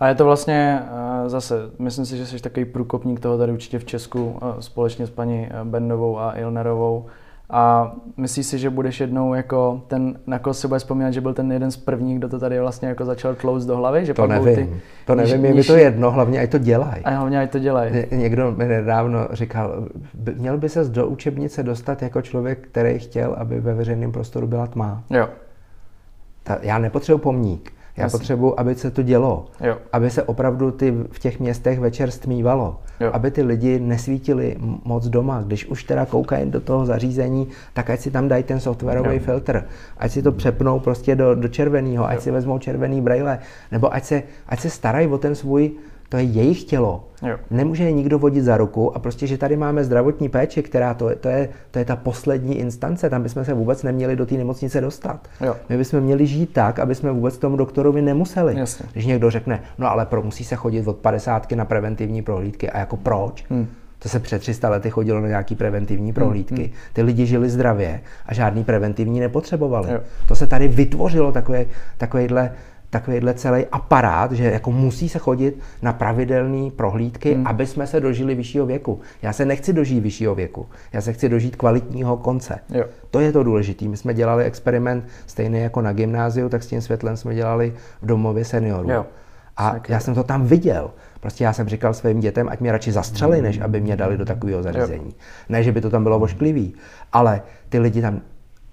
[0.00, 3.78] A je to vlastně eh, zase, myslím si, že jsi takový průkopník toho tady určitě
[3.78, 7.06] v Česku eh, společně s paní eh, Bendovou a Ilnerovou,
[7.52, 11.34] a myslíš si, že budeš jednou jako ten, na koho si bude vzpomínat, že byl
[11.34, 14.06] ten jeden z prvních, kdo to tady vlastně jako začal tlouct do hlavy?
[14.06, 17.04] Že to nevím, ty, to nevím, je mi to jedno, hlavně ať to dělají.
[17.04, 18.06] A hlavně ať to dělají.
[18.10, 19.88] Někdo mi nedávno říkal,
[20.34, 24.66] měl by se do učebnice dostat jako člověk, který chtěl, aby ve veřejném prostoru byla
[24.66, 25.02] tma.
[25.10, 25.28] Jo.
[26.42, 27.72] Ta, já nepotřebuji pomník.
[27.96, 28.18] Já Jasně.
[28.18, 29.46] potřebuji, aby se to dělo.
[29.60, 29.78] Jo.
[29.92, 32.80] Aby se opravdu ty v těch městech večer stmívalo.
[33.00, 33.10] Jo.
[33.12, 35.42] Aby ty lidi nesvítili moc doma.
[35.42, 39.20] Když už teda koukají do toho zařízení, tak ať si tam dají ten softwarový jo.
[39.20, 39.64] filtr.
[39.98, 43.38] Ať si to přepnou prostě do, do červeného, ať si vezmou červený braille.
[43.72, 45.70] Nebo ať se, ať se starají o ten svůj
[46.12, 47.04] to je jejich tělo.
[47.22, 47.36] Jo.
[47.50, 51.10] Nemůže je nikdo vodit za ruku a prostě, že tady máme zdravotní péči, která to,
[51.20, 54.80] to, je, to je ta poslední instance, tam bychom se vůbec neměli do té nemocnice
[54.80, 55.28] dostat.
[55.40, 55.56] Jo.
[55.68, 58.58] My bychom měli žít tak, aby jsme vůbec tomu doktorovi nemuseli.
[58.58, 58.86] Jasně.
[58.92, 62.70] Když někdo řekne, no ale pro, musí se chodit od 50 na preventivní prohlídky.
[62.70, 63.44] A jako proč?
[63.50, 63.66] Hmm.
[63.98, 66.62] To se před 300 lety chodilo na nějaký preventivní hmm, prohlídky.
[66.62, 66.72] Hmm.
[66.92, 69.92] Ty lidi žili zdravě a žádný preventivní nepotřebovali.
[69.92, 70.00] Jo.
[70.28, 71.66] To se tady vytvořilo takové,
[71.98, 72.52] takovéhle
[72.92, 77.46] takovýhle celý aparát, že jako musí se chodit na pravidelné prohlídky, hmm.
[77.46, 79.00] aby jsme se dožili vyššího věku.
[79.22, 82.58] Já se nechci dožít vyššího věku, já se chci dožít kvalitního konce.
[82.68, 82.84] Jo.
[83.10, 83.84] To je to důležité.
[83.88, 88.06] My jsme dělali experiment stejný jako na gymnáziu, tak s tím světlem jsme dělali v
[88.06, 88.90] domově seniorů.
[88.90, 89.06] Jo.
[89.56, 90.90] A já jsem to tam viděl.
[91.20, 94.24] Prostě já jsem říkal svým dětem, ať mě radši zastřeli, než aby mě dali do
[94.24, 95.08] takového zařízení.
[95.08, 95.14] Jo.
[95.48, 96.74] Ne, že by to tam bylo ošklivý,
[97.12, 98.20] ale ty lidi tam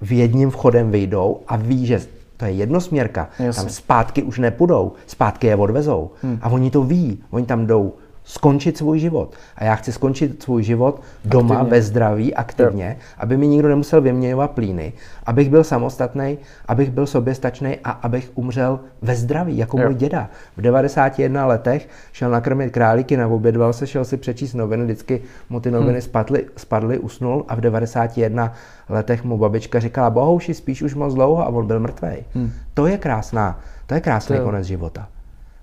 [0.02, 2.00] v jedním vchodem vyjdou a ví, že
[2.40, 3.30] to je jednosměrka.
[3.40, 3.64] Jasně.
[3.64, 6.12] Tam zpátky už nepůjdou, zpátky je odvezou.
[6.22, 6.40] Hmm.
[6.42, 7.94] A oni to ví, oni tam jdou
[8.30, 9.36] skončit svůj život.
[9.56, 11.72] A já chci skončit svůj život doma, aktivně.
[11.72, 13.06] ve zdraví, aktivně, jo.
[13.18, 14.94] aby mi nikdo nemusel vyměňovat plíny,
[15.26, 16.38] abych byl samostatný,
[16.68, 19.86] abych byl soběstačný a abych umřel ve zdraví, jako jo.
[19.86, 20.30] můj děda.
[20.58, 25.72] V 91 letech šel nakrmit králíky, naobědval se, šel si přečíst noviny, vždycky mu ty
[25.72, 26.02] noviny hmm.
[26.02, 28.54] spadly, spadly, usnul a v 91
[28.90, 32.16] letech mu babička říkala, bohouši, spíš už moc dlouho a on byl mrtvý.
[32.34, 32.52] Hmm.
[32.74, 35.08] To je krásná, to je krásný to konec života.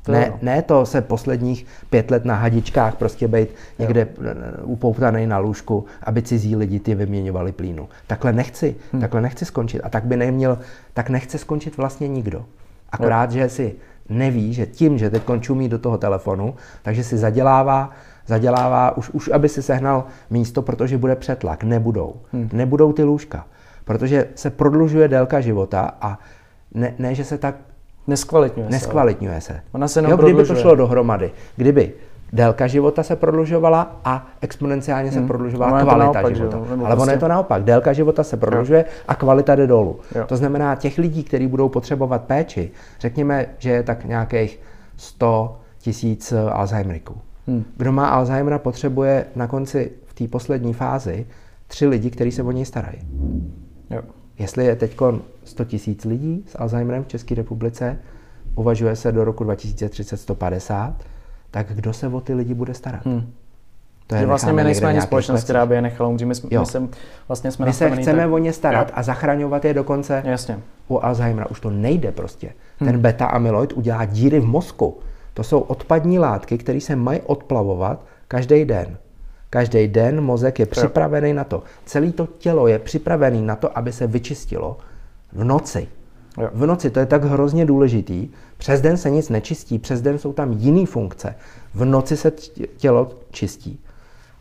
[0.06, 4.32] To ne, ne to se posledních pět let na hadičkách prostě být někde jo.
[4.62, 7.88] upoutaný na lůžku, aby cizí lidi ty vyměňovali plínu.
[8.06, 9.00] Takhle nechci, hmm.
[9.00, 9.80] takhle nechci skončit.
[9.80, 10.58] A tak by neměl,
[10.94, 12.44] tak nechce skončit vlastně nikdo.
[12.90, 13.38] Akorát, jo.
[13.38, 13.74] že si
[14.08, 17.90] neví, že tím, že teď čumí do toho telefonu, takže si zadělává,
[18.26, 21.64] zadělává už, už aby si sehnal místo, protože bude přetlak.
[21.64, 22.14] Nebudou.
[22.32, 22.48] Hmm.
[22.52, 23.46] Nebudou ty lůžka.
[23.84, 26.18] Protože se prodlužuje délka života a
[26.74, 27.54] ne, ne že se tak
[28.06, 29.52] Neskvalitňuje, Neskvalitňuje se.
[29.52, 29.60] se.
[29.72, 31.92] Ona se jo, kdyby to šlo dohromady, kdyby
[32.32, 35.28] délka života se prodlužovala a exponenciálně se hmm.
[35.28, 36.56] prodlužovala kvalita naopak, života.
[36.56, 37.02] Ale prostě...
[37.02, 37.64] ono je to naopak.
[37.64, 38.92] Délka života se prodlužuje jo.
[39.08, 40.00] a kvalita jde dolů.
[40.14, 40.24] Jo.
[40.26, 42.70] To znamená, těch lidí, kteří budou potřebovat péči,
[43.00, 44.60] řekněme, že je tak nějakých
[44.96, 47.14] 100 tisíc Alzheimeriků.
[47.46, 47.64] Hmm.
[47.76, 51.26] Kdo má Alzheimera, potřebuje na konci v té poslední fázi
[51.66, 52.98] tři lidi, kteří se o něj starají.
[53.90, 54.02] Jo.
[54.38, 54.96] Jestli je teď
[55.44, 57.98] 100 tisíc lidí s Alzheimerem v České republice,
[58.54, 60.94] uvažuje se do roku 2030 150,
[61.50, 63.06] tak kdo se o ty lidi bude starat?
[63.06, 63.32] Hmm.
[64.06, 66.28] To je vlastně my nejsme ani společnost, která by je nechala umřít.
[66.28, 66.82] My, jsme, my, se,
[67.28, 68.32] vlastně jsme my se chceme tak...
[68.32, 68.94] o ně starat jo.
[68.96, 70.58] a zachraňovat je dokonce Jasně.
[70.88, 71.46] u Alzheimera.
[71.50, 72.52] Už to nejde prostě.
[72.78, 72.90] Hmm.
[72.90, 74.98] Ten beta-amyloid udělá díry v mozku.
[75.34, 78.96] To jsou odpadní látky, které se mají odplavovat každý den.
[79.50, 81.62] Každý den mozek je připravený na to.
[81.84, 84.76] Celé to tělo je připravené na to, aby se vyčistilo
[85.32, 85.88] v noci.
[86.40, 86.50] Jo.
[86.52, 88.28] V noci to je tak hrozně důležitý.
[88.58, 91.34] Přes den se nic nečistí, přes den jsou tam jiné funkce.
[91.74, 92.30] V noci se
[92.76, 93.80] tělo čistí.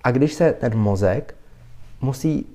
[0.04, 1.36] A když se ten mozek
[2.02, 2.46] musí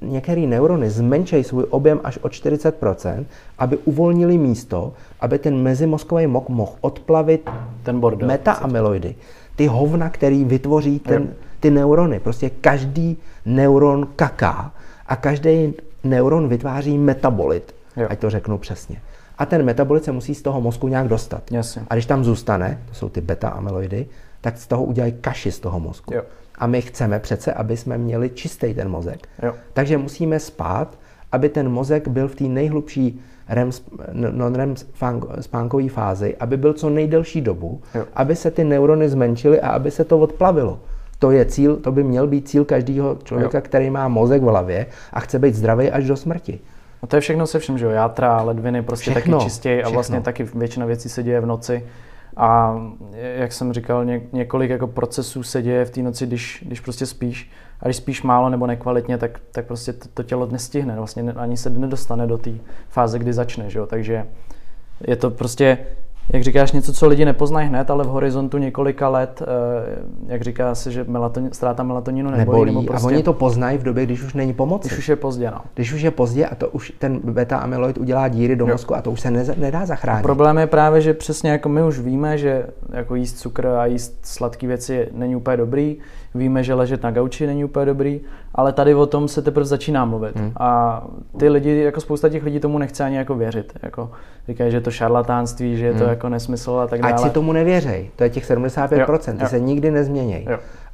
[0.00, 3.24] některé neurony zmenšejí svůj objem až o 40%,
[3.58, 7.50] aby uvolnili místo, aby ten mezimozkový mok mohl odplavit
[7.82, 9.14] ten bordel, meta-amyloidy.
[9.58, 12.20] Ty hovna, který vytvoří ten, ty neurony.
[12.20, 13.16] Prostě každý
[13.46, 14.72] neuron kaká
[15.06, 15.74] a každý
[16.04, 18.06] neuron vytváří metabolit, jo.
[18.10, 19.02] ať to řeknu přesně.
[19.38, 21.52] A ten metabolit se musí z toho mozku nějak dostat.
[21.52, 21.82] Jasně.
[21.90, 24.06] A když tam zůstane, to jsou ty beta-amyloidy,
[24.40, 26.14] tak z toho udělají kaši z toho mozku.
[26.14, 26.22] Jo.
[26.58, 29.28] A my chceme přece, aby jsme měli čistý ten mozek.
[29.42, 29.54] Jo.
[29.72, 30.98] Takže musíme spát,
[31.32, 33.70] aby ten mozek byl v té nejhlubší REM,
[34.12, 34.74] non-REM
[35.40, 38.04] spánkové fázi, aby byl co nejdelší dobu, jo.
[38.14, 40.80] aby se ty neurony zmenšily a aby se to odplavilo.
[41.18, 43.62] To je cíl, to by měl být cíl každého člověka, jo.
[43.62, 46.60] který má mozek v hlavě a chce být zdravý až do smrti.
[47.02, 47.90] A to je všechno se všem, že jo?
[47.90, 51.84] Játra, ledviny prostě všechno, taky čistěji a vlastně taky většina věcí se děje v noci.
[52.36, 52.80] A
[53.14, 57.06] jak jsem říkal, ně, několik jako procesů se děje v té noci, když, když prostě
[57.06, 57.50] spíš.
[57.80, 60.96] A když spíš málo nebo nekvalitně, tak, tak prostě to, to tělo nestihne.
[60.96, 62.50] Vlastně ani se nedostane do té
[62.88, 63.70] fáze, kdy začne.
[63.70, 63.86] Že jo?
[63.86, 64.26] Takže
[65.06, 65.78] je to prostě
[66.32, 70.74] jak říkáš, něco, co lidi nepoznají hned, ale v horizontu několika let, eh, jak říká
[70.74, 72.46] se, že melatonin, ztráta melatoninu nebolí.
[72.46, 74.86] nebolí nebo prostě, a oni to poznají v době, když už není pomoc.
[74.86, 75.60] Když už je pozdě, no.
[75.74, 79.02] Když už je pozdě a to už ten beta amyloid udělá díry do mozku a
[79.02, 80.20] to už se ne, nedá zachránit.
[80.20, 83.86] A problém je právě, že přesně jako my už víme, že jako jíst cukr a
[83.86, 85.96] jíst sladké věci není úplně dobrý,
[86.34, 88.20] víme, že ležet na gauči není úplně dobrý,
[88.54, 90.36] ale tady o tom se teprve začíná mluvit.
[90.36, 90.52] Hmm.
[90.56, 91.02] A
[91.38, 93.72] ty lidi, jako spousta těch lidí tomu nechce ani jako věřit.
[93.82, 94.10] Jako
[94.48, 96.08] říkají, že je to šarlatánství, že je to hmm.
[96.08, 97.14] jako nesmysl a tak dále.
[97.14, 99.48] Ať si tomu nevěřej, to je těch 75%, jo, ty jo.
[99.48, 100.46] se nikdy nezměnějí.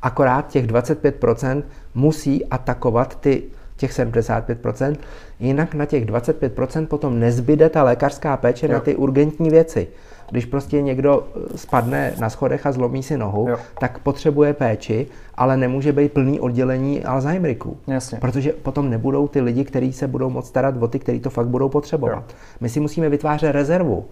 [0.02, 1.62] Akorát těch 25%
[1.94, 3.42] musí atakovat ty
[3.76, 4.96] těch 75%,
[5.40, 8.72] jinak na těch 25% potom nezbyde ta lékařská péče jo.
[8.72, 9.88] na ty urgentní věci.
[10.30, 13.56] Když prostě někdo eh, spadne na schodech a zlomí si nohu, jo.
[13.80, 17.76] tak potřebuje péči, ale nemůže být plný oddělení Alzheimeriků.
[17.86, 18.18] Jasně.
[18.18, 21.48] Protože potom nebudou ty lidi, kteří se budou moc starat o ty, kteří to fakt
[21.48, 22.12] budou potřebovat.
[22.12, 22.22] Jo.
[22.60, 24.04] My si musíme vytvářet rezervu.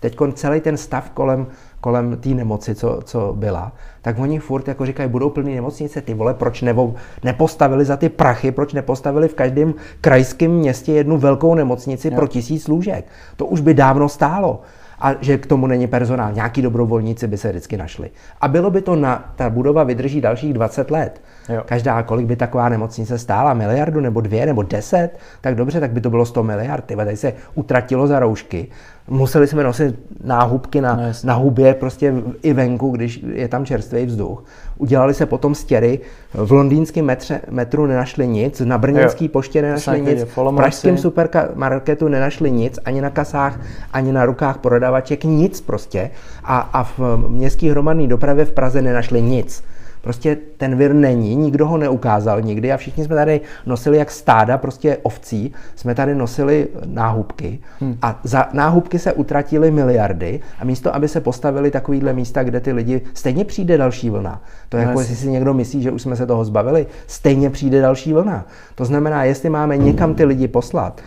[0.00, 1.46] Teď celý ten stav kolem,
[1.80, 3.72] kolem té nemoci, co, co byla,
[4.02, 6.94] tak oni furt jako říkají, budou plný nemocnice, ty vole, proč nebo
[7.24, 12.14] nepostavili za ty prachy, proč nepostavili v každém krajském městě jednu velkou nemocnici jo.
[12.16, 13.04] pro tisíc lůžek.
[13.36, 14.60] To už by dávno stálo
[15.00, 16.32] a že k tomu není personál.
[16.32, 18.10] Nějaký dobrovolníci by se vždycky našli.
[18.40, 21.20] A bylo by to na, ta budova vydrží dalších 20 let.
[21.48, 21.62] Jo.
[21.66, 25.10] Každá, kolik by taková nemocnice stála, miliardu nebo dvě nebo deset,
[25.40, 26.84] tak dobře, tak by to bylo 100 miliard.
[26.84, 28.68] Tyba, tady se utratilo za roušky.
[29.08, 34.06] Museli jsme nosit náhubky na, no, na hubě prostě i venku, když je tam čerstvý
[34.06, 34.44] vzduch.
[34.80, 36.00] Udělali se potom stěry.
[36.34, 42.50] V londýnském metře, metru nenašli nic, na brněnské poště nenašli nic, v pražském supermarketu nenašli
[42.50, 43.60] nic, ani na kasách,
[43.92, 46.10] ani na rukách prodavaček, nic prostě.
[46.44, 49.64] A, a v městské hromadné dopravě v Praze nenašli nic.
[50.00, 54.58] Prostě ten vir není, nikdo ho neukázal nikdy a všichni jsme tady nosili jak stáda
[54.58, 57.98] prostě ovcí, jsme tady nosili náhubky hmm.
[58.02, 62.72] a za náhubky se utratily miliardy a místo, aby se postavili takovýhle místa, kde ty
[62.72, 64.42] lidi, stejně přijde další vlna.
[64.68, 67.50] To je no jako, jestli si někdo myslí, že už jsme se toho zbavili, stejně
[67.50, 68.46] přijde další vlna.
[68.74, 71.00] To znamená, jestli máme někam ty lidi poslat,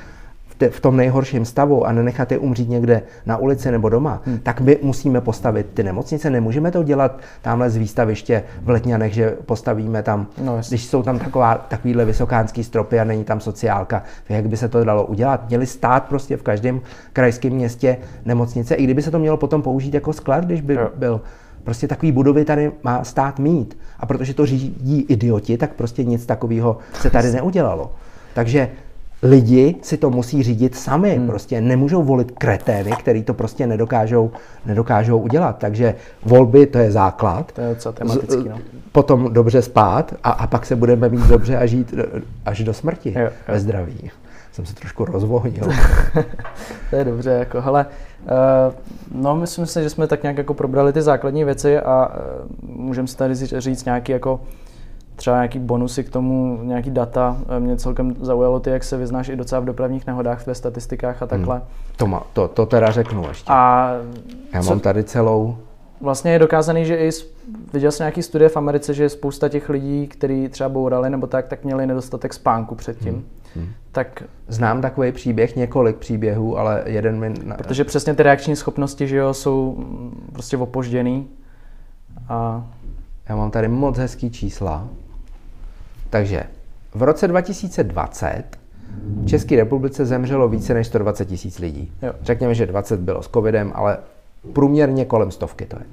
[0.69, 4.39] v tom nejhorším stavu a nenechat je umřít někde na ulici nebo doma, hmm.
[4.39, 6.29] tak my musíme postavit ty nemocnice.
[6.29, 11.19] Nemůžeme to dělat tamhle z výstaviště v Letňanech, že postavíme tam, no, když jsou tam
[11.19, 14.03] taková, takovýhle vysokánský stropy a není tam sociálka.
[14.29, 15.47] Jak by se to dalo udělat?
[15.49, 16.81] Měli stát prostě v každém
[17.13, 20.89] krajském městě nemocnice, i kdyby se to mělo potom použít jako sklad, když by jo.
[20.95, 21.21] byl
[21.63, 23.77] Prostě takový budovy tady má stát mít.
[23.99, 27.91] A protože to řídí idioti, tak prostě nic takového se tady neudělalo.
[28.33, 28.69] Takže
[29.23, 31.15] lidi si to musí řídit sami.
[31.15, 31.27] Hmm.
[31.27, 34.31] Prostě nemůžou volit kretény, který to prostě nedokážou,
[34.65, 35.57] nedokážou udělat.
[35.57, 35.95] Takže
[36.25, 37.51] volby, to je základ.
[37.51, 38.59] To je docela tematický, no.
[38.91, 41.93] Potom dobře spát a, a pak se budeme mít dobře a žít
[42.45, 43.29] až do smrti jo, jo.
[43.47, 44.11] ve zdraví.
[44.51, 45.63] Jsem se trošku rozvohnil.
[46.89, 47.85] to je dobře, jako hele,
[48.23, 52.69] uh, no myslím si, že jsme tak nějak jako probrali ty základní věci a uh,
[52.75, 54.39] můžeme si tady říct nějaký jako
[55.15, 57.37] třeba nějaký bonusy k tomu, nějaký data.
[57.57, 61.21] Eh, mě celkem zaujalo ty, jak se vyznáš i docela v dopravních nehodách, ve statistikách
[61.21, 61.55] a takhle.
[61.55, 61.65] Hmm.
[61.95, 63.51] To, má, to, to teda řeknu ještě.
[63.51, 63.91] A
[64.53, 65.57] Já co, mám tady celou...
[66.01, 67.09] Vlastně je dokázaný, že i
[67.73, 71.47] viděl jsem nějaký studie v Americe, že spousta těch lidí, kteří třeba bourali nebo tak,
[71.47, 73.13] tak měli nedostatek spánku předtím.
[73.13, 73.23] Hmm.
[73.55, 73.69] Hmm.
[73.91, 77.33] Tak Znám takový příběh, několik příběhů, ale jeden mi...
[77.57, 79.85] Protože přesně ty reakční schopnosti, že jo, jsou
[80.33, 81.27] prostě opožděný.
[82.29, 82.67] A...
[83.29, 84.87] Já mám tady moc hezký čísla.
[86.13, 86.43] Takže
[86.93, 88.43] v roce 2020
[89.23, 91.91] v České republice zemřelo více než 120 tisíc lidí.
[92.01, 92.13] Jo.
[92.21, 93.97] Řekněme, že 20 bylo s covidem, ale
[94.53, 95.85] průměrně kolem stovky to je.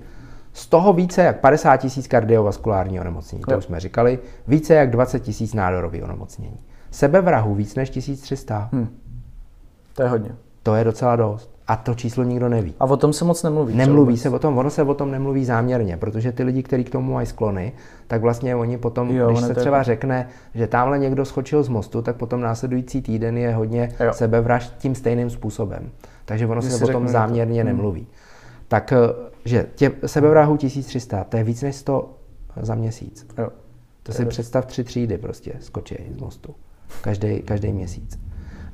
[0.52, 4.18] Z toho více jak 50 tisíc kardiovaskulární onemocnění, to už jsme říkali,
[4.48, 6.60] více jak 20 tisíc nádorových onemocnění.
[6.90, 8.68] Sebevrahu víc než 1300.
[8.72, 8.88] Hmm.
[9.94, 10.30] To je hodně.
[10.62, 11.50] To je docela dost.
[11.70, 12.74] A to číslo nikdo neví.
[12.80, 13.74] A o tom se moc nemluví.
[13.74, 16.90] Nemluví se o tom, ono se o tom nemluví záměrně, protože ty lidi, kteří k
[16.90, 17.72] tomu mají sklony,
[18.06, 19.86] tak vlastně oni potom, jo, když se třeba jako...
[19.86, 24.12] řekne, že tamhle někdo skočil z mostu, tak potom následující týden je hodně jo.
[24.12, 25.90] sebevražd tím stejným způsobem.
[26.24, 27.68] Takže ono Když se o tom záměrně to.
[27.68, 27.76] Hmm.
[27.76, 28.06] nemluví.
[28.68, 28.92] Tak,
[29.44, 32.10] že tě, sebevrahu 1300, to je víc než 100
[32.62, 33.26] za měsíc.
[33.38, 33.48] Jo.
[34.02, 36.54] To si představ tři třídy prostě skočí z mostu.
[37.00, 38.18] Každý, každý měsíc.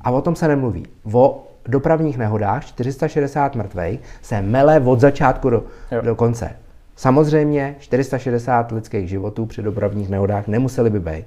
[0.01, 0.85] A o tom se nemluví.
[1.11, 5.63] O dopravních nehodách 460 mrtvých se mele od začátku do,
[6.01, 6.49] do konce.
[6.95, 11.25] Samozřejmě 460 lidských životů při dopravních nehodách nemuseli by být.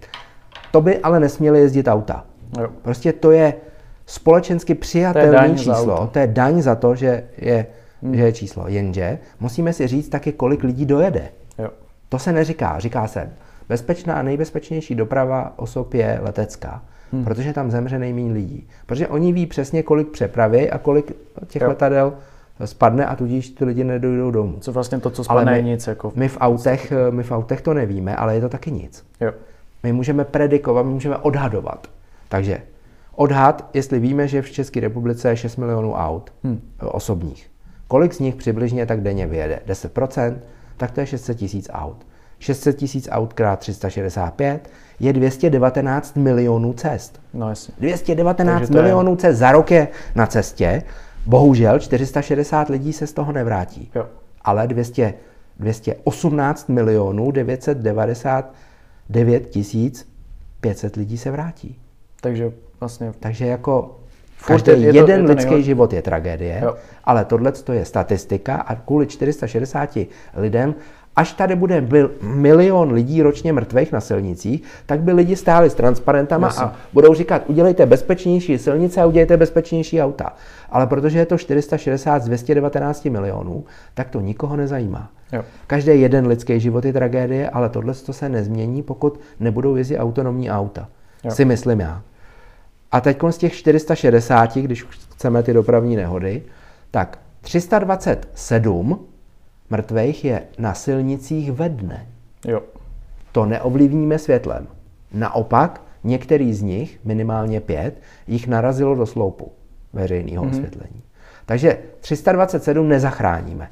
[0.72, 2.24] To by ale nesměly jezdit auta.
[2.60, 2.68] Jo.
[2.82, 3.54] Prostě to je
[4.06, 6.06] společensky přijatelné číslo.
[6.12, 7.66] To je daň za to, že je,
[8.02, 8.14] hmm.
[8.16, 8.64] že je číslo.
[8.68, 11.28] Jenže musíme si říct taky, kolik lidí dojede.
[11.58, 11.70] Jo.
[12.08, 12.78] To se neříká.
[12.78, 13.30] Říká se,
[13.68, 16.82] bezpečná a nejbezpečnější doprava osob je letecká.
[17.12, 17.24] Hmm.
[17.24, 18.69] Protože tam zemře nejméně lidí.
[18.87, 21.12] Protože oni ví přesně, kolik přepravy a kolik
[21.47, 21.69] těch jo.
[21.69, 22.12] letadel
[22.65, 24.57] spadne a tudíž ty lidi nedojdou domů.
[24.61, 25.87] Co vlastně to, co spadne, je nic.
[25.87, 29.05] Jako my, v autech, my v autech to nevíme, ale je to taky nic.
[29.20, 29.32] Jo.
[29.82, 31.87] My můžeme predikovat, my můžeme odhadovat.
[32.28, 32.62] Takže
[33.15, 36.61] odhad, jestli víme, že v České republice je 6 milionů aut hmm.
[36.81, 37.51] osobních.
[37.89, 39.61] Kolik z nich přibližně tak denně vyjede?
[39.69, 40.37] 10%?
[40.77, 42.07] Tak to je 600 tisíc aut.
[42.39, 44.70] 600 tisíc aut krát 365
[45.01, 47.20] je 219 milionů cest.
[47.35, 47.74] No jasně.
[47.78, 49.16] 219 milionů je...
[49.16, 50.82] cest za rok je na cestě.
[51.27, 53.90] Bohužel 460 lidí se z toho nevrátí.
[53.94, 54.06] Jo.
[54.44, 55.14] Ale 200,
[55.59, 60.09] 218 milionů 999 tisíc
[60.60, 61.78] 500 lidí se vrátí.
[62.20, 63.12] Takže vlastně...
[63.20, 63.97] Takže jako
[64.47, 65.64] Každý je to, jeden je to lidský nejhorší.
[65.64, 66.74] život je tragédie, jo.
[67.05, 69.98] ale tohle je statistika a kvůli 460
[70.36, 70.74] lidem
[71.20, 71.88] až tady bude
[72.22, 76.64] milion lidí ročně mrtvých na silnicích, tak by lidi stáli s transparentama Jasně.
[76.64, 80.32] a budou říkat, udělejte bezpečnější silnice a udělejte bezpečnější auta.
[80.70, 83.64] Ale protože je to 460 z 219 milionů,
[83.94, 85.10] tak to nikoho nezajímá.
[85.32, 85.44] Jo.
[85.66, 90.88] Každý jeden lidský život je tragédie, ale tohle se nezmění, pokud nebudou jezdit autonomní auta.
[91.24, 91.30] Jo.
[91.30, 92.02] Si myslím já.
[92.92, 96.42] A teď z těch 460, když chceme ty dopravní nehody,
[96.90, 99.10] tak 327
[99.70, 102.06] mrtvých je na silnicích ve dne.
[102.44, 102.62] Jo.
[103.32, 104.66] To neovlivníme světlem.
[105.12, 109.52] Naopak, některý z nich, minimálně pět, jich narazilo do sloupu
[109.92, 110.51] veřejného mm-hmm.
[110.51, 111.02] osvětlení.
[111.47, 113.70] Takže 327 nezachráníme.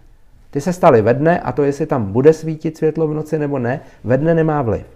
[0.50, 3.58] Ty se staly ve dne a to, jestli tam bude svítit světlo v noci nebo
[3.58, 4.86] ne, ve dne nemá vliv.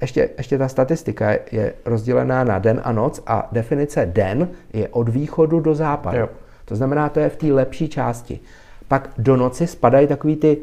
[0.00, 5.08] Ještě, ještě ta statistika je rozdělená na den a noc a definice den je od
[5.08, 6.18] východu do západu.
[6.18, 6.28] Jo.
[6.64, 8.40] To znamená, to je v té lepší části
[8.88, 10.58] pak do noci spadají takový ty,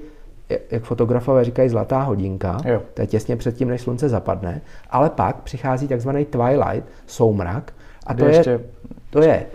[0.71, 2.81] jak fotografové říkají, zlatá hodinka, jo.
[2.93, 7.73] to je těsně předtím, než slunce zapadne, ale pak přichází takzvaný twilight, soumrak,
[8.07, 8.59] a to je, ještě...
[9.09, 9.45] to je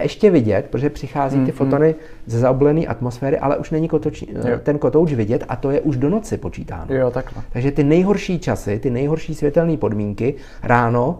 [0.00, 1.94] ještě vidět, protože přichází ty fotony mm.
[2.26, 4.24] ze zaoblené atmosféry, ale už není kotoč,
[4.62, 6.94] ten kotouč vidět a to je už do noci počítáno.
[6.94, 7.42] Jo, takhle.
[7.52, 11.18] Takže ty nejhorší časy, ty nejhorší světelné podmínky ráno,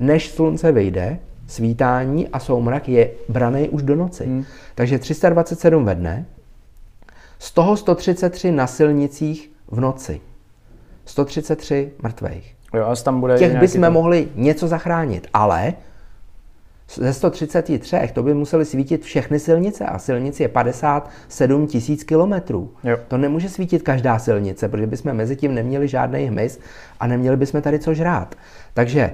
[0.00, 4.26] než slunce vyjde, svítání a soumrak je braný už do noci.
[4.26, 4.44] Mm.
[4.74, 6.26] Takže 327 ve dne,
[7.38, 10.20] z toho 133 na silnicích v noci.
[11.04, 12.56] 133 mrtvých.
[12.74, 13.92] Jo, tam bude Těch bychom tam...
[13.92, 15.74] mohli něco zachránit, ale
[16.94, 17.80] ze 133
[18.12, 22.70] to by museli svítit všechny silnice a silnice je 57 tisíc kilometrů.
[23.08, 26.60] To nemůže svítit každá silnice, protože bychom mezi tím neměli žádný hmyz
[27.00, 28.34] a neměli bychom tady co žrát.
[28.74, 29.12] Takže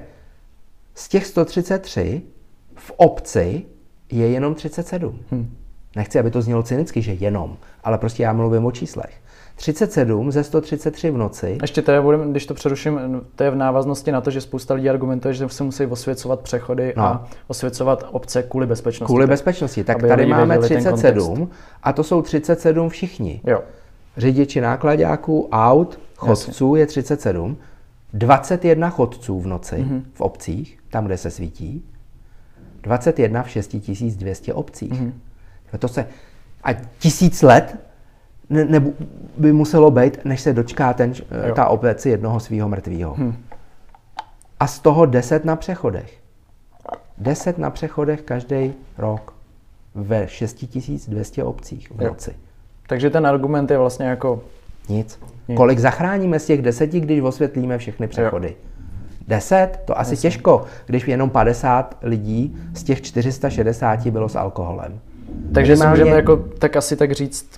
[0.94, 2.22] z těch 133
[2.74, 3.64] v obci
[4.12, 5.20] je jenom 37.
[5.30, 5.56] Hmm.
[5.96, 9.20] Nechci, aby to znělo cynicky, že jenom, ale prostě já mluvím o číslech.
[9.56, 11.58] 37 ze 133 v noci.
[11.62, 14.90] Ještě to je, když to přeruším, to je v návaznosti na to, že spousta lidí
[14.90, 17.02] argumentuje, že se musí osvěcovat přechody no.
[17.02, 19.10] a osvěcovat obce kvůli bezpečnosti.
[19.10, 19.84] Kvůli bezpečnosti.
[19.84, 21.50] Tak tady máme 37
[21.82, 23.40] a to jsou 37 všichni.
[23.46, 23.62] Jo.
[24.16, 26.82] Řidiči nákladáků, aut, chodců Jasně.
[26.82, 27.56] je 37.
[28.12, 30.02] 21 chodců v noci mm-hmm.
[30.14, 31.84] v obcích, tam, kde se svítí.
[32.82, 34.92] 21 v 6200 obcích.
[34.92, 35.12] Mm-hmm.
[35.78, 36.06] To se,
[36.64, 37.76] a tisíc let
[38.50, 38.92] ne, ne,
[39.38, 41.12] by muselo být, než se dočká ten,
[41.54, 43.14] ta obec jednoho svého mrtvého.
[43.14, 43.36] Hmm.
[44.60, 46.18] A z toho deset na přechodech.
[47.18, 49.34] Deset na přechodech každý rok
[49.94, 52.34] ve 6200 obcích v noci.
[52.86, 54.42] Takže ten argument je vlastně jako...
[54.88, 55.20] Nic.
[55.48, 55.56] Nic.
[55.56, 58.48] Kolik zachráníme z těch deseti, když osvětlíme všechny přechody?
[58.48, 58.54] Jo.
[59.28, 59.80] Deset?
[59.84, 60.30] To asi Jasně.
[60.30, 65.00] těžko, když jenom 50 lidí z těch 460 bylo s alkoholem.
[65.54, 67.50] Takže si můžeme jako, tak asi tak říct,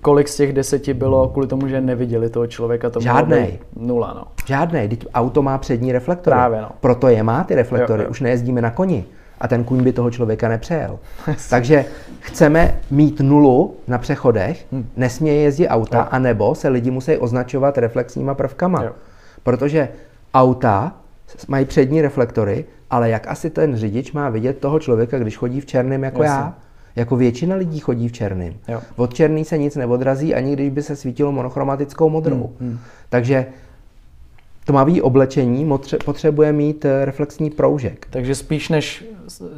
[0.00, 3.58] kolik z těch deseti bylo kvůli tomu, že neviděli toho člověka, to Žádnej.
[3.76, 4.24] nula, no.
[4.46, 6.34] Žádnej, teď auto má přední reflektory.
[6.34, 6.68] Právě, no.
[6.80, 8.10] Proto je má ty reflektory, Jo, jo.
[8.10, 9.04] už nejezdíme na koni
[9.40, 10.98] a ten kůň by toho člověka nepřejel.
[11.50, 11.84] Takže
[12.20, 14.86] chceme mít nulu na přechodech, Hm.
[14.96, 18.82] nesmí jezdit auta, anebo se lidi musí označovat reflexníma prvkama.
[18.82, 18.90] Jo.
[19.42, 19.88] Protože
[20.34, 20.92] auta
[21.48, 25.66] mají přední reflektory, ale jak asi ten řidič má vidět toho člověka, když chodí v
[25.66, 26.38] černém jako Jasně.
[26.38, 26.54] já?
[26.96, 28.54] Jako většina lidí chodí v černém.
[28.96, 32.50] Od černý se nic neodrazí, ani když by se svítilo monochromatickou modrou.
[32.60, 32.78] Hmm,
[33.08, 33.46] Takže
[34.64, 35.70] tmavý oblečení
[36.04, 38.06] potřebuje mít eh, reflexní proužek.
[38.10, 39.04] Takže spíš než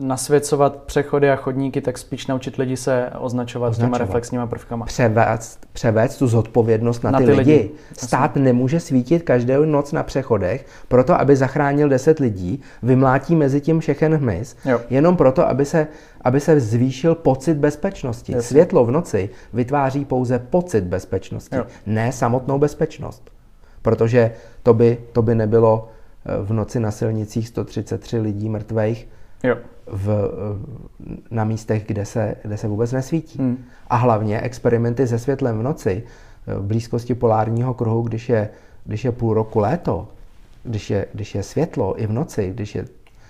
[0.01, 3.98] nasvěcovat přechody a chodníky, tak spíš naučit lidi se označovat, označovat.
[3.98, 4.86] těma reflexníma prvkama.
[4.86, 7.52] Převést, převést tu zodpovědnost na, Na ty, ty lidi.
[7.52, 7.70] lidi.
[7.97, 13.81] Stát nemůže svítit každou noc na přechodech, proto aby zachránil 10 lidí, vymlátí mezi tím
[13.81, 14.81] všechen hmyz, Jo.
[14.90, 15.86] jenom proto, aby se,
[16.20, 18.32] aby se zvýšil pocit bezpečnosti.
[18.32, 18.48] Jasně.
[18.48, 21.64] Světlo v noci vytváří pouze pocit bezpečnosti, Jo.
[21.86, 23.34] ne samotnou bezpečnost.
[23.85, 24.32] Protože
[24.62, 25.89] to by, to by nebylo
[26.27, 29.09] eh, v noci na silnicích 133 lidí mrtvých,
[29.43, 29.56] Jo.
[29.86, 33.39] v, eh, na místech, kde se, kde se vůbec nesvítí.
[33.39, 33.65] Hmm.
[33.90, 36.02] A hlavně experimenty se světlem v noci,
[36.47, 38.48] eh, v blízkosti polárního kruhu, když je,
[38.85, 40.09] když je půl roku léto,
[40.62, 42.85] když je, když je světlo i v noci, když je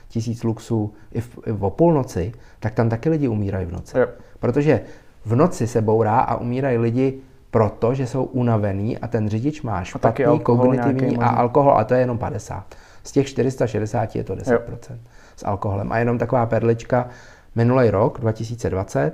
[0.08, 3.98] tisíc luxů i v, i o půlnoci, tak tam taky lidi umírají v noci.
[3.98, 4.06] Jo.
[4.40, 4.80] Protože
[5.24, 7.18] v noci se bourá a umírají lidi
[7.54, 11.84] proto, že jsou unavený a ten řidič má taky špatný alkohol kognitivní a alkohol, a
[11.84, 12.64] to je jenom 50.
[13.04, 14.58] Z těch 460 je to 10%
[15.36, 15.92] s alkoholem.
[15.92, 17.08] A jenom taková perlička,
[17.54, 19.12] minulý rok, 2020,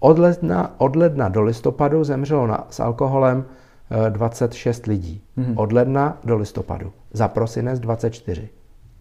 [0.00, 3.44] od ledna, od ledna do listopadu zemřelo na, s alkoholem
[4.06, 5.22] eh, 26 lidí.
[5.36, 5.58] Mhm.
[5.58, 6.92] Od ledna do listopadu.
[7.12, 8.48] Za prosinec 24.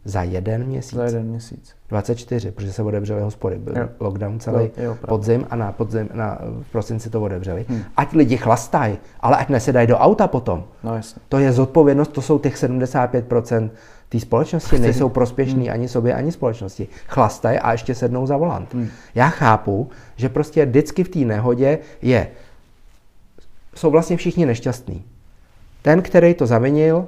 [0.08, 0.96] Za jeden měsíc.
[0.96, 1.76] Za jeden měsíc.
[1.90, 3.58] 24, protože se otevřely hospody.
[3.58, 3.90] Byl Jo.
[4.00, 7.66] lockdown celý Jo, jo, podzim a na, podzim, na v prosinci to otevřeli.
[7.70, 7.84] Hmm.
[7.98, 10.64] Ať lidi chlastají, ale ať nesedají do auta potom.
[10.84, 11.22] No jasně.
[11.30, 13.70] To je zodpovědnost, to jsou těch 75%
[14.10, 15.74] té společnosti, nejsou prospěšní Hmm.
[15.74, 16.88] ani sobě, ani společnosti.
[17.08, 18.74] Chlastají a ještě sednou za volant.
[18.74, 18.88] Hmm.
[19.16, 22.28] Já chápu, že prostě vždycky v té nehodě je,
[23.76, 25.06] jsou vlastně všichni nešťastní.
[25.82, 27.08] Ten, který to zavinil,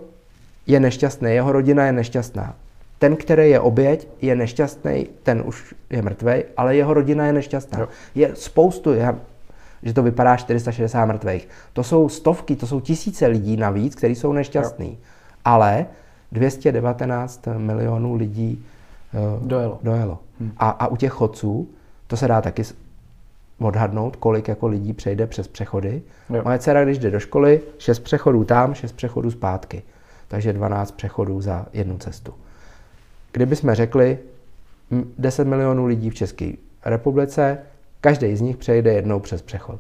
[0.67, 2.55] je nešťastný, jeho rodina je nešťastná.
[2.99, 7.79] Ten, který je oběť, je nešťastný, ten už je mrtvý, ale jeho rodina je nešťastná.
[7.79, 7.87] Jo.
[8.15, 9.15] Je spoustu, já,
[9.83, 11.47] že to vypadá 460 mrtvých.
[11.73, 14.97] To jsou stovky, to jsou tisíce lidí navíc, kteří jsou nešťastní.
[15.45, 15.85] Ale
[16.31, 18.65] 219 milionů lidí
[19.13, 19.79] eh, Dojelo.
[19.83, 20.19] dojelo.
[20.57, 21.69] A, a u těch chodců,
[22.07, 22.63] to se dá taky
[23.59, 26.01] odhadnout, kolik jako lidí přejde přes přechody.
[26.29, 26.41] Jo.
[26.45, 29.83] Moje dcera, když jde do školy, 6 přechodů tam, 6 přechodů zpátky.
[30.27, 32.33] Takže 12 přechodů za jednu cestu.
[33.31, 34.17] Kdyby jsme řekli
[34.91, 36.51] m, 10 milionů lidí v České
[36.85, 37.57] republice,
[38.01, 39.79] každý z nich přejde jednou přes přechod.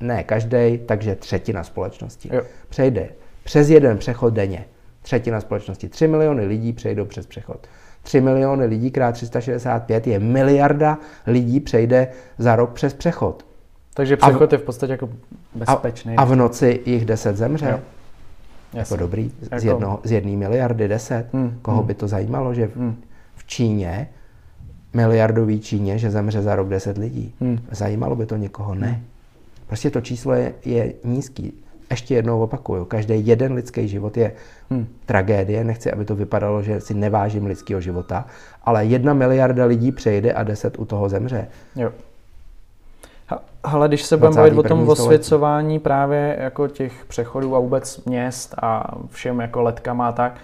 [0.00, 2.30] Ne každý, takže třetina společnosti.
[2.32, 2.42] Jo.
[2.68, 3.08] Přejde
[3.44, 4.64] přes jeden přechod denně.
[5.02, 5.88] Třetina společnosti.
[5.88, 7.66] 3 miliony lidí přejdou přes přechod.
[8.02, 13.46] 3 miliony lidí krát 365 je miliarda lidí přejde za rok přes přechod.
[13.94, 16.16] Takže A v- přechod je v podstatě jako A, bezpečný.
[16.16, 17.68] a v noci jich 10 zemře.
[17.70, 17.80] Jo.
[18.72, 18.96] Jako Jasně.
[18.96, 19.32] dobrý.
[19.40, 21.26] Z, Jako- jedno, z jedné miliardy 10.
[21.32, 21.86] Hmm, Koho hmm.
[21.86, 22.96] by to zajímalo, že v, Hmm.
[23.36, 24.08] v Číně,
[24.94, 27.34] miliardový Číně, že zemře za rok 10 lidí.
[27.40, 27.58] Hmm.
[27.70, 28.74] Zajímalo by to někoho?
[28.74, 29.00] Ne.
[29.66, 31.52] Prostě to číslo je, je nízký.
[31.90, 34.32] Ještě jednou opakuju, každý jeden lidský život je
[34.70, 34.86] Hmm.
[35.06, 35.64] tragédie.
[35.64, 38.26] Nechci, aby to vypadalo, že si nevážím lidského života,
[38.64, 41.46] ale jedna miliarda lidí přejde a deset u toho zemře.
[41.76, 41.90] Jo.
[43.66, 44.76] Hele, když se budeme bavit o 21.
[44.86, 50.34] tom osvěcování právě jako těch přechodů a vůbec měst a všem jako letkama a tak,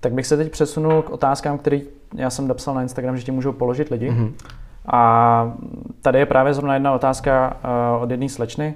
[0.00, 1.80] tak bych se teď přesunul k otázkám, které
[2.14, 4.10] já jsem napsal na Instagram, že ti můžou položit lidi.
[4.10, 4.26] Mhm.
[4.26, 4.32] Mm-hmm.
[4.86, 5.52] A
[6.02, 7.56] tady je právě zrovna jedna otázka
[7.96, 8.74] uh, od jedné slečny,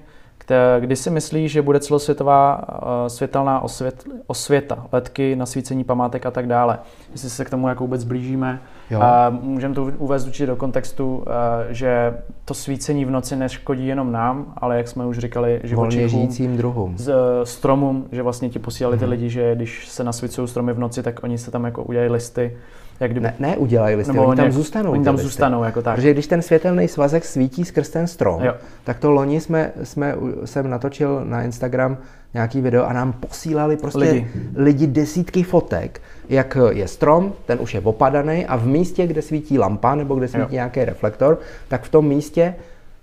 [0.80, 6.46] kdy si myslí, že bude celosvětová uh, světelná osvět, osvěta, letky, nasvícení památek a tak
[6.46, 6.78] dále.
[7.12, 8.60] Jestli se k tomu jako vůbec blížíme.
[8.90, 9.00] Jo.
[9.02, 14.12] A můžeme to uvést určitě do kontextu, eh, že to svícení v noci neškodí jenom
[14.12, 16.98] nám, ale jak jsme už říkali, živočichům, žijícím druhům.
[16.98, 19.10] z, eh, stromům, že vlastně ti posílali ty Mhm.
[19.10, 22.56] lidi, že když se nasvícují stromy v noci, tak oni se tam jako udělají listy.
[23.00, 24.92] Jak kdyby, Ne, ne udělají listy, nebo oni tam zůstanou.
[24.92, 25.94] Oni tam zůstanou jako tak.
[25.94, 28.54] Protože když ten světelný svazek svítí skrz ten strom, Jo.
[28.84, 30.14] tak to loni jsme, jsme,
[30.44, 31.96] jsem natočil na Instagram
[32.34, 34.12] nějaký video a nám posílali prostě lidi.
[34.12, 34.48] Lidi.
[34.56, 39.58] lidi desítky fotek, jak je strom, ten už je opadaný a v místě, kde svítí
[39.58, 40.48] lampa nebo kde svítí Jo.
[40.50, 42.54] nějaký reflektor, tak v tom místě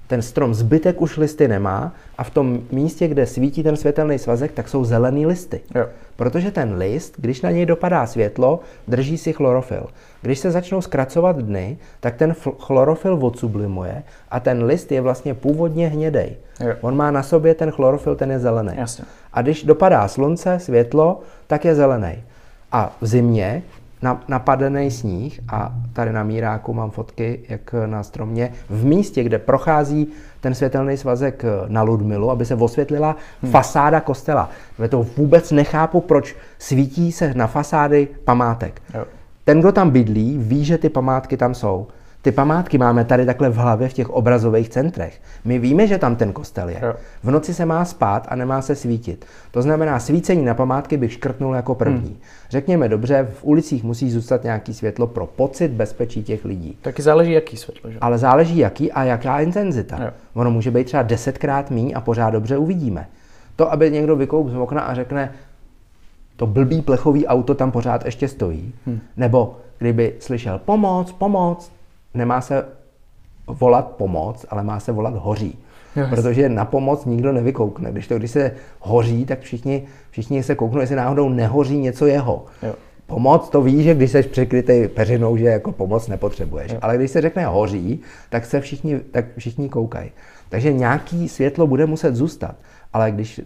[0.08, 4.52] ten strom zbytek už listy nemá a v tom místě, kde svítí ten světelný svazek,
[4.52, 5.62] tak jsou zelený listy.
[5.76, 5.86] Jo.
[6.16, 9.88] Protože ten list, když na něj dopadá světlo, drží si chlorofil.
[10.22, 15.88] Když se začnou zkracovat dny, tak ten chlorofil odsublimuje a ten list je vlastně původně
[15.88, 16.36] hnědej.
[16.60, 16.74] Jo.
[16.82, 18.72] On má na sobě ten chlorofil, ten je zelený.
[18.76, 19.06] Jasně.
[19.34, 22.24] A když dopadá slunce, světlo, tak je zelený.
[22.72, 23.64] A v zimě
[24.28, 30.08] napadený sníh a tady na míráku mám fotky, jak na stromě, v místě, kde prochází
[30.42, 33.52] ten světelný svazek na Ludmilu, aby se osvětlila hmm.
[33.52, 34.50] fasáda kostela.
[34.78, 38.82] Ve to vůbec nechápu, proč svítí se na fasády památek.
[38.94, 39.06] Jo.
[39.46, 41.88] Ten, kdo tam bydlí, ví, že ty památky tam jsou.
[42.24, 45.22] Ty památky máme tady takhle v hlavě v těch obrazových centrech.
[45.46, 46.82] My víme, že tam ten kostel je.
[47.24, 49.26] V noci se má spát a nemá se svítit.
[49.52, 52.08] To znamená, svícení na památky bych škrtnul jako první.
[52.08, 52.18] Hmm.
[52.50, 56.78] Řekněme dobře, v ulicích musí zůstat nějaký světlo pro pocit bezpečí těch lidí.
[56.82, 57.92] Taky záleží, jaký světlo.
[57.92, 57.98] Že?
[58.02, 60.04] Ale záleží, jaký a jaká intenzita.
[60.04, 60.12] Jo.
[60.34, 63.08] Ono může být třeba desetkrát míň a pořád dobře uvidíme.
[63.56, 65.32] To, aby někdo vykoup z okna a řekne,
[66.36, 68.74] to blbý plechový auto tam pořád ještě stojí.
[68.86, 69.00] Hmm.
[69.18, 71.72] Nebo kdyby slyšel pomoc, pomoc,
[72.14, 72.66] nemá se
[73.48, 75.60] volat pomoc, ale má se volat hoří.
[75.96, 76.10] Yes.
[76.10, 77.92] Protože na pomoc nikdo nevykoukne.
[77.92, 82.46] Když to, když se hoří, tak všichni, všichni se kouknou, jestli náhodou nehoří něco jeho.
[82.64, 82.76] Jo.
[83.08, 86.72] Pomoc, to víš, že když jsi překrytý peřinou, že jako pomoc nepotřebuješ.
[86.72, 86.80] Jo.
[86.82, 90.12] Ale když se řekne hoří, tak se všichni, tak všichni koukají.
[90.50, 92.56] Takže nějaký světlo bude muset zůstat.
[92.94, 93.44] Ale když e,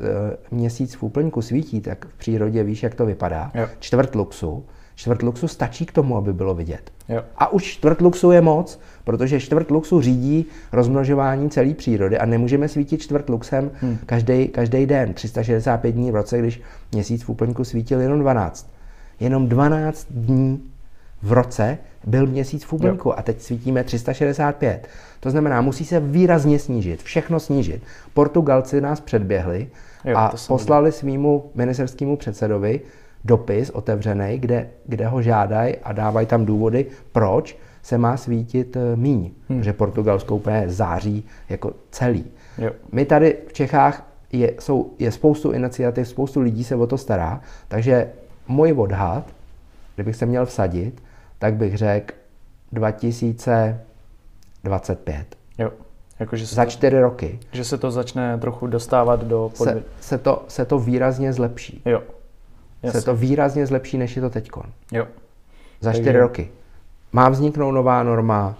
[0.51, 3.51] měsíc v úplňku svítí, tak v přírodě víš, jak to vypadá.
[3.55, 3.67] Jo.
[3.79, 4.65] Čtvrt luxu,
[4.95, 6.91] čtvrt luxu stačí k tomu, aby bylo vidět.
[7.09, 7.23] Jo.
[7.37, 12.67] A už čtvrt luxu je moc, protože čtvrt luxu řídí rozmnožování celé přírody a nemůžeme
[12.67, 13.97] svítit čtvrt luxem hmm.
[14.05, 16.61] každý, každý den, 365 dní v roce, když
[16.91, 18.69] měsíc v úplňku svítil jenom 12.
[19.19, 20.63] Jenom 12 dní
[21.21, 21.77] v roce
[22.07, 23.15] byl měsíc v úplňku jo.
[23.17, 24.87] a teď svítíme 365.
[25.19, 27.81] To znamená, musí se výrazně snížit, všechno snížit.
[28.13, 29.67] Portugalci nás předběhli
[30.05, 32.81] jo, a poslali svýmu ministerskému předsedovi
[33.25, 38.95] dopis otevřený, kde, kde ho žádají a dávají tam důvody, proč se má svítit eh,
[38.95, 39.63] míň, hmm.
[39.63, 42.25] že Portugalsko úplně září jako celý.
[42.57, 42.71] Jo.
[42.91, 47.41] My tady v Čechách je, jsou, je spoustu iniciativ, spoustu lidí se o to stará,
[47.67, 48.09] takže
[48.47, 49.23] můj odhad,
[49.95, 51.03] kdybych se měl vsadit,
[51.39, 52.15] tak bych řekl
[52.71, 55.37] 2025.
[55.57, 55.71] Jo.
[56.19, 57.39] Jako, že se Za čtyři to, roky.
[57.51, 59.51] Že se to začne trochu dostávat do.
[59.53, 61.81] Se, se, to, se to výrazně zlepší.
[61.85, 62.01] Jo.
[62.83, 62.99] Jasně.
[62.99, 64.49] se to výrazně zlepší, než je to teď.
[64.91, 65.07] Jo.
[65.81, 66.19] Za čtyři Takže...
[66.19, 66.49] roky.
[67.13, 68.57] Má vzniknout nová norma,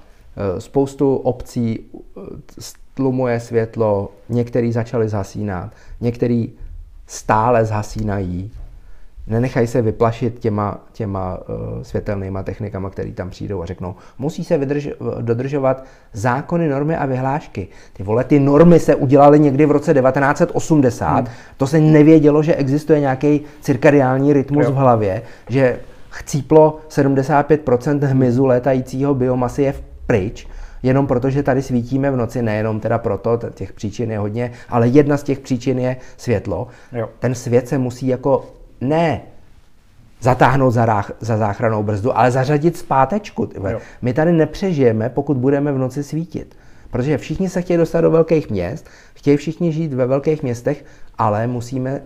[0.57, 2.21] eh, spoustu obcí eh,
[2.59, 5.71] stlumuje světlo, některý začali zhasínat,
[6.01, 6.53] některý
[7.07, 8.51] stále zhasínají,
[9.27, 14.57] nenechají se vyplašit těma, těma uh, světelnýma technikama, které tam přijdou a řeknou, musí se
[14.57, 14.89] vydrž,
[15.21, 15.83] dodržovat
[16.13, 17.67] zákony, normy a vyhlášky.
[17.93, 21.27] Ty vole, ty normy se udělaly někdy v roce 1980, hmm.
[21.57, 24.71] to se nevědělo, že existuje nějaký cirkadiální rytmus jo.
[24.71, 25.79] v hlavě, že
[26.09, 29.73] chcíplo 75% hmyzu létajícího biomasy je
[30.05, 30.47] pryč,
[30.83, 34.87] jenom proto, že tady svítíme v noci, nejenom teda proto, těch příčin je hodně, ale
[34.87, 36.67] jedna z těch příčin je světlo.
[36.91, 37.09] Jo.
[37.19, 38.45] Ten svět se musí jako
[38.81, 39.21] ne
[40.21, 43.49] zatáhnout za, rách, za záchranou brzdu, ale zařadit zpátečku.
[44.01, 46.57] My tady nepřežijeme, pokud budeme v noci svítit.
[46.91, 50.85] Protože všichni se chtějí dostat do velkých měst, chtějí všichni žít ve velkých městech,
[51.17, 52.01] ale musíme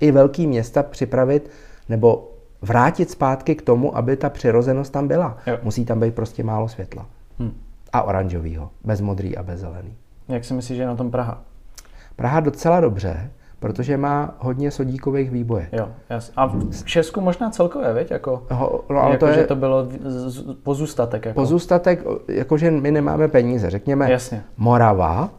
[0.00, 1.50] i velký města připravit
[1.88, 2.30] nebo
[2.62, 5.38] vrátit zpátky k tomu, aby ta přirozenost tam byla.
[5.46, 5.58] Jo.
[5.62, 7.06] Musí tam být prostě málo světla.
[7.38, 7.54] Hmm.
[7.92, 9.94] A oranžového, bez modrý a bez zelený.
[10.28, 11.42] Jak si myslíš, že je na tom Praha?
[12.16, 13.30] Praha docela dobře
[13.60, 15.68] protože má hodně sodíkových výboje.
[15.72, 16.32] Jo, jasně.
[16.36, 18.10] A v Česku možná celkově, viď?
[18.10, 19.88] Jako, Ho, no, ale jako, to je, že to bylo
[20.62, 21.24] pozůstatek.
[21.24, 21.40] Jako.
[21.40, 23.70] Pozůstatek, jakože my nemáme peníze.
[23.70, 24.42] Řekněme, jasně.
[24.56, 25.30] Morava,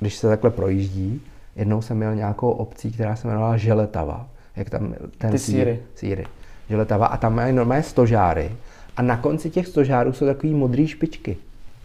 [0.00, 1.22] když se takhle projíždí,
[1.56, 4.26] jednou jsem měl nějakou obcí, která se jmenovala Želetava.
[4.56, 5.80] Jak tam ten Ty síry.
[5.94, 6.26] síry.
[6.68, 7.06] Želetava.
[7.06, 8.52] A tam mají normálně stožáry.
[8.96, 11.36] A na konci těch stožárů jsou takové modré špičky.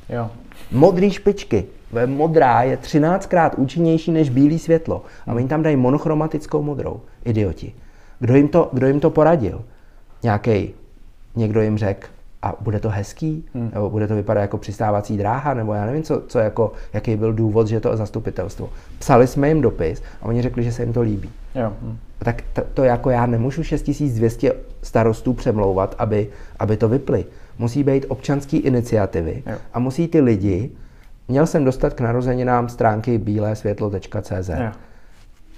[0.09, 0.29] Jo.
[0.71, 1.65] Modré špičky
[2.05, 5.03] modrá je 13krát účinnější než bílé světlo.
[5.27, 7.01] A oni tam dají monochromatickou modrou.
[7.25, 7.73] Idioti.
[8.19, 9.61] Kdo jim to, kdo jim to poradil?
[10.23, 10.73] Nějaký,
[11.35, 12.07] někdo jim řekl,
[12.45, 13.71] a bude to hezký, hmm.
[13.73, 17.33] nebo bude to vypadat jako přistávací dráha, nebo já nevím, co, co jako, jaký byl
[17.33, 18.69] důvod, že to zastupitelstvo.
[18.99, 21.29] Psali jsme jim dopis a oni řekli, že se jim to líbí.
[21.55, 21.73] Jo.
[21.81, 21.97] Hmm.
[22.19, 26.27] Tak to, to jako já nemůžu 6200 starostů přemlouvat, aby,
[26.59, 27.25] aby to vyply.
[27.59, 29.57] Musí být občanské iniciativy jo.
[29.73, 30.71] a musí ty lidi
[31.27, 34.49] Měl jsem dostat k narozeninám stránky bílésvětlo.cz.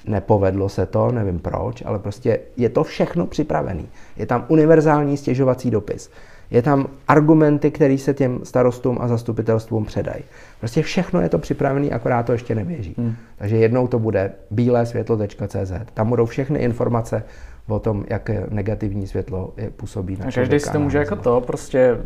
[0.07, 3.89] Nepovedlo se to, nevím proč, ale prostě je to všechno připravený.
[4.17, 6.11] Je tam univerzální stěžovací dopis.
[6.51, 10.23] je tam argumenty, které se těm starostům a zastupitelstvům předají.
[10.59, 12.95] Prostě všechno je to připravené, akorát to ještě neběží.
[12.97, 13.15] Hmm.
[13.37, 15.71] Takže jednou to bude bílé světlo.cz.
[15.93, 17.23] Tam budou všechny informace
[17.67, 21.41] o tom, jak negativní světlo je, působí na a Každý si to může jako to
[21.41, 21.97] prostě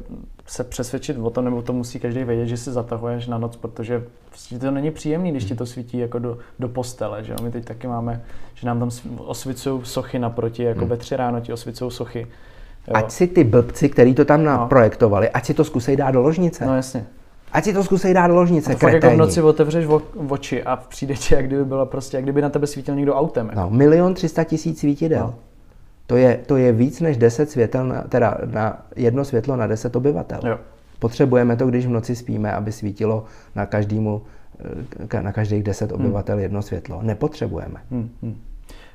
[0.45, 4.03] se přesvědčit o tom, nebo to musí každý vědět, že si zatahuješ na noc, protože
[4.29, 7.23] prostě to není příjemný, když ti to svítí jako do, do postele.
[7.23, 7.35] Že?
[7.43, 8.23] My teď taky máme,
[8.53, 10.89] že nám tam osvicují sochy naproti, jako hmm.
[10.89, 12.27] ve tři ráno ti osvicují sochy.
[12.87, 12.93] Jo.
[12.95, 14.51] Ať si ty blbci, který to tam no.
[14.51, 16.65] naprojektovali, ať si to zkusej dát do ložnice.
[16.65, 17.05] No jasně.
[17.51, 20.75] Ať si to zkusej dát do ložnice, a jako v noci otevřeš vo, oči a
[20.75, 23.47] přijde ti, jak kdyby byla prostě, jak kdyby na tebe svítil někdo autem.
[23.47, 23.59] Jako.
[23.59, 25.25] No, milion třista tisíc svítidel.
[25.25, 25.35] No.
[26.11, 29.95] To je, to je víc než 10 světel, na, teda na jedno světlo na 10
[29.95, 30.39] obyvatel.
[30.49, 30.57] Jo.
[30.99, 33.25] Potřebujeme to, když v noci spíme, aby svítilo
[33.55, 34.21] na každému,
[35.13, 36.01] eh, na každých 10 hmm.
[36.01, 36.43] obyvatel hmm.
[36.43, 36.99] jedno světlo.
[37.01, 37.79] Nepotřebujeme.
[37.91, 38.09] Hmm.
[38.21, 38.41] Hmm.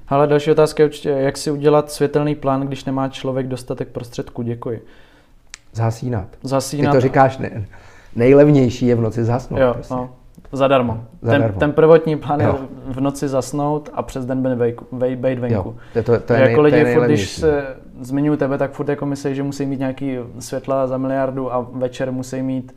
[0.08, 4.42] Ale další otázka je určitě, jak si udělat světelný plán, když nemá člověk dostatek prostředků?
[4.42, 4.84] Děkuji.
[5.72, 6.28] Zhasínat.
[6.42, 6.92] Zhasínat.
[6.92, 7.66] Ty to říkáš, ne,
[8.16, 9.60] nejlevnější je v noci zhasnout.
[9.60, 9.94] Jo, prostě.
[9.94, 10.15] no.
[10.52, 11.04] Zadarmo.
[11.22, 11.48] Zadarmo.
[11.48, 12.58] Ten, ten prvotní plán jo.
[12.88, 14.58] je v noci zasnout a přes den
[15.16, 15.68] být venku.
[15.68, 15.74] Jo.
[15.94, 17.66] To, to, to je jako nej, lidi, furt, když se
[18.00, 22.12] zmiňuji tebe, tak furt jako myslí, že musí mít nějaký světla za miliardu a večer
[22.12, 22.74] musí mít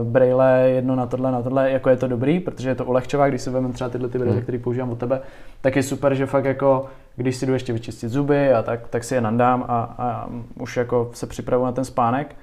[0.00, 3.28] uh, braille jedno na tohle, na tohle, jako je to dobrý, protože je to ulehčová,
[3.28, 4.42] když si vezmeme třeba tyhle ty braille, hmm.
[4.42, 5.20] které používám od tebe,
[5.60, 6.86] tak je super, že fakt jako,
[7.16, 10.28] když si jdu ještě vyčistit zuby a tak, tak si je nandám a, a
[10.60, 12.36] už jako se připravu na ten spánek,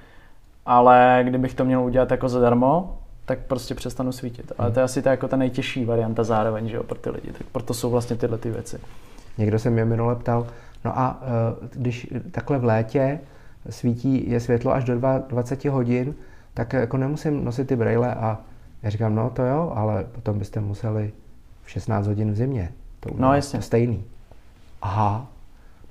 [0.66, 4.52] ale kdybych to měl udělat jako zadarmo, tak prostě přestanu svítit.
[4.58, 7.32] Ale to je asi ta, jako ta nejtěžší varianta zároveň, že jo, pro ty lidi.
[7.32, 8.78] Tak proto jsou vlastně tyhle ty věci.
[9.38, 10.46] Někdo se mě minule ptal,
[10.84, 13.20] no a uh, když takhle v létě
[13.70, 16.14] svítí, je světlo až do 20 hodin,
[16.54, 18.40] tak jako nemusím nosit ty brejle a
[18.82, 21.12] já říkám, no to jo, ale potom byste museli
[21.62, 22.72] v 16 hodin v zimě.
[23.00, 23.58] To no jasně.
[23.58, 24.04] To stejný.
[24.82, 25.26] Aha,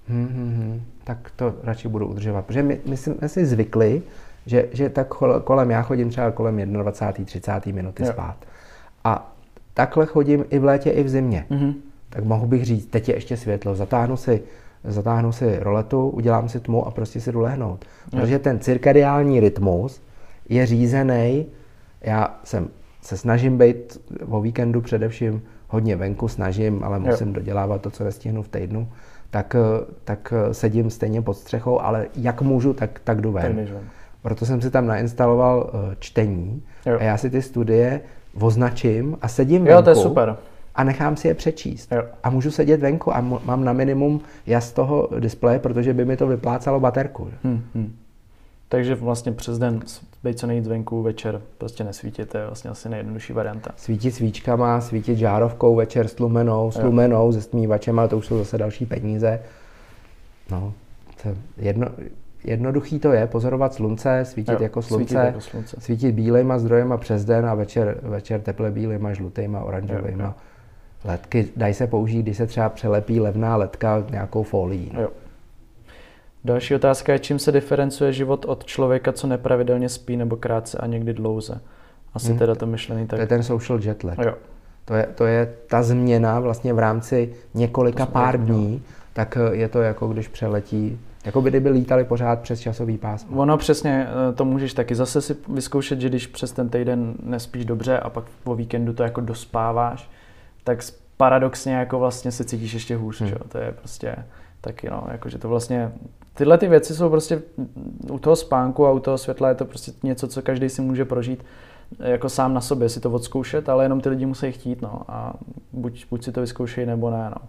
[0.09, 2.45] hm, hm, hm, tak to radši budu udržovat.
[2.45, 4.01] Protože my, my jsme si zvykli,
[4.45, 5.07] že, že tak
[5.43, 7.25] kolem, já chodím třeba kolem 21.
[7.25, 7.65] 30.
[7.65, 8.11] minuty jo.
[8.11, 8.35] spát.
[9.03, 9.33] A
[9.73, 11.45] takhle chodím i v létě, i v zimě.
[11.49, 11.73] Mm-hmm.
[12.09, 14.41] Tak mohu bych říct, teď je ještě světlo, zatáhnu si,
[14.83, 17.85] zatáhnu si roletu, udělám si tmu a prostě si jdu lehnout.
[18.13, 18.19] Jo.
[18.19, 20.01] Protože ten cirkadiální rytmus
[20.49, 21.45] je řízený,
[22.01, 22.67] já jsem
[23.01, 27.33] se snažím být o víkendu především hodně venku, snažím, ale musím jo.
[27.33, 28.87] dodělávat to, co nestihnu v týdnu,
[29.29, 29.55] tak,
[30.03, 33.67] tak sedím stejně pod střechou, ale jak můžu, tak, tak jdu ven.
[34.23, 36.97] Proto jsem si tam nainstaloval uh, čtení jo.
[36.99, 38.01] a já si ty studie
[38.39, 39.71] označím a sedím venku.
[39.71, 40.37] Jo, to je super.
[40.75, 41.91] A nechám si je přečíst.
[41.91, 42.03] Jo.
[42.23, 46.27] A můžu sedět venku a mám na minimum jas toho displeje, protože by mi to
[46.27, 47.29] vyplácalo baterku.
[47.43, 47.95] Hmm, hmm.
[48.69, 49.79] Takže vlastně přes den
[50.23, 53.71] být co nejvíc venku, večer prostě nesvítit, to je vlastně asi nejjednodušší varianta.
[53.75, 58.85] Svítit svíčkama, svítit žárovkou večer slumenou, slumenou, se stmívačem, ale to už jsou zase další
[58.85, 59.39] peníze.
[60.51, 60.73] No,
[61.23, 61.87] to jedno,
[62.43, 65.77] jednoduchý to je pozorovat slunce, svítit jo, jako slunce, svítit, jako slunce.
[65.79, 70.23] svítit bílejma zdrojema přes den a večer, večer teple bílejma, žlutýma, oranžovýma.
[70.23, 70.33] Jo, jo.
[71.05, 74.91] Ledky dají se použít, když se třeba přelepí levná ledka nějakou folií.
[74.93, 75.01] No.
[75.01, 75.09] Jo.
[76.45, 80.87] Další otázka je, čím se diferencuje život od člověka, co nepravidelně spí nebo krátce a
[80.87, 81.61] někdy dlouze.
[82.13, 82.37] Asi hmm.
[82.37, 83.17] teda to myšlený tak.
[83.17, 84.17] To je ten social jet lag.
[84.19, 84.33] Jo.
[84.85, 88.83] To je, to je ta změna vlastně v rámci několika pár dní,
[89.13, 93.27] tak je to jako když přeletí jako by kdyby lítali pořád přes časový pás.
[93.35, 97.65] Ono přesně, eh, to můžeš taky zase si vyzkoušet, že když přes ten týden nespíš
[97.65, 100.09] dobře a pak po víkendu to jako dospáváš,
[100.63, 100.79] tak
[101.17, 103.31] paradoxně jako vlastně se cítíš ještě hůř, hmm.
[103.49, 104.15] To je prostě
[104.61, 105.91] taky no, jakože to vlastně,
[106.33, 107.41] tyhle ty věci jsou prostě
[108.11, 111.05] u toho spánku a u toho světla je to prostě něco, co každý si může
[111.05, 111.45] prožít
[111.99, 115.01] eh, jako sám na sobě si to odzkoušet, ale jenom ty lidi musí chtít, no,
[115.07, 115.33] a
[115.73, 117.47] buď, buď si to vyzkoušejí, nebo ne, no.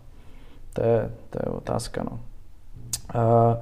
[0.73, 2.21] To je, to je otázka, no.
[3.15, 3.57] A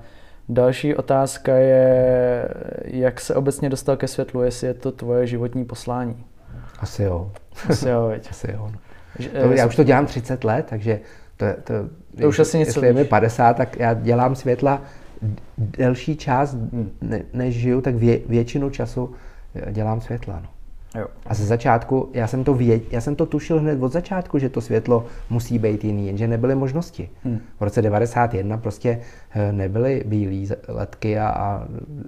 [0.49, 2.49] další otázka je,
[2.85, 6.25] jak se obecně dostal ke světlu, jestli je to tvoje životní poslání.
[6.79, 7.31] Asi jo.
[7.69, 8.27] Asi jo, veď.
[8.31, 8.71] Asi jo.
[8.73, 8.79] No.
[9.43, 11.01] To, já už to dělám 30 let, takže
[11.37, 11.75] to, to,
[12.21, 14.83] to už asi něco Jestli je mi 50, tak já dělám světla
[15.59, 16.57] delší část,
[17.01, 19.15] ne, než žiju, tak vě, většinu času
[19.71, 20.41] dělám světla.
[20.43, 20.49] No.
[20.95, 21.07] Jo.
[21.27, 24.49] A ze začátku, já jsem, to věd, já jsem to tušil hned od začátku, že
[24.49, 27.11] to světlo musí být jiný, jenže nebyly možnosti.
[27.25, 27.41] Hmm.
[27.61, 29.01] V roce 91 prostě
[29.31, 31.65] eh, nebyly bílé letky a, a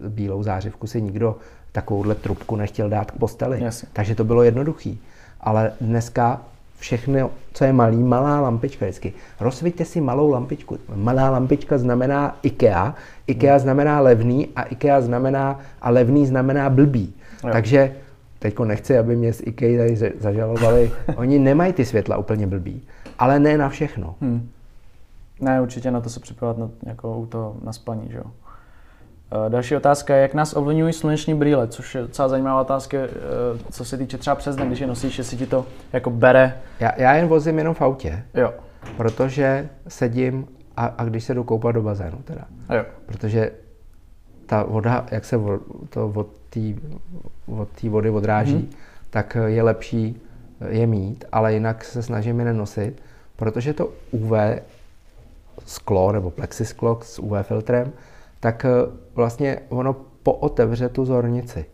[0.08, 1.36] bílou zářivku si nikdo
[1.72, 3.64] takovouhle trubku nechtěl dát k posteli.
[3.64, 3.88] Jasně.
[3.92, 5.00] Takže to bylo jednoduchý.
[5.40, 6.40] Ale dneska
[6.78, 9.12] všechno, co je malý, malá lampička vždycky.
[9.40, 10.78] Rozsvíťte si malou lampičku.
[10.94, 12.94] Malá lampička znamená IKEA,
[13.26, 13.60] IKEA hmm.
[13.60, 17.14] znamená levný a IKEA znamená, a levný znamená blbý.
[17.44, 17.50] Jo.
[17.52, 17.92] Takže
[18.44, 20.90] teď nechci, aby mě z IKEA tady zažalovali.
[21.16, 22.82] Oni nemají ty světla úplně blbý,
[23.18, 24.14] ale ne na všechno.
[24.20, 24.50] Hmm.
[25.40, 28.24] Ne, určitě na to se připravovat na, jako u toho na spaní, že jo.
[29.48, 32.98] Další otázka je, jak nás ovlivňují sluneční brýle, což je docela zajímavá otázka,
[33.70, 36.58] co se týče třeba přes den, když je nosíš, jestli ti to jako bere.
[36.80, 38.54] Já, já jen vozím jenom v autě, jo.
[38.96, 40.46] protože sedím
[40.76, 42.44] a, a když se jdu koupat do bazénu teda.
[42.74, 42.84] Jo.
[43.06, 43.50] Protože
[44.46, 45.36] ta voda, jak se
[45.90, 46.60] to od té
[47.46, 48.70] od vody odráží, hmm.
[49.10, 50.20] tak je lepší
[50.68, 53.02] je mít, ale jinak se snažím je nenosit,
[53.36, 54.32] protože to UV
[55.66, 57.92] sklo nebo plexisklo s UV filtrem,
[58.40, 58.66] tak
[59.14, 61.64] vlastně ono pootevře tu zornici.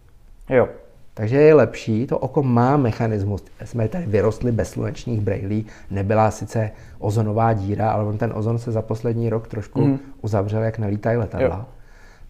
[0.48, 0.68] Jo.
[1.14, 3.44] Takže je lepší, to oko má mechanismus.
[3.64, 8.72] Jsme tady vyrostli bez slunečních brejlí, nebyla sice ozonová díra, ale on ten ozon se
[8.72, 9.98] za poslední rok trošku mm.
[10.22, 11.56] uzavřel, jak nelítají letadla.
[11.56, 11.79] Jo.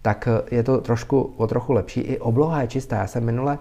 [0.02, 2.00] Tak eh, je to trošku o trochu lepší.
[2.00, 2.96] I obloha je čistá.
[2.96, 3.58] Já jsem minule,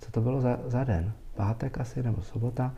[0.00, 1.12] co to bylo za, za den?
[1.34, 2.72] Pátek asi nebo sobota.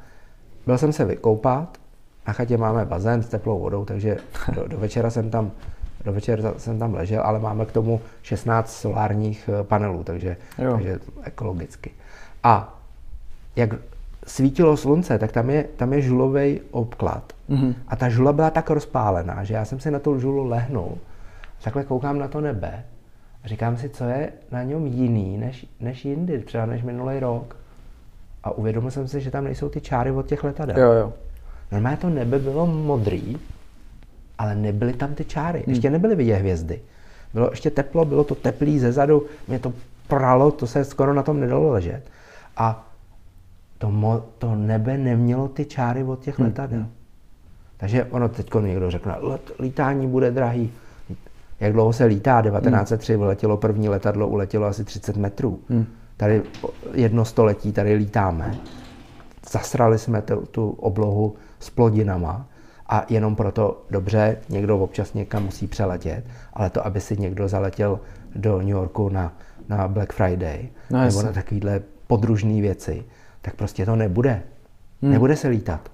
[0.67, 1.79] Byl jsem se vykoupat,
[2.27, 4.17] na chatě máme bazén s teplou vodou, takže
[4.55, 5.51] do, do večera jsem tam
[6.05, 10.99] do večera jsem tam ležel, ale máme k tomu 16 solárních eh, panelů, takže, takže
[11.23, 11.91] ekologicky.
[12.43, 12.79] A
[13.57, 13.71] jak
[14.27, 17.33] svítilo slunce, tak tam je, tam je žulový obklad.
[17.51, 17.75] Mm-hmm.
[17.89, 20.99] A ta žula byla tak rozpálená, že já jsem si na tu žulu lehnul,
[21.65, 22.85] takhle koukám na to nebe
[23.45, 27.57] a říkám si, co je na něm jiný než, než jindy, třeba než minulý rok.
[28.45, 30.79] A uvědomil jsem si, že tam nejsou ty čáry od těch letadel.
[30.79, 31.13] Jo, jo.
[31.73, 33.39] Normálně to nebe bylo modrý,
[34.39, 35.59] ale nebyly tam ty čáry.
[35.59, 35.75] Hmm.
[35.75, 36.81] Ještě nebyly vidět hvězdy.
[37.35, 39.73] Bylo ještě teplo, bylo to teplý ze zadu, mě to
[40.09, 42.03] pralo, to se skoro na tom nedalo ležet.
[42.57, 42.89] A
[43.79, 46.47] to, mo, to nebe nemělo ty čáry od těch hmm.
[46.47, 46.79] letadel.
[46.79, 46.91] Hmm.
[47.77, 50.73] Takže ono teď někdo řekne, let, lítání bude drahý.
[51.61, 52.43] Jak dlouho se lítá?
[52.43, 53.21] 1903 hmm.
[53.21, 55.61] vyletělo první letadlo, uletělo asi 30 metrů.
[55.69, 55.87] Hmm.
[56.17, 56.43] Tady
[56.95, 58.55] jedno století tady lítáme.
[59.51, 62.47] Zasrali jsme tu, tu oblohu s plodinama
[62.89, 68.01] a jenom proto dobře, někdo občas někam musí přeletět, ale to, aby si někdo zaletěl
[68.35, 69.37] do New Yorku na,
[69.69, 73.05] na Black Friday no, nebo na takovéhle podružné věci,
[73.43, 74.43] tak prostě to nebude.
[75.03, 75.13] Hmm.
[75.13, 75.91] Nebude se lítat.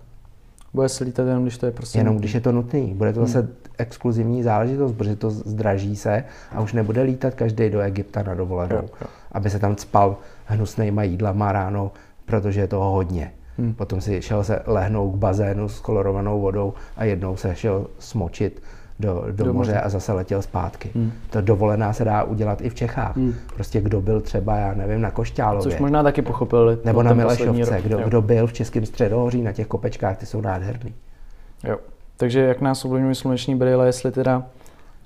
[0.74, 2.22] Bude se lítat jenom, když to je prostě Jenom, nutný.
[2.22, 2.94] když je to nutný.
[2.94, 3.48] Bude to hmm.
[3.78, 8.76] Exkluzivní záležitost, protože to zdraží se a už nebude lítat každý do Egypta na dovolenou,
[8.76, 9.06] jo, jo.
[9.32, 11.92] aby se tam spal hnusnýma jídlama ráno,
[12.26, 13.32] protože je toho hodně.
[13.58, 13.74] Hmm.
[13.74, 18.62] Potom si šel se lehnout k bazénu s kolorovanou vodou a jednou se šel smočit
[18.98, 20.90] do, do, do moře, moře a zase letěl zpátky.
[20.94, 21.12] Hmm.
[21.30, 23.16] To dovolená se dá udělat i v Čechách.
[23.16, 23.34] Hmm.
[23.54, 25.62] Prostě kdo byl třeba, já nevím, na Košťálově.
[25.62, 26.78] Což možná taky pochopili.
[26.84, 30.94] Nebo na Milešovce, kdo, kdo byl v Českém středohoří na těch kopečkách, ty jsou nádherný.
[31.64, 31.78] Jo.
[32.16, 34.42] Takže jak nás ovlivňují sluneční brýle, jestli teda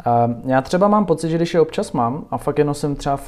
[0.05, 3.20] a já třeba mám pocit, že když je občas mám a fakt je nosím třeba,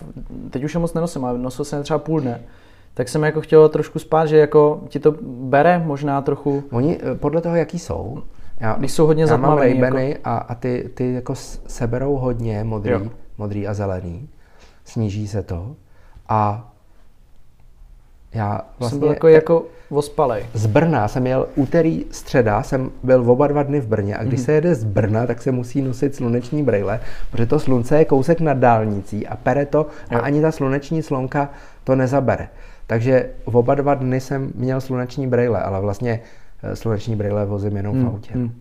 [0.51, 2.41] teď už je moc nenosím, ale nosil jsem třeba půl dne,
[2.95, 6.65] tak jsem jako chtěl trošku spát, že jako ti to bere možná trochu.
[6.71, 8.23] Oni eh, podle toho, jaký jsou,
[8.61, 9.99] já, Když jsou hodně já mám jako...
[10.25, 11.35] a, a ty, ty jako
[11.67, 13.03] seberou hodně modrý, jo.
[13.39, 14.29] modrý a zelený.
[14.85, 15.77] Sníží se to.
[16.29, 16.70] A
[18.35, 18.95] já vlastně...
[18.95, 20.47] Jsem byl jako, jako ospalej.
[20.55, 24.41] Z Brna jsem jel úterý, středa, jsem byl oba dva dny v Brně a když
[24.41, 24.45] mm-hmm.
[24.45, 27.01] se jede z Brna, tak se musí nosit sluneční brýle,
[27.31, 30.21] protože to slunce je kousek nad dálnicí a pere to a jo.
[30.23, 31.51] ani ta sluneční slonka
[31.85, 32.49] to nezabere.
[32.87, 36.21] Takže v oba dva dny jsem měl sluneční brýle, ale vlastně
[36.63, 38.33] eh, sluneční brýle vozím jenom hmm, v autě.
[38.35, 38.55] Hmm.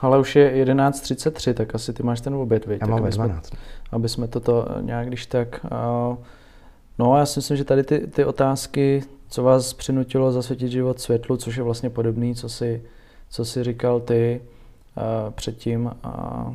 [0.00, 2.80] Ale už je 11.33, tak asi ty máš ten oběd, viď?
[2.80, 3.46] Já mám aby 12.
[3.46, 3.58] Jsme,
[3.92, 5.66] aby jsme toto nějak když tak...
[6.10, 6.16] Uh,
[6.98, 11.36] no já si myslím, že tady ty, ty otázky, co vás přinutilo zasvětit život světlu,
[11.36, 12.82] což je vlastně podobný, co si,
[13.30, 14.40] co si říkal ty
[14.96, 15.90] uh, předtím.
[16.04, 16.52] Uh,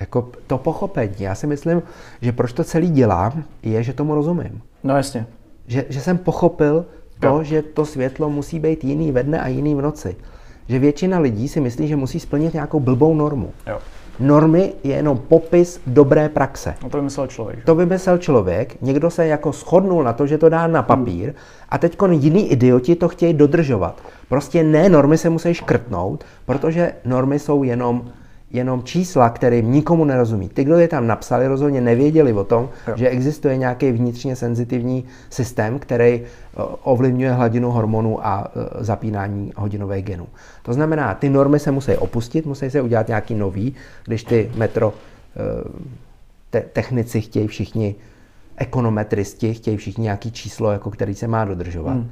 [0.00, 1.14] jako to pochopení.
[1.18, 1.82] Já si myslím,
[2.20, 4.62] že proč to celý dělám, je, že tomu rozumím.
[4.84, 5.26] No jasně
[5.66, 6.86] že, že jsem pochopil
[7.20, 7.42] to, jo.
[7.42, 10.16] že to světlo musí být jiný ve dne a jiný v noci.
[10.68, 13.52] Že většina lidí si myslí, že musí splnit nějakou blbou normu.
[13.66, 13.78] Jo.
[14.20, 16.74] Normy je jenom popis dobré praxe.
[16.82, 17.58] No to vymyslel člověk.
[17.58, 17.64] Že?
[17.64, 21.34] To vymyslel člověk, někdo se jako shodnul na to, že to dá na papír
[21.68, 24.02] a teď jiní idioti to chtějí dodržovat.
[24.28, 28.04] Prostě ne, normy se musí škrtnout, protože normy jsou jenom
[28.50, 30.48] jenom čísla, kterým nikomu nerozumí.
[30.48, 32.96] Ty, kdo je tam napsali, rozhodně nevěděli o tom, jo.
[32.96, 40.04] že existuje nějaký vnitřně senzitivní systém, který eh, ovlivňuje hladinu hormonů a eh, zapínání hodinových
[40.04, 40.26] genů.
[40.62, 43.74] To znamená, ty normy se musí opustit, musí se udělat nějaký nový,
[44.04, 44.94] když ty metro
[45.36, 45.68] eh,
[46.50, 47.94] te- technici chtějí všichni
[48.56, 51.92] ekonometristi, chtějí všichni nějaký číslo, jako který se má dodržovat.
[51.92, 52.10] Hmm.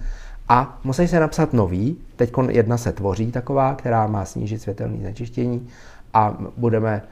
[0.48, 5.68] A musí se napsat nový, teď jedna se tvoří taková, která má snížit světelné znečištění
[6.14, 7.02] a budeme,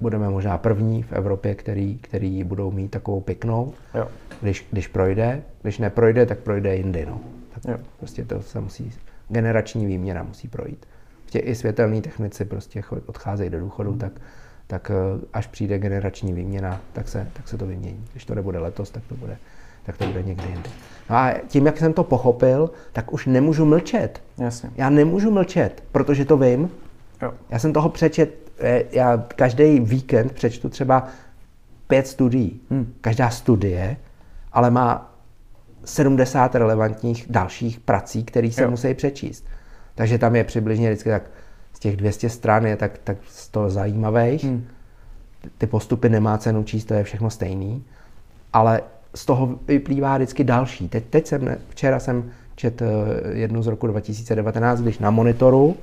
[0.00, 4.08] budeme možná první v Evropě, který, který budou mít takovou pěknou, jo.
[4.40, 5.42] Když, když projde.
[5.62, 7.06] Když neprojde, tak projde jindy.
[7.06, 7.20] No.
[7.54, 7.84] Tak jo.
[7.98, 8.92] Prostě to se musí,
[9.28, 10.86] generační výměna musí projít.
[11.20, 13.98] Prostě i světelní technici prostě odcházejí do důchodu, hmm.
[13.98, 14.12] tak
[14.72, 18.04] tak eh, až přijde generační výměna, tak se, tak se to vymění.
[18.12, 19.36] Když to nebude letos, tak to bude,
[19.86, 20.70] tak to bude někdy jindy.
[21.10, 24.22] No a tím, jak jsem to pochopil, tak už nemůžu mlčet.
[24.38, 24.70] Jasně.
[24.76, 26.70] Já nemůžu mlčet, protože to vím.
[27.22, 27.34] Jo.
[27.50, 31.06] Já jsem toho přečet, eh, já každý víkend přečtu třeba
[31.86, 32.60] pět studií.
[32.70, 32.92] Hmm.
[33.00, 33.96] Každá studie
[34.52, 35.14] ale má
[35.84, 38.70] 70 relevantních dalších prací, které se jo.
[38.70, 39.46] musí přečíst.
[39.94, 41.22] Takže tam je přibližně vždycky tak
[41.72, 44.44] z těch 200 stran je tak, tak z toho zajímavých.
[44.44, 44.64] Hmm.
[45.58, 47.84] Ty postupy nemá cenu číst, to je všechno stejný.
[48.52, 48.82] Ale
[49.14, 50.88] z toho vyplývá vždycky další.
[50.88, 52.86] Teď, teď jsem, včera jsem čet eh,
[53.32, 55.76] jednu z roku 2019, když na monitoru,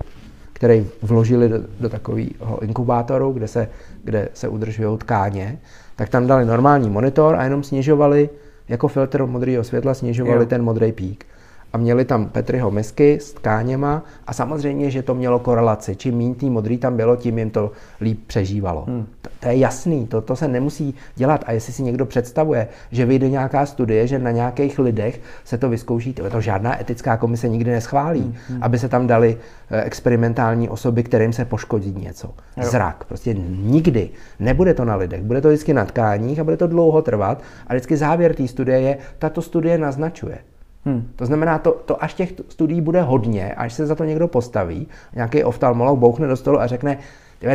[0.60, 3.70] který vložili do, do takového inkubátoru, kde se,
[4.04, 5.60] kde se udržují tkáně,
[5.96, 8.30] tak tam dali normální monitor a jenom snižovali
[8.68, 10.46] jako filtr modrého světla, snižovali jo.
[10.46, 11.26] ten modrý pík
[11.74, 15.96] a měli tam Petriho misky s tkáněma a samozřejmě, že to mělo korelaci.
[15.96, 17.72] Čím méně tý modrý tam bylo, tím jim to
[18.02, 18.86] líp přežívalo.
[18.88, 19.08] Hmm.
[19.22, 21.44] To, to je jasný, to, to se nemusí dělat.
[21.48, 25.70] A jestli si někdo představuje, že vyjde nějaká studie, že na nějakých lidech se to
[25.70, 28.36] vyzkouší, to, to žádná etická komise nikdy neschválí, hmm.
[28.48, 28.64] hmm.
[28.64, 29.38] aby se tam dali
[29.72, 32.34] eh, experimentální osoby, kterým se poškodí něco.
[32.58, 32.64] Jo.
[32.64, 33.04] Zrak.
[33.04, 34.10] Prostě nikdy.
[34.40, 37.42] Nebude to na lidech, bude to vždycky na tkáních a bude to dlouho trvat.
[37.68, 40.38] A vždycky závěr té studie je, tato studie naznačuje.
[40.86, 41.12] Hmm.
[41.16, 44.88] To znamená, to, to až těch studií bude hodně, až se za to někdo postaví,
[45.16, 46.98] nějaký oftalmolog bouchne do stolu a řekne,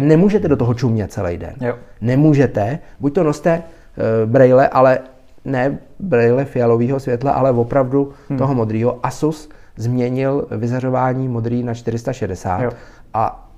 [0.01, 1.55] nemůžete do toho čumět celý den.
[1.61, 1.75] Jo.
[2.01, 4.99] Nemůžete, buď to noste uh, brejle, ale
[5.45, 8.39] ne brejle fialového světla, ale opravdu hmm.
[8.39, 8.99] toho modrého.
[9.03, 12.71] Asus změnil vyzařování modrý na 460 jo.
[13.15, 13.51] a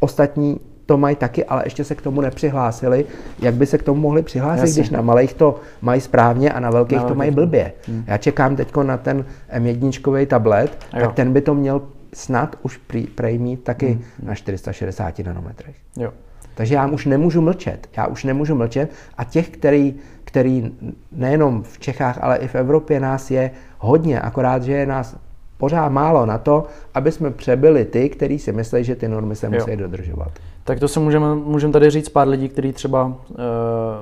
[0.00, 3.04] ostatní to mají taky, ale ještě se k tomu nepřihlásili.
[3.38, 4.82] Jak by se k tomu mohli přihlásit, Jasně.
[4.82, 7.72] když na malých to mají správně a na velkých na to mají blbě.
[7.86, 8.04] Hmm.
[8.06, 9.24] Já čekám teď na ten
[9.56, 11.00] M1 tablet, jo.
[11.00, 11.82] tak ten by to měl
[12.14, 12.80] snad už
[13.14, 14.02] prej mít taky hmm.
[14.22, 15.76] na 460 nanometrech.
[15.96, 16.12] Jo.
[16.54, 17.88] Takže já už nemůžu mlčet.
[17.96, 19.94] Já už nemůžu mlčet a těch, který,
[20.24, 20.72] který
[21.12, 25.16] nejenom v Čechách, ale i v Evropě nás je hodně, akorát, že je nás
[25.58, 29.48] pořád málo na to, aby jsme přebyli ty, kteří si myslí, že ty normy se
[29.48, 29.76] musí jo.
[29.76, 30.32] dodržovat.
[30.64, 33.14] Tak to se můžeme můžem tady říct pár lidí, kteří třeba uh,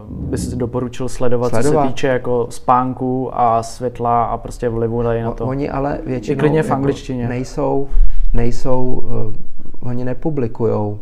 [0.09, 5.03] by si doporučil sledovat, sledovat, co se týče jako spánku a světla a prostě vlivu
[5.03, 5.47] tady na to.
[5.47, 7.29] Oni ale většinou I klidně v jako angličtině.
[7.29, 7.89] nejsou,
[8.33, 11.01] nejsou uh, oni nepublikujou.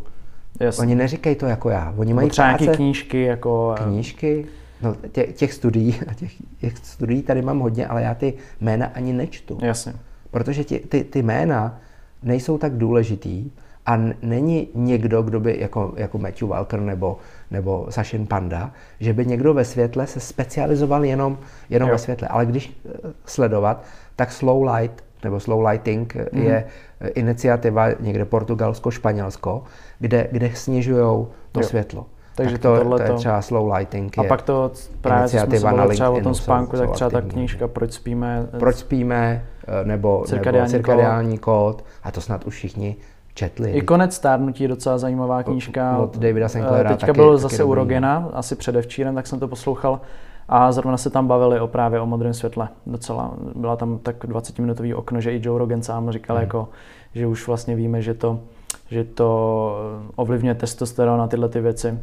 [0.61, 0.83] Jasně.
[0.83, 1.95] Oni neříkají to jako já.
[1.97, 3.75] Oni mají třeba práce, nějaké knížky jako...
[3.79, 4.47] Eh, knížky?
[4.83, 9.13] No, těch, těch studií, těch, těch studií tady mám hodně, ale já ty jména ani
[9.13, 9.59] nečtu.
[9.63, 9.93] Jasně.
[10.31, 11.79] Protože ty, ty, ty jména
[12.23, 13.51] nejsou tak důležitý,
[13.89, 17.17] a není někdo, kdo by, jako, jako Matthew Walker nebo,
[17.51, 18.71] nebo Sashin Panda,
[19.01, 21.39] že by někdo ve světle se specializoval jenom,
[21.71, 22.29] jenom ve světle.
[22.29, 22.91] Ale když eh,
[23.25, 23.85] sledovat,
[24.17, 26.43] tak Slow Light nebo Slow Lighting mm.
[26.43, 26.65] je
[27.01, 29.63] eh, iniciativa někde Portugalsko, Španělsko,
[29.99, 31.63] kde, kde snižují to jo.
[31.63, 32.07] světlo.
[32.35, 34.19] Takže tak to, to je třeba slow lighting.
[34.19, 34.71] A pak to
[35.01, 38.49] právě jsme se na třeba o tom spánku, tak třeba ta knížka Proč spíme.
[38.59, 39.45] Proč spíme,
[39.85, 41.77] nebo cirkadiální, nebo cirkadiální kód.
[41.77, 41.85] kód.
[42.03, 42.97] A to snad už všichni
[43.39, 43.71] četli.
[43.71, 45.99] I konec stárnutí je docela zajímavá knížka.
[45.99, 46.91] Od Davida Sinclaira.
[46.91, 50.01] Teďka taky, byl taky zase u Rogena, asi předevčírem, tak jsem to poslouchal.
[50.49, 52.69] A zrovna se tam bavili o právě o modrém světle.
[52.87, 56.45] Docela byla tam tak 20-minutový okno, že i Joe Rogan sám říkal, hmm.
[56.45, 56.69] jako,
[57.15, 58.41] že už vlastně víme, že to,
[58.91, 59.29] že to
[60.17, 61.99] ovlivňuje testosteron a tyhle ty věci.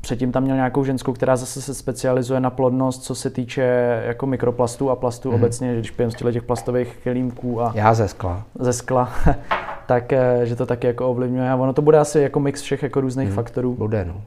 [0.00, 3.62] Předtím tam měl nějakou ženskou, která zase se specializuje na plodnost, co se týče
[4.06, 5.40] jako mikroplastů a plastů hmm.
[5.40, 7.72] obecně, že když pijeme z těch plastových kelímků a...
[7.74, 8.42] Já ze skla.
[8.58, 9.12] Ze skla.
[9.90, 11.50] tak eh, že to taky jako ovlivňuje.
[11.50, 13.74] A ono to bude asi jako mix všech jako různých hmm, faktorů.
[13.74, 14.22] Bude, no.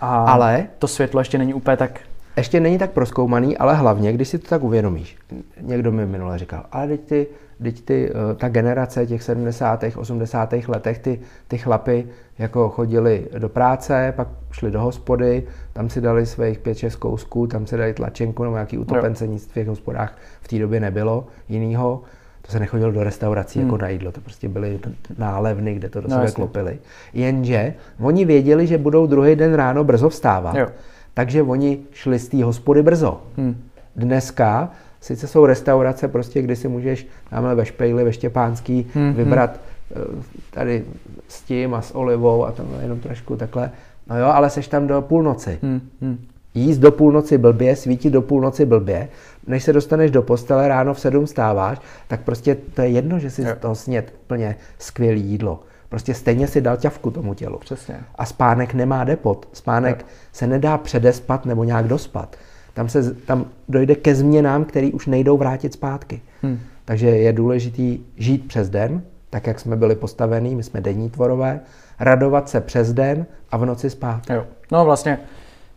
[0.00, 2.00] A ale to světlo ještě není úplně tak...
[2.36, 5.16] Ještě není tak proskoumaný, ale hlavně, když si to tak uvědomíš.
[5.60, 7.26] Někdo mi minule říkal, ale teď ty,
[7.62, 9.84] teď ty, eh, ta generace těch 70.
[9.96, 10.68] 80.
[10.68, 12.06] letech, ty, ty chlapy
[12.38, 17.66] jako chodili do práce, pak šli do hospody, tam si dali svých 5-6 kousků, tam
[17.66, 22.02] si dali tlačenku nebo nějaký utopence, nic v těch hospodách v té době nebylo jinýho
[22.46, 23.74] to se nechodilo do restaurací jako hmm.
[23.74, 24.78] jako na jídlo, to prostě byly
[25.18, 26.78] nálevny, kde to do no, sebe klopili.
[27.12, 30.66] Jenže oni věděli, že budou druhý den ráno brzo vstávat, jo.
[31.14, 33.22] takže oni šli z té hospody brzo.
[33.36, 33.56] Hmm.
[33.96, 39.04] Dneska sice jsou restaurace, prostě, kdy si můžeš tamhle ve Špejli, ve Štěpánský hmm.
[39.04, 39.14] hmm.
[39.14, 39.60] vybrat
[39.94, 40.22] hmm.
[40.50, 40.84] tady
[41.28, 43.70] s tím a s olivou a tam jenom trošku takhle.
[44.10, 45.58] No jo, ale seš tam do půlnoci.
[45.62, 45.80] Hmm.
[46.00, 46.18] Hmm.
[46.54, 49.08] Jíst do půlnoci blbě, svítit do půlnoci blbě,
[49.46, 53.30] než se dostaneš do postele, ráno v sedm stáváš, tak prostě to je jedno, že
[53.30, 55.62] si z toho snět plně skvělé jídlo.
[55.88, 57.58] Prostě stejně si dal ťavku tomu tělu.
[57.58, 58.00] Přesně.
[58.14, 59.48] A spánek nemá depot.
[59.52, 60.06] Spánek jo.
[60.32, 62.36] se nedá předespat nebo nějak dospat.
[62.74, 66.20] Tam, se, tam dojde ke změnám, které už nejdou vrátit zpátky.
[66.42, 66.58] Hmm.
[66.84, 71.60] Takže je důležitý žít přes den, tak jak jsme byli postavení, my jsme denní tvorové,
[72.00, 74.30] radovat se přes den a v noci spát.
[74.30, 74.46] Jo.
[74.72, 75.18] No vlastně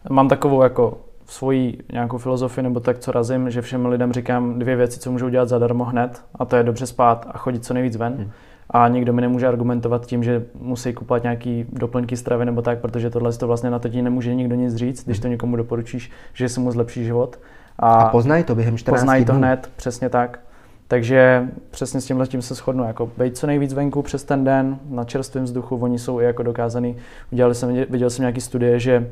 [0.10, 0.98] mám takovou jako
[1.28, 5.30] svoji nějakou filozofii nebo tak, co razím, že všem lidem říkám dvě věci, co můžou
[5.30, 8.14] dělat zadarmo hned a to je dobře spát a chodit co nejvíc ven.
[8.14, 8.32] Hmm.
[8.70, 13.10] A nikdo mi nemůže argumentovat tím, že musí kupovat nějaký doplňky stravy nebo tak, protože
[13.10, 16.50] tohle to vlastně na to ti nemůže nikdo nic říct, když to někomu doporučíš, že
[16.50, 17.40] se mu zlepší život.
[17.80, 20.40] A, a poznají to během 14 Poznají to hned, přesně tak.
[20.88, 24.80] Takže přesně s tímhle tím se shodnu, jako být co nejvíc venku přes ten den,
[24.90, 26.96] na čerstvém vzduchu, oni jsou i jako dokázaný.
[27.32, 29.12] Udělali jsem, viděl jsem nějaký studie, že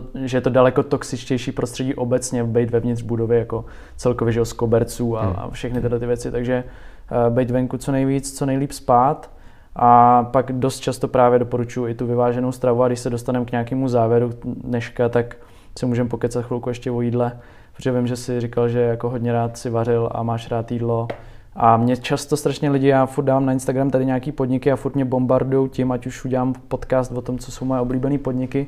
[0.00, 3.64] to, že je to daleko toxičtější prostředí obecně být vevnitř budovy, jako
[3.96, 5.34] celkově, že z koberců a, hmm.
[5.36, 6.64] a všechny tyhle ty věci, takže
[7.26, 9.30] uh, být venku co nejvíc, co nejlíp spát.
[9.76, 12.82] A pak dost často právě doporučuji i tu vyváženou stravu.
[12.82, 15.36] A když se dostaneme k nějakému závěru dneška, tak
[15.78, 17.38] si můžeme pokecat chvilku ještě o jídle,
[17.76, 21.08] protože vím, že si říkal, že jako hodně rád si vařil a máš rád jídlo.
[21.56, 24.94] A mě často strašně lidi, já furt dám na Instagram tady nějaký podniky a furt
[24.94, 28.66] mě bombardují tím, ať už udělám podcast o tom, co jsou moje oblíbené podniky,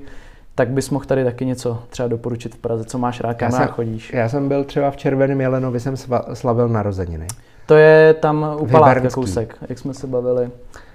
[0.54, 3.58] tak bys mohl tady taky něco třeba doporučit v Praze, co máš rád, kam já
[3.58, 4.12] jsem, chodíš.
[4.12, 5.96] Já jsem byl třeba v Červeném Jelenovi, jsem
[6.32, 7.26] slavil narozeniny.
[7.66, 10.50] To je tam u Palátka kousek, jak jsme se bavili.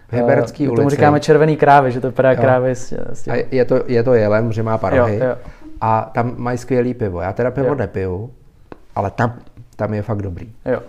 [0.07, 0.80] V Hyberský uh, ulici.
[0.80, 3.34] Tomu říkáme červený krávy, že to vypadá krávy s, s tím.
[3.34, 5.15] A je to, je to jelen, že má parohy.
[5.15, 5.36] Jo, jo.
[5.81, 7.22] A tam mají skvělý pivo.
[7.22, 7.76] Já teda pivo jo.
[7.76, 8.31] nepiju,
[8.95, 9.34] ale tam,
[9.76, 10.53] tam je fakt dobrý.
[10.65, 10.81] Jo.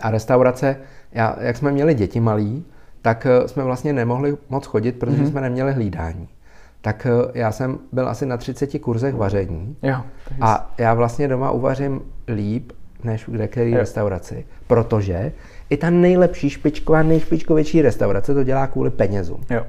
[0.00, 0.76] A restaurace,
[1.12, 2.64] já, jak jsme měli děti malí,
[3.02, 5.30] tak eh, jsme vlastně nemohli moc chodit, protože mm-hmm.
[5.30, 6.28] jsme neměli hlídání
[6.86, 9.96] tak eh, já jsem byl asi na 30 kurzech vaření jo,
[10.40, 12.72] a já vlastně doma uvařím líp
[13.04, 15.32] než v kdekékoliv restauraci, protože
[15.70, 19.40] i ta nejlepší špičková, nejšpičkovější restaurace to dělá kvůli penězům.
[19.50, 19.66] Jo.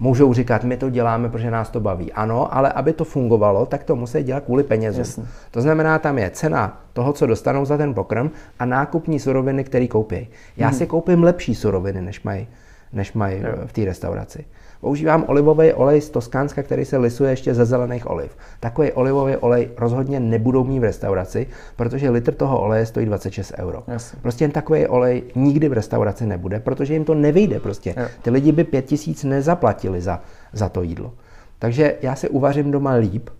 [0.00, 2.12] Můžou říkat, my to děláme, protože nás to baví.
[2.12, 4.98] Ano, ale aby to fungovalo, tak to musí dělat kvůli penězům.
[4.98, 5.24] Jasně.
[5.50, 9.86] To znamená, tam je cena toho, co dostanou za ten pokrm a nákupní suroviny, které
[9.86, 10.28] koupí.
[10.56, 10.78] Já hmm.
[10.78, 12.48] si koupím lepší suroviny, než mají
[12.92, 14.44] než mají v té restauraci.
[14.80, 18.36] Používám olivový olej z Toskánska, který se lisuje ještě ze zelených oliv.
[18.60, 21.46] Takový olivový olej rozhodně nebudou mít v restauraci,
[21.76, 23.82] protože litr toho oleje stojí 26 euro.
[23.88, 24.18] Jasně.
[24.22, 27.94] Prostě jen takový olej nikdy v restauraci nebude, protože jim to nevyjde prostě.
[28.22, 30.20] Ty lidi by pět tisíc nezaplatili za,
[30.52, 31.12] za to jídlo.
[31.58, 33.30] Takže já si uvařím doma líp,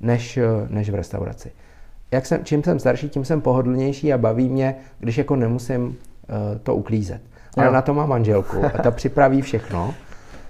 [0.00, 0.38] než,
[0.68, 1.52] než v restauraci.
[2.10, 5.94] Jak jsem, čím jsem starší, tím jsem pohodlnější a baví mě, když jako nemusím uh,
[6.62, 7.20] to uklízet.
[7.56, 7.72] Ale jo.
[7.72, 9.94] na to mám manželku a ta připraví všechno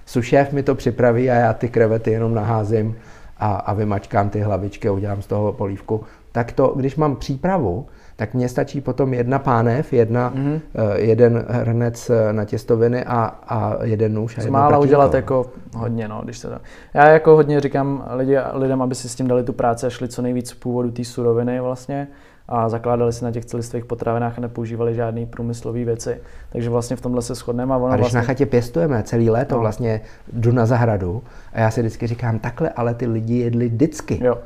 [0.05, 2.95] sušéf mi to připraví a já ty krevety jenom naházím
[3.37, 6.03] a, a vymačkám ty hlavičky a udělám z toho polívku.
[6.31, 10.53] Tak to, když mám přípravu, tak mně stačí potom jedna pánev, jedna, mm-hmm.
[10.53, 14.37] uh, jeden hrnec eh, na těstoviny a, a jeden nůž.
[14.37, 15.45] A mála udělat jako
[15.77, 16.57] hodně, no, když se to...
[16.93, 20.07] Já jako hodně říkám lidi, lidem, aby si s tím dali tu práci a šli
[20.07, 22.07] co nejvíc v původu té suroviny vlastně
[22.47, 26.17] a zakládali si na těch celistvých potravinách a nepoužívali žádné průmyslové věci.
[26.51, 27.73] Takže vlastně v tomhle se shodneme.
[27.73, 28.17] A, ono a když vlastně...
[28.17, 29.61] na chatě pěstujeme celý léto, no.
[29.61, 30.01] vlastně
[30.33, 31.23] jdu na zahradu
[31.53, 34.19] a já si vždycky říkám, takhle ale ty lidi jedli vždycky.
[34.23, 34.37] Jo.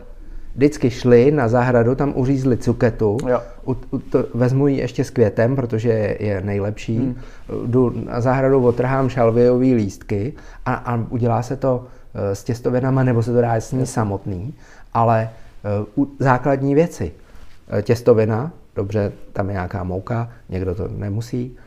[0.56, 3.42] Vždycky šli na zahradu, tam uřízli cuketu, jo.
[3.66, 7.16] U, u, to, vezmu ji ještě s květem, protože je, je nejlepší, hmm.
[7.66, 10.34] jdu na zahradu, otrhám šalvějové lístky
[10.66, 14.54] a, a udělá se to uh, s těstovinama, nebo se to dá s ní samotný,
[14.94, 15.30] ale
[15.98, 17.12] uh, základní věci.
[17.70, 21.58] Eh, těstovina, dobře, tam je nějaká mouka, někdo to nemusí,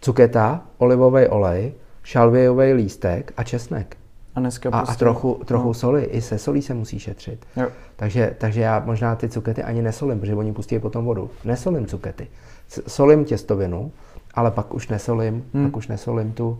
[0.00, 1.72] cuketa, olivový olej,
[2.02, 3.96] šalvějový lístek a česnek.
[4.34, 5.74] A, dneska a, prostě, a trochu, trochu no.
[5.74, 6.04] soli.
[6.04, 7.46] I se solí se musí šetřit.
[7.56, 7.68] Jo.
[7.96, 11.30] Takže, takže já možná ty cukety ani nesolím, protože oni pustí potom vodu.
[11.44, 12.28] Nesolím cukety.
[12.86, 13.92] Solím těstovinu,
[14.34, 15.64] ale pak už nesolím, hmm.
[15.64, 16.58] pak už nesolím tu,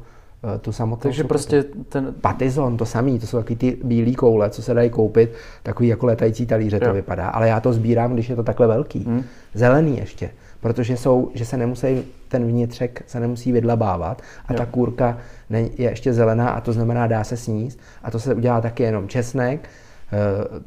[0.61, 2.15] tu samotnou Takže prostě ten...
[2.21, 6.07] Patizon, to samý, to jsou takový ty bílé koule, co se dají koupit, takový jako
[6.07, 6.89] letající talíře jo.
[6.89, 7.29] to vypadá.
[7.29, 9.05] Ale já to sbírám, když je to takhle velký.
[9.05, 9.25] Hmm.
[9.55, 10.31] Zelený ještě,
[10.61, 14.59] protože jsou, že se nemusí, ten vnitřek se nemusí vydlabávat a jo.
[14.59, 15.19] ta kůrka
[15.51, 17.79] je ještě zelená a to znamená dá se sníst.
[18.03, 19.69] A to se udělá taky jenom česnek,
[20.13, 20.61] eh,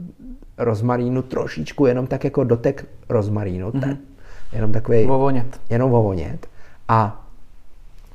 [0.58, 3.98] rozmarínu, trošičku, jenom tak jako dotek rozmarínu, mm-hmm.
[4.54, 5.06] jenom takový...
[5.06, 5.60] Vovonět.
[5.70, 6.48] Jenom vovonět.
[6.88, 7.23] A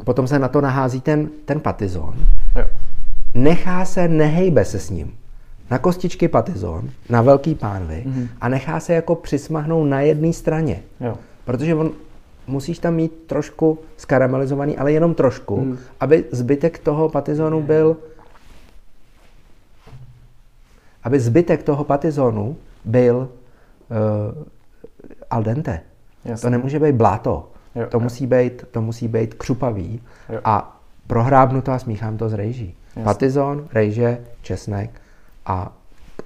[0.04, 2.14] potom se na to nahází ten, ten patizon,
[2.56, 2.64] jo.
[3.34, 5.14] nechá se, nehejbe se s ním.
[5.70, 8.28] Na kostičky patizon, na velký pánvy mm-hmm.
[8.40, 10.82] a nechá se jako přismahnout na jedné straně.
[11.00, 11.16] Jo.
[11.44, 11.90] Protože on,
[12.46, 15.78] musíš tam mít trošku skaramelizovaný, ale jenom trošku, mm.
[16.00, 17.96] aby zbytek toho patizonu byl
[21.04, 24.44] aby zbytek toho patizonu byl uh,
[25.30, 25.80] al dente.
[26.24, 26.42] Jasně.
[26.42, 27.50] To nemůže být bláto.
[27.78, 28.00] Jo, to, jo.
[28.00, 30.40] Musí být, to musí být křupavý jo.
[30.44, 32.74] a prohrábnu to a smíchám to s rejží.
[32.86, 33.04] Jasně.
[33.04, 35.00] Patizon, rejže, česnek
[35.46, 35.72] a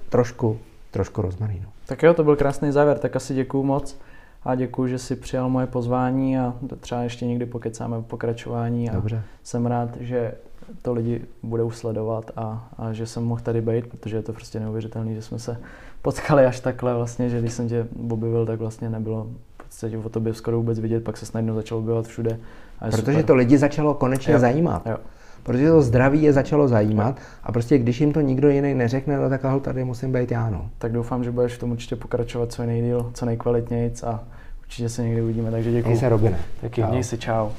[0.09, 0.59] trošku,
[0.91, 1.65] trošku rozmarínu.
[1.85, 3.99] Tak jo, to byl krásný závěr, tak asi děkuju moc.
[4.45, 8.93] a děkuji, že si přijal moje pozvání a třeba ještě někdy pokecáme v pokračování a
[8.93, 9.23] Dobře.
[9.43, 10.33] jsem rád, že
[10.81, 14.59] to lidi budou sledovat a, a že jsem mohl tady být, protože je to prostě
[14.59, 15.57] neuvěřitelné, že jsme se
[16.01, 19.27] potkali až takhle vlastně, že když jsem tě objevil, tak vlastně nebylo
[19.73, 22.39] podstatě o tobě skoro vůbec vidět, pak se snadno začal objevovat všude.
[22.79, 23.25] A protože super.
[23.25, 24.39] to lidi začalo konečně jo.
[24.39, 24.81] zajímat.
[24.85, 24.97] Jo.
[25.43, 29.29] Protože to zdraví je začalo zajímat a prostě když jim to nikdo jiný neřekne, no
[29.29, 30.69] tak tady musím být já, no.
[30.77, 34.23] Tak doufám, že budeš v tom určitě pokračovat co nejdíl, co nejkvalitnějc a
[34.61, 35.87] určitě se někdy uvidíme, takže děkuji.
[35.87, 36.39] Měj se, Robine.
[36.61, 37.49] Taky, měj si, čau.